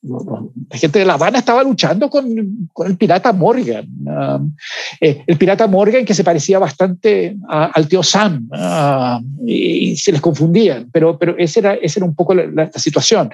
la 0.02 0.76
gente 0.78 0.98
de 0.98 1.04
La 1.04 1.14
Habana 1.14 1.38
estaba 1.38 1.62
luchando 1.62 2.08
con, 2.10 2.68
con 2.72 2.86
el 2.86 2.96
pirata 2.96 3.32
Morgan. 3.32 3.86
Um, 4.06 4.54
eh, 5.00 5.22
el 5.26 5.36
pirata 5.36 5.66
Morgan 5.66 6.04
que 6.04 6.14
se 6.14 6.24
parecía 6.24 6.58
bastante 6.58 7.36
al 7.48 7.88
tío 7.88 8.02
Sam 8.02 8.48
uh, 8.50 9.46
y, 9.46 9.96
se 9.96 10.12
les 10.12 10.20
confundían, 10.20 10.90
pero, 10.92 11.18
pero 11.18 11.36
esa, 11.38 11.60
era, 11.60 11.74
esa 11.74 12.00
era 12.00 12.06
un 12.06 12.14
poco 12.14 12.34
la, 12.34 12.70
situación. 12.72 13.30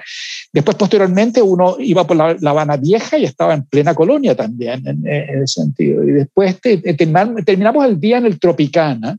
Después, 0.53 0.75
posteriormente, 0.77 1.41
uno 1.41 1.75
iba 1.79 2.05
por 2.05 2.17
la, 2.17 2.37
Habana 2.49 2.77
Vieja 2.77 3.17
y 3.17 3.25
estaba 3.25 3.53
en 3.53 3.65
plena 3.65 3.93
colonia 3.93 4.35
también, 4.35 4.85
en, 4.87 5.07
ese 5.07 5.61
sentido. 5.61 6.03
Y 6.03 6.11
después 6.11 6.59
terminamos 6.61 7.85
el 7.85 7.99
día 7.99 8.17
en 8.17 8.25
el 8.25 8.39
Tropicana 8.39 9.17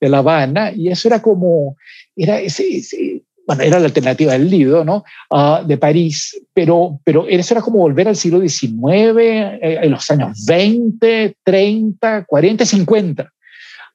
de 0.00 0.08
La 0.08 0.18
Habana 0.18 0.72
y 0.72 0.88
eso 0.88 1.08
era 1.08 1.20
como, 1.20 1.76
era 2.16 2.40
ese 2.40 2.82
bueno, 3.48 3.62
era 3.62 3.78
la 3.78 3.86
alternativa 3.86 4.32
del 4.32 4.50
Lido, 4.50 4.84
¿no? 4.84 5.04
Uh, 5.30 5.66
de 5.66 5.78
París, 5.78 6.38
pero, 6.52 7.00
pero 7.02 7.26
eso 7.26 7.54
era 7.54 7.62
como 7.62 7.78
volver 7.78 8.06
al 8.06 8.14
siglo 8.14 8.46
XIX, 8.46 8.74
eh, 9.16 9.78
en 9.82 9.90
los 9.90 10.10
años 10.10 10.44
20, 10.44 11.34
30, 11.42 12.26
40, 12.26 12.66
50. 12.66 13.32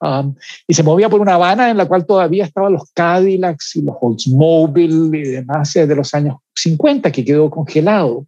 Um, 0.01 0.35
y 0.67 0.73
se 0.73 0.81
movía 0.81 1.07
por 1.07 1.21
una 1.21 1.35
Habana 1.35 1.69
en 1.69 1.77
la 1.77 1.85
cual 1.85 2.03
todavía 2.03 2.45
estaban 2.45 2.73
los 2.73 2.91
Cadillacs 2.93 3.75
y 3.75 3.83
los 3.83 3.95
Oldsmobile 4.01 5.19
y 5.19 5.21
demás 5.21 5.75
eh, 5.75 5.85
de 5.85 5.95
los 5.95 6.15
años 6.15 6.37
50 6.55 7.11
que 7.11 7.23
quedó 7.23 7.51
congelado. 7.51 8.25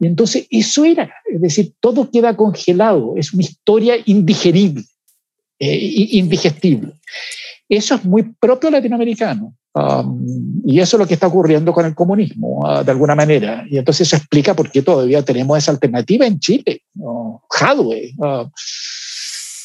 Y 0.00 0.08
entonces 0.08 0.48
eso 0.50 0.84
era, 0.84 1.14
es 1.32 1.40
decir, 1.40 1.72
todo 1.78 2.10
queda 2.10 2.36
congelado, 2.36 3.14
es 3.16 3.32
una 3.32 3.44
historia 3.44 3.94
indigerible, 4.06 4.82
eh, 5.60 5.78
indigestible. 6.10 6.94
Eso 7.68 7.94
es 7.94 8.04
muy 8.04 8.24
propio 8.40 8.70
latinoamericano. 8.70 9.54
Um, 9.76 10.62
y 10.64 10.78
eso 10.78 10.96
es 10.96 11.00
lo 11.00 11.06
que 11.06 11.14
está 11.14 11.26
ocurriendo 11.26 11.72
con 11.72 11.84
el 11.84 11.96
comunismo, 11.96 12.60
uh, 12.60 12.84
de 12.84 12.92
alguna 12.92 13.16
manera. 13.16 13.64
Y 13.68 13.76
entonces 13.76 14.06
eso 14.06 14.16
explica 14.16 14.54
por 14.54 14.70
qué 14.70 14.82
todavía 14.82 15.22
tenemos 15.24 15.58
esa 15.58 15.72
alternativa 15.72 16.24
en 16.26 16.38
Chile, 16.38 16.82
¿no? 16.94 17.42
Hadwe, 17.50 18.12
uh, 18.18 18.48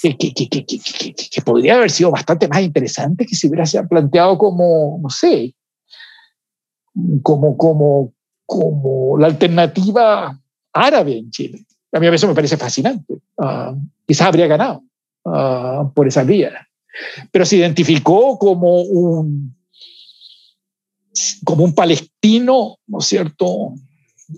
que, 0.02 0.18
que, 0.18 0.34
que, 0.50 0.66
que, 0.66 1.42
podría 1.44 1.76
haber 1.76 1.92
sido 1.92 2.10
bastante 2.10 2.48
más 2.48 2.62
interesante 2.62 3.26
que 3.26 3.36
si 3.36 3.48
hubiera 3.48 3.68
sido 3.68 3.88
planteado 3.88 4.38
como, 4.38 5.00
no 5.04 5.10
sé, 5.10 5.54
como, 7.22 7.56
como, 7.56 8.14
como 8.48 9.18
la 9.20 9.28
alternativa 9.28 10.40
árabe 10.74 11.20
en 11.20 11.30
Chile. 11.30 11.66
A 11.92 12.00
mí 12.00 12.10
veces 12.10 12.28
me 12.28 12.36
parece 12.36 12.58
fascinante. 12.58 13.14
Uh, 13.38 13.76
quizás 14.08 14.28
habría 14.28 14.48
ganado 14.48 14.84
por 15.94 16.08
esa 16.08 16.24
vía. 16.24 16.68
Pero 17.32 17.46
se 17.46 17.58
identificó 17.58 18.40
como 18.40 18.82
un 18.82 19.59
como 21.44 21.64
un 21.64 21.74
palestino, 21.74 22.78
¿no 22.88 23.00
es 23.00 23.06
cierto?, 23.06 23.74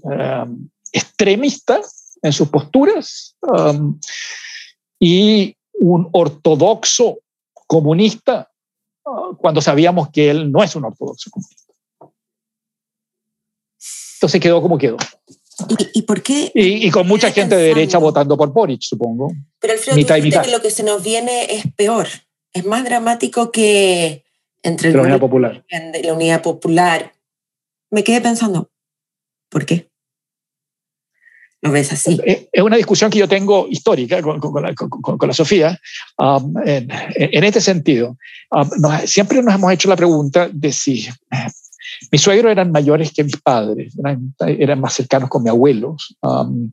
um, 0.03 0.69
extremista 0.91 1.81
en 2.21 2.33
sus 2.33 2.49
posturas 2.49 3.35
um, 3.41 3.99
y 4.99 5.55
un 5.73 6.09
ortodoxo 6.11 7.19
comunista 7.67 8.51
uh, 9.05 9.35
cuando 9.37 9.61
sabíamos 9.61 10.09
que 10.11 10.29
él 10.29 10.51
no 10.51 10.63
es 10.63 10.75
un 10.75 10.85
ortodoxo 10.85 11.31
comunista. 11.31 11.73
Entonces 14.15 14.39
quedó 14.39 14.61
como 14.61 14.77
quedó. 14.77 14.97
¿Y, 15.93 16.01
por 16.03 16.23
qué? 16.23 16.51
Y, 16.53 16.89
con 16.89 17.07
mucha 17.07 17.31
gente 17.31 17.55
de 17.55 17.63
derecha 17.63 17.97
votando 17.97 18.35
por 18.35 18.51
Boric, 18.51 18.81
supongo. 18.81 19.31
Pero 19.59 19.73
Alfredo, 19.73 19.95
mitad 19.95 20.17
mitad. 20.17 20.43
que 20.43 20.51
lo 20.51 20.61
que 20.61 20.71
se 20.71 20.83
nos 20.83 21.03
viene 21.03 21.45
es 21.55 21.65
peor, 21.75 22.07
es 22.53 22.65
más 22.65 22.83
dramático 22.83 23.51
que 23.51 24.23
entre 24.63 24.91
la 24.91 25.01
unidad 25.01 25.19
popular. 25.19 25.65
la 26.03 26.13
unidad 26.13 26.41
popular. 26.41 27.13
Me 27.89 28.03
quedé 28.03 28.21
pensando, 28.21 28.69
¿por 29.49 29.65
qué? 29.65 29.89
¿Lo 31.61 31.71
ves 31.71 31.91
así? 31.93 32.19
Es 32.25 32.63
una 32.63 32.77
discusión 32.77 33.11
que 33.11 33.19
yo 33.19 33.27
tengo 33.27 33.67
histórica 33.69 34.21
con, 34.21 34.39
con, 34.39 34.63
la, 34.63 34.73
con 34.73 35.27
la, 35.27 35.33
Sofía 35.33 35.79
um, 36.17 36.55
en, 36.65 36.89
en, 37.15 37.43
este 37.43 37.61
sentido. 37.61 38.17
Um, 38.49 38.67
siempre 39.05 39.43
nos 39.43 39.53
hemos 39.53 39.71
hecho 39.71 39.87
la 39.87 39.95
pregunta 39.95 40.49
de 40.51 40.71
si 40.71 41.07
mis 42.11 42.21
suegros 42.21 42.51
eran 42.51 42.71
mayores 42.71 43.11
que 43.11 43.23
mis 43.23 43.37
padres, 43.37 43.93
eran, 43.99 44.33
eran 44.39 44.79
más 44.79 44.93
cercanos 44.93 45.29
con 45.29 45.43
mis 45.43 45.51
abuelos. 45.51 46.15
Um, 46.21 46.71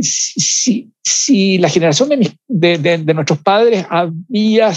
si, 0.00 0.92
si, 1.02 1.58
la 1.58 1.68
generación 1.68 2.08
de, 2.10 2.16
mis, 2.16 2.32
de, 2.46 2.78
de, 2.78 3.14
nuestros 3.14 3.40
padres 3.40 3.84
había 3.88 4.72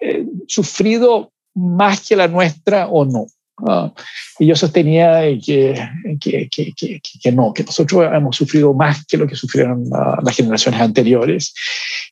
eh, 0.00 0.26
sufrido 0.46 1.32
más 1.58 2.06
que 2.06 2.16
la 2.16 2.28
nuestra 2.28 2.88
o 2.88 3.04
no. 3.04 3.26
Ah, 3.66 3.92
y 4.38 4.46
yo 4.46 4.54
sostenía 4.54 5.22
que, 5.44 5.74
que, 6.20 6.48
que, 6.48 7.00
que, 7.22 7.32
no, 7.32 7.52
que 7.52 7.64
nosotros 7.64 8.08
hemos 8.12 8.36
sufrido 8.36 8.72
más 8.72 9.04
que 9.04 9.16
lo 9.16 9.26
que 9.26 9.34
sufrieron 9.34 9.84
las 10.22 10.36
generaciones 10.36 10.80
anteriores. 10.80 11.54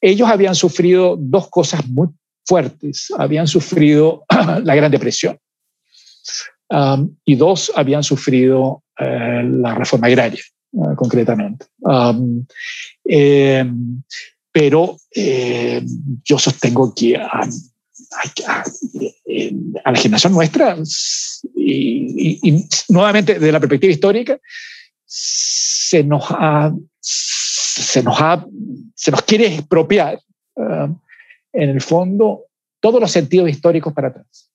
Ellos 0.01 0.28
habían 0.28 0.57
sufrido 0.57 1.16
dos 1.16 1.49
cosas 1.49 1.86
muy 1.86 2.09
fuertes. 2.44 3.09
Habían 3.16 3.47
sufrido 3.47 4.24
la 4.64 4.74
Gran 4.74 4.90
Depresión 4.90 5.38
um, 6.70 7.14
y 7.24 7.34
dos, 7.36 7.72
habían 7.74 8.03
sufrido 8.03 8.82
eh, 8.99 9.42
la 9.44 9.74
reforma 9.74 10.07
agraria, 10.07 10.42
uh, 10.72 10.94
concretamente. 10.94 11.66
Um, 11.80 12.47
eh, 13.05 13.64
pero 14.53 14.97
eh, 15.14 15.84
yo 16.24 16.38
sostengo 16.38 16.94
que 16.94 17.20
a 19.84 19.92
la 19.92 19.98
generación 19.98 20.32
nuestra, 20.32 20.76
y, 21.54 22.66
nuevamente 22.88 23.34
desde 23.34 23.52
la 23.52 23.60
perspectiva 23.60 23.92
histórica, 23.92 24.38
se 25.04 26.02
nos 26.02 26.24
ha, 26.30 26.72
se 27.00 28.02
nos, 28.02 28.20
ha, 28.20 28.46
se 28.94 29.10
nos 29.10 29.22
quiere 29.22 29.46
expropiar, 29.46 30.18
uh, 30.56 30.94
en 31.52 31.70
el 31.70 31.80
fondo, 31.80 32.44
todos 32.80 33.00
los 33.00 33.10
sentidos 33.10 33.48
históricos 33.48 33.92
para 33.92 34.08
atrás. 34.08 34.45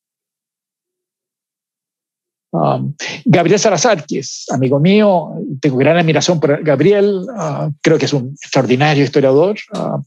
Um, 2.51 2.93
Gabriel 3.23 3.59
Salazar, 3.59 4.05
que 4.05 4.19
es 4.19 4.45
amigo 4.49 4.79
mío, 4.79 5.31
tengo 5.61 5.77
gran 5.77 5.97
admiración 5.97 6.39
por 6.39 6.61
Gabriel, 6.63 7.25
uh, 7.29 7.71
creo 7.81 7.97
que 7.97 8.05
es 8.05 8.13
un 8.13 8.35
extraordinario 8.41 9.03
historiador, 9.03 9.57
uh, 9.73 10.03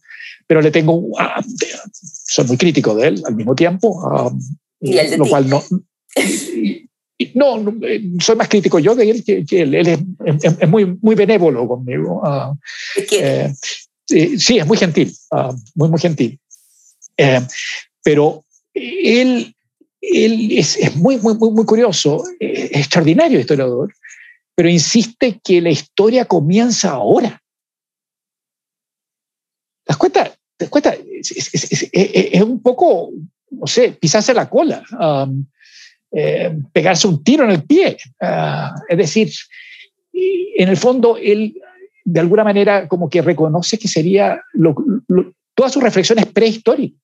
pero 0.46 0.60
le 0.60 0.70
tengo, 0.70 1.02
soy 2.02 2.44
muy 2.46 2.56
crítico 2.58 2.94
de 2.94 3.08
él 3.08 3.22
al 3.26 3.34
mismo 3.34 3.54
tiempo, 3.54 3.88
um, 3.90 4.38
lo 5.16 5.26
cual 5.26 5.48
no, 5.48 5.62
no, 7.34 7.74
eh, 7.82 8.02
soy 8.20 8.36
más 8.36 8.48
crítico 8.48 8.78
yo 8.78 8.94
de 8.94 9.10
él 9.10 9.24
que, 9.24 9.44
él. 9.50 9.74
Él 9.74 9.88
es, 9.88 10.68
muy, 10.68 10.98
muy 11.00 11.14
benévolo 11.14 11.66
conmigo. 11.66 12.22
Uh, 12.22 12.56
eh, 13.10 13.52
sí, 14.06 14.58
es 14.58 14.66
muy 14.66 14.76
gentil, 14.76 15.12
uh, 15.30 15.54
muy, 15.74 15.88
muy 15.88 16.00
gentil. 16.00 16.38
Eh, 17.16 17.40
pero 18.02 18.44
él, 18.74 19.53
él 20.12 20.58
es, 20.58 20.96
muy, 20.96 21.18
muy, 21.18 21.34
muy, 21.36 21.64
curioso, 21.64 22.22
es 22.40 22.72
extraordinario 22.72 23.40
historiador, 23.40 23.92
pero 24.54 24.68
insiste 24.68 25.40
que 25.42 25.60
la 25.60 25.70
historia 25.70 26.24
comienza 26.24 26.90
ahora. 26.90 27.42
¿Te 29.84 29.90
das 29.90 29.96
cuenta? 29.96 30.34
¿te 30.56 30.68
cuenta? 30.68 30.94
Es, 30.94 32.42
un 32.42 32.60
poco, 32.62 33.10
no 33.50 33.66
sé, 33.66 33.92
pisarse 33.92 34.34
la 34.34 34.48
cola, 34.48 34.82
um, 34.98 35.44
eh, 36.12 36.56
pegarse 36.72 37.08
un 37.08 37.22
tiro 37.24 37.44
en 37.44 37.50
el 37.50 37.64
pie. 37.64 37.96
Uh, 38.20 38.74
es 38.88 38.98
decir, 38.98 39.30
en 40.12 40.68
el 40.68 40.76
fondo, 40.76 41.16
él 41.16 41.54
de 42.04 42.20
alguna 42.20 42.44
manera 42.44 42.86
como 42.86 43.08
que 43.08 43.22
reconoce 43.22 43.78
que 43.78 43.88
sería 43.88 44.40
todas 45.54 45.72
sus 45.72 45.82
reflexiones 45.82 46.26
prehistóricas. 46.26 47.00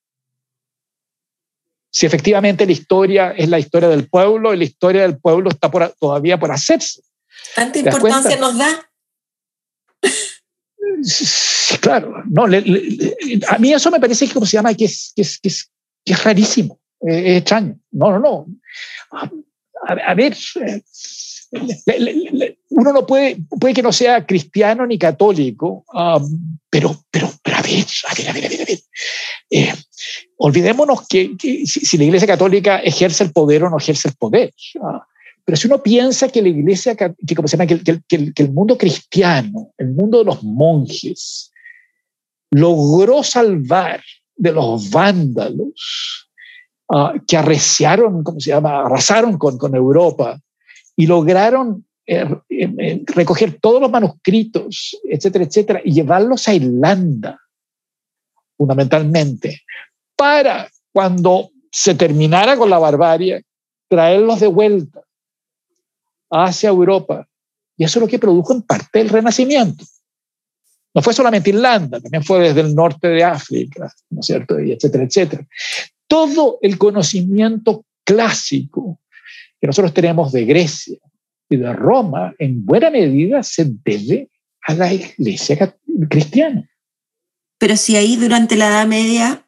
Si 1.90 2.06
efectivamente 2.06 2.66
la 2.66 2.72
historia 2.72 3.32
es 3.36 3.48
la 3.48 3.58
historia 3.58 3.88
del 3.88 4.08
pueblo, 4.08 4.54
la 4.54 4.64
historia 4.64 5.02
del 5.02 5.18
pueblo 5.18 5.50
está 5.50 5.70
todavía 5.98 6.38
por 6.38 6.52
hacerse. 6.52 7.02
¿Tanta 7.54 7.78
importancia 7.78 8.36
nos 8.36 8.56
da? 8.56 8.90
Sí, 11.02 11.78
claro. 11.78 12.22
No, 12.28 12.44
a 12.44 13.58
mí 13.58 13.72
eso 13.72 13.90
me 13.90 14.00
parece 14.00 14.26
que, 14.26 14.34
como 14.34 14.46
se 14.46 14.56
llama, 14.56 14.74
que 14.74 14.84
es, 14.84 15.12
que 15.14 15.22
es, 15.22 15.38
que 15.38 15.48
es, 15.48 15.70
que 16.04 16.12
es 16.12 16.24
rarísimo, 16.24 16.80
es 17.00 17.38
extraño. 17.38 17.78
No, 17.90 18.12
no, 18.12 18.18
no. 18.20 18.46
A, 19.86 20.14
ver, 20.14 20.36
uno 22.68 22.92
no 22.92 23.06
puede, 23.06 23.38
puede 23.58 23.74
que 23.74 23.82
no 23.82 23.92
sea 23.92 24.24
cristiano 24.26 24.86
ni 24.86 24.98
católico, 24.98 25.84
pero, 26.68 27.04
pero, 27.10 27.32
pero 27.42 27.56
a 27.56 27.62
ver, 27.62 27.86
a 28.08 28.14
ver, 28.14 28.28
a 28.28 28.32
ver, 28.32 28.44
a 28.44 28.48
ver. 28.48 28.60
A 28.60 28.64
ver. 28.64 28.80
Eh, 29.50 29.74
olvidémonos 30.36 31.06
que, 31.08 31.34
si, 31.64 31.98
la 31.98 32.04
Iglesia 32.04 32.26
Católica 32.26 32.78
ejerce 32.78 33.24
el 33.24 33.32
poder 33.32 33.64
o 33.64 33.70
no 33.70 33.78
ejerce 33.78 34.08
el 34.08 34.14
poder. 34.14 34.52
Ah, 34.82 35.06
pero 35.44 35.56
si 35.56 35.66
uno 35.66 35.82
piensa 35.82 36.28
que 36.28 36.42
la 36.42 36.48
Iglesia, 36.48 36.94
que, 36.94 37.34
como 37.34 37.48
se 37.48 37.56
llama, 37.56 37.66
que, 37.66 38.32
el 38.36 38.52
mundo 38.52 38.76
cristiano, 38.78 39.72
el 39.78 39.90
mundo 39.92 40.18
de 40.18 40.24
los 40.24 40.42
monjes, 40.42 41.50
logró 42.50 43.22
salvar 43.22 44.02
de 44.36 44.52
los 44.52 44.90
vándalos 44.90 46.28
ah, 46.88 47.14
que 47.26 47.36
arreciaron, 47.36 48.22
¿cómo 48.22 48.40
se 48.40 48.50
llama?, 48.50 48.86
arrasaron 48.86 49.38
con, 49.38 49.58
con 49.58 49.74
Europa 49.74 50.40
y 50.96 51.06
lograron 51.06 51.84
eh, 52.06 52.26
eh, 52.48 53.04
recoger 53.06 53.60
todos 53.60 53.80
los 53.80 53.88
manuscritos, 53.88 54.98
etcétera, 55.04 55.44
etcétera, 55.44 55.80
y 55.84 55.92
llevarlos 55.92 56.48
a 56.48 56.54
Irlanda, 56.54 57.38
fundamentalmente, 58.56 59.62
para 60.20 60.70
cuando 60.92 61.50
se 61.72 61.94
terminara 61.94 62.54
con 62.54 62.68
la 62.68 62.78
barbarie, 62.78 63.42
traerlos 63.88 64.40
de 64.40 64.48
vuelta 64.48 65.00
hacia 66.30 66.68
Europa. 66.68 67.26
Y 67.78 67.84
eso 67.84 67.98
es 67.98 68.02
lo 68.02 68.06
que 68.06 68.18
produjo 68.18 68.52
en 68.52 68.60
parte 68.60 69.00
el 69.00 69.08
Renacimiento. 69.08 69.82
No 70.92 71.00
fue 71.00 71.14
solamente 71.14 71.48
Irlanda, 71.48 72.02
también 72.02 72.22
fue 72.22 72.40
desde 72.40 72.60
el 72.60 72.74
norte 72.74 73.08
de 73.08 73.24
África, 73.24 73.90
¿no 74.10 74.20
es 74.20 74.26
cierto? 74.26 74.60
Y 74.60 74.72
etcétera, 74.72 75.04
etcétera. 75.04 75.46
Todo 76.06 76.58
el 76.60 76.76
conocimiento 76.76 77.86
clásico 78.04 79.00
que 79.58 79.68
nosotros 79.68 79.94
tenemos 79.94 80.32
de 80.32 80.44
Grecia 80.44 80.98
y 81.48 81.56
de 81.56 81.72
Roma, 81.72 82.34
en 82.38 82.66
buena 82.66 82.90
medida 82.90 83.42
se 83.42 83.64
debe 83.82 84.28
a 84.66 84.74
la 84.74 84.92
iglesia 84.92 85.74
cristiana. 86.10 86.68
Pero 87.56 87.78
si 87.78 87.96
ahí 87.96 88.16
durante 88.16 88.56
la 88.56 88.68
Edad 88.68 88.86
Media, 88.86 89.46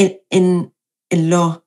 en, 0.00 0.72
en, 1.10 1.30
los, 1.30 1.60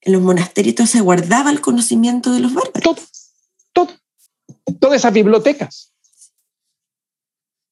en 0.00 0.12
los 0.12 0.22
monasterios 0.22 0.88
se 0.88 1.00
guardaba 1.00 1.50
el 1.50 1.60
conocimiento 1.60 2.32
de 2.32 2.40
los 2.40 2.54
bárbaros. 2.54 2.82
Todo, 2.82 2.96
todo, 3.72 3.88
todas 4.78 4.96
esas 5.00 5.12
bibliotecas. 5.12 5.92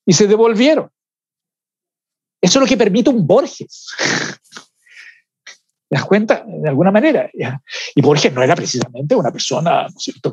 Y 0.07 0.12
se 0.12 0.26
devolvieron. 0.26 0.90
Eso 2.40 2.59
es 2.59 2.62
lo 2.62 2.66
que 2.66 2.76
permite 2.76 3.11
un 3.11 3.26
Borges. 3.26 3.88
¿Te 5.88 5.97
das 5.97 6.05
cuenta? 6.05 6.45
De 6.47 6.68
alguna 6.68 6.90
manera. 6.90 7.30
Y 7.95 8.03
Borges 8.03 8.32
no 8.32 8.42
era 8.42 8.57
precisamente 8.57 9.14
una 9.14 9.30
persona, 9.30 9.84
¿no 9.84 9.99
cierto?, 9.99 10.32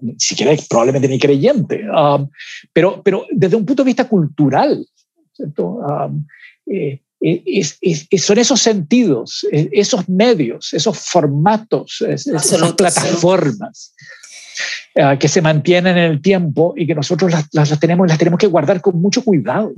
ni, 0.00 0.14
siquiera 0.18 0.52
probablemente 0.68 1.08
ni 1.08 1.18
creyente, 1.18 1.84
um, 1.90 2.28
pero, 2.72 3.02
pero 3.02 3.26
desde 3.30 3.56
un 3.56 3.66
punto 3.66 3.82
de 3.82 3.88
vista 3.88 4.08
cultural, 4.08 4.86
¿cierto? 5.32 5.64
Um, 5.64 6.26
eh, 6.66 7.02
eh, 7.20 8.18
son 8.18 8.38
esos 8.38 8.60
sentidos, 8.60 9.46
eh, 9.50 9.68
esos 9.72 10.08
medios, 10.08 10.72
esos 10.74 10.98
formatos, 10.98 12.02
esas 12.06 12.72
plataformas 12.74 13.94
que 15.20 15.28
se 15.28 15.42
mantienen 15.42 15.98
en 15.98 16.10
el 16.12 16.22
tiempo 16.22 16.72
y 16.74 16.86
que 16.86 16.94
nosotros 16.94 17.30
las, 17.30 17.48
las, 17.52 17.78
tenemos, 17.78 18.08
las 18.08 18.16
tenemos 18.16 18.38
que 18.38 18.46
guardar 18.46 18.80
con 18.80 18.98
mucho 18.98 19.22
cuidado. 19.22 19.74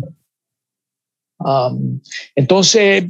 Um, 1.38 2.00
entonces, 2.34 3.04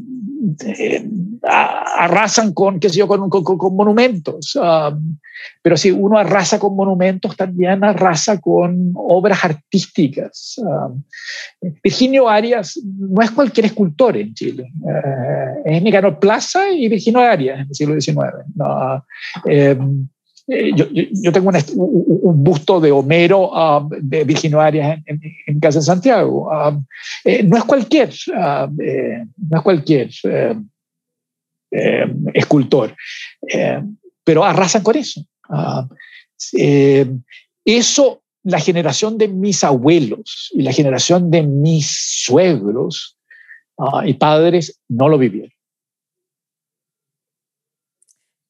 eh, 0.64 1.08
arrasan 1.42 2.52
con, 2.52 2.80
qué 2.80 2.88
sé 2.88 2.98
yo, 2.98 3.08
con, 3.08 3.28
con, 3.28 3.76
monumentos. 3.76 4.56
Um, 4.56 5.18
pero 5.62 5.76
si 5.76 5.90
uno 5.90 6.18
arrasa 6.18 6.58
con 6.58 6.74
monumentos, 6.74 7.36
también 7.36 7.84
arrasa 7.84 8.40
con 8.40 8.92
obras 8.94 9.44
artísticas. 9.44 10.56
Um, 10.58 11.02
Virginio 11.82 12.28
Arias 12.28 12.80
no 12.84 13.22
es 13.22 13.30
cualquier 13.30 13.66
escultor 13.66 14.16
en 14.16 14.34
Chile. 14.34 14.70
Uh, 14.80 15.62
es 15.64 15.82
Nicanor 15.82 16.18
Plaza 16.18 16.70
y 16.70 16.88
Virginio 16.88 17.20
Arias 17.20 17.60
en 17.60 17.66
el 17.68 17.74
siglo 17.74 18.00
XIX. 18.00 18.44
Eh, 20.50 20.72
yo, 20.74 21.30
tengo 21.30 21.50
un, 21.74 22.42
busto 22.42 22.80
de 22.80 22.90
Homero 22.90 23.50
um, 23.50 23.90
de 23.90 24.24
Virginio 24.24 24.60
Arias 24.60 24.98
en, 25.04 25.60
casa 25.60 25.80
de 25.80 25.84
Santiago. 25.84 26.48
Um, 26.48 26.86
eh, 27.24 27.42
no 27.42 27.58
es 27.58 27.64
cualquier, 27.64 28.08
um, 28.28 28.80
eh, 28.80 29.26
no 29.36 29.58
es 29.58 29.62
cualquier 29.62 30.10
escultor, 32.32 32.96
pero 34.24 34.42
arrasan 34.42 34.82
con 34.82 34.96
eso. 34.96 35.20
eso, 37.62 38.22
la 38.42 38.58
generación 38.58 39.18
de 39.18 39.28
mis 39.28 39.62
abuelos 39.62 40.50
y 40.54 40.62
la 40.62 40.72
generación 40.72 41.30
de 41.30 41.42
mis 41.42 42.24
suegros 42.24 43.18
y 44.06 44.14
padres 44.14 44.80
no 44.88 45.10
lo 45.10 45.18
vivieron. 45.18 45.52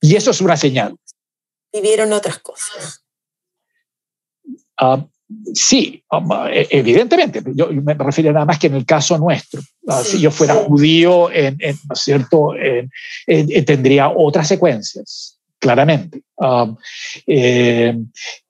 Y 0.01 0.15
eso 0.15 0.31
es 0.31 0.41
una 0.41 0.57
señal 0.57 0.97
vivieron 1.81 2.13
otras 2.13 2.39
cosas. 2.39 3.05
Ah, 4.77 5.05
sí, 5.55 6.03
ah, 6.11 6.49
e, 6.51 6.67
evidentemente. 6.71 7.43
Yo 7.55 7.69
me 7.71 7.95
refiero 7.95 8.33
nada 8.33 8.47
más 8.47 8.59
que 8.59 8.69
en 8.69 8.75
el 8.75 8.87
caso 8.87 9.19
nuestro. 9.19 9.61
Ah, 9.87 10.03
si 10.05 10.21
yo 10.21 10.31
fuera 10.31 10.55
judío, 10.55 11.31
en, 11.31 11.59
¿no 11.61 11.95
es 11.95 12.01
cierto? 12.01 12.55
tendría 13.67 14.11
otras 14.11 14.49
secuencias, 14.49 15.39
claramente. 15.59 16.23
Eh, 17.27 17.97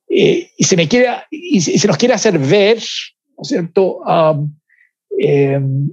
eh, 0.08 0.50
y, 0.56 0.64
se 0.64 0.76
me 0.76 0.88
quiere, 0.88 1.08
y 1.30 1.60
se 1.60 1.86
nos 1.86 1.96
quiere 1.96 2.14
hacer 2.14 2.38
ver, 2.38 2.82
¿no 3.36 3.42
es 3.42 3.48
cierto? 3.48 4.00
Em, 5.18 5.90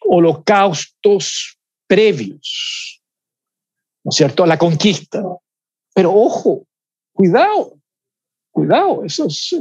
holocaustos 0.00 1.58
previos, 1.86 3.02
¿no 4.04 4.10
es 4.10 4.16
cierto?, 4.16 4.44
a 4.44 4.46
la 4.46 4.58
conquista. 4.58 5.22
Pero 5.94 6.12
ojo, 6.12 6.66
cuidado, 7.22 7.78
cuidado, 8.50 9.04
eso 9.04 9.26
es, 9.26 9.54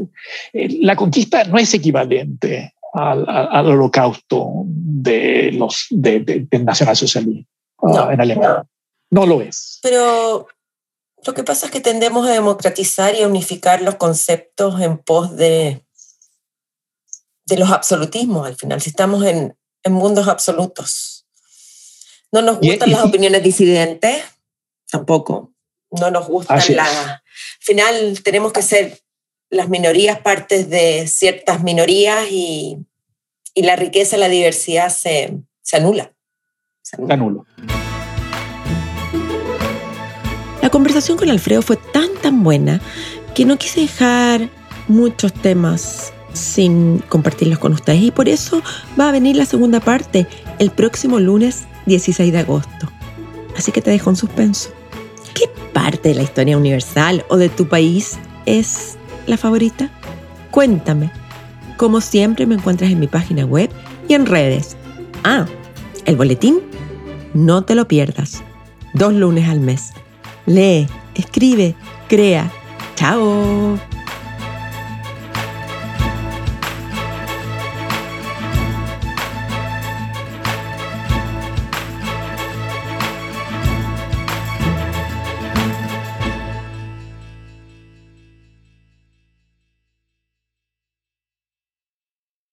eh, 0.54 0.78
la 0.82 0.96
conquista 0.96 1.44
no 1.44 1.60
es 1.60 1.72
equivalente 1.76 2.74
al, 2.94 3.68
holocausto 3.68 4.64
de 4.66 5.52
los 5.54 5.86
de, 5.92 6.48
del 6.50 6.66
nacionalsocialismo 6.66 7.46
ah, 7.84 8.10
en 8.12 8.22
Alemania. 8.22 8.66
No 9.12 9.28
lo 9.28 9.42
es. 9.42 9.80
Pero 9.84 10.48
lo 11.24 11.34
que 11.36 11.44
pasa 11.44 11.68
es 11.68 11.72
que 11.72 11.82
tendemos 11.82 12.28
a 12.28 12.32
democratizar 12.32 13.14
y 13.14 13.22
a 13.22 13.28
unificar 13.28 13.84
los 13.84 13.96
conceptos 13.96 14.82
en 14.82 14.98
pos 14.98 15.36
de, 15.38 15.86
de 17.46 17.58
los 17.58 17.70
absolutismos 17.70 18.48
al 18.48 18.56
final, 18.56 18.82
si 18.82 18.90
estamos 18.90 19.24
en, 19.24 19.56
en 19.84 19.94
mundos 19.94 20.28
absolutos. 20.28 21.28
No 22.32 22.42
nos 22.42 22.60
gustan 22.60 22.90
las 22.90 23.04
opiniones 23.04 23.44
disidentes, 23.44 24.24
tampoco 24.90 25.52
no 25.92 26.10
nos 26.10 26.28
gusta 26.28 26.58
la... 26.70 27.21
Al 27.60 27.64
final 27.64 28.24
tenemos 28.24 28.54
que 28.54 28.62
ser 28.62 29.00
las 29.50 29.70
minorías 29.70 30.20
partes 30.20 30.70
de 30.70 31.08
ciertas 31.08 31.64
minorías 31.64 32.32
y, 32.32 32.78
y 33.54 33.64
la 33.64 33.76
riqueza, 33.76 34.18
la 34.18 34.30
diversidad 34.30 34.90
se, 34.90 35.38
se 35.62 35.78
anula. 35.78 36.14
Se 36.82 36.98
anula. 37.10 37.44
La 40.62 40.70
conversación 40.70 41.18
con 41.18 41.30
Alfredo 41.30 41.62
fue 41.62 41.78
tan 41.78 42.14
tan 42.22 42.44
buena 42.44 42.82
que 43.34 43.46
no 43.46 43.58
quise 43.58 43.82
dejar 43.82 44.50
muchos 44.88 45.34
temas 45.34 46.14
sin 46.34 47.00
compartirlos 47.00 47.60
con 47.60 47.74
ustedes 47.74 48.02
y 48.02 48.12
por 48.12 48.30
eso 48.30 48.62
va 49.00 49.10
a 49.10 49.12
venir 49.12 49.36
la 49.36 49.46
segunda 49.46 49.80
parte 49.80 50.28
el 50.60 50.72
próximo 50.72 51.20
lunes 51.20 51.66
16 51.88 52.32
de 52.32 52.40
agosto. 52.40 52.92
Así 53.58 53.72
que 53.72 53.82
te 53.82 53.92
dejo 53.92 54.10
en 54.10 54.16
suspenso. 54.16 54.72
¿Qué 55.34 55.50
parte 55.74 56.10
de 56.10 56.16
la 56.16 56.24
historia 56.24 56.58
universal 56.58 57.26
o 57.30 57.38
de 57.38 57.50
tu 57.50 57.68
país 57.68 58.18
es 58.46 58.98
la 59.28 59.38
favorita? 59.38 59.90
Cuéntame. 60.52 61.12
Como 61.78 62.02
siempre 62.02 62.46
me 62.46 62.56
encuentras 62.56 62.92
en 62.92 63.00
mi 63.00 63.08
página 63.08 63.46
web 63.46 63.70
y 64.08 64.14
en 64.14 64.26
redes. 64.26 64.76
Ah, 65.24 65.46
el 66.06 66.16
boletín, 66.16 66.60
no 67.34 67.64
te 67.64 67.76
lo 67.76 67.88
pierdas. 67.88 68.44
Dos 68.94 69.14
lunes 69.14 69.48
al 69.48 69.62
mes. 69.62 69.94
Lee, 70.46 70.88
escribe, 71.16 71.76
crea. 72.08 72.52
Chao. 72.96 73.80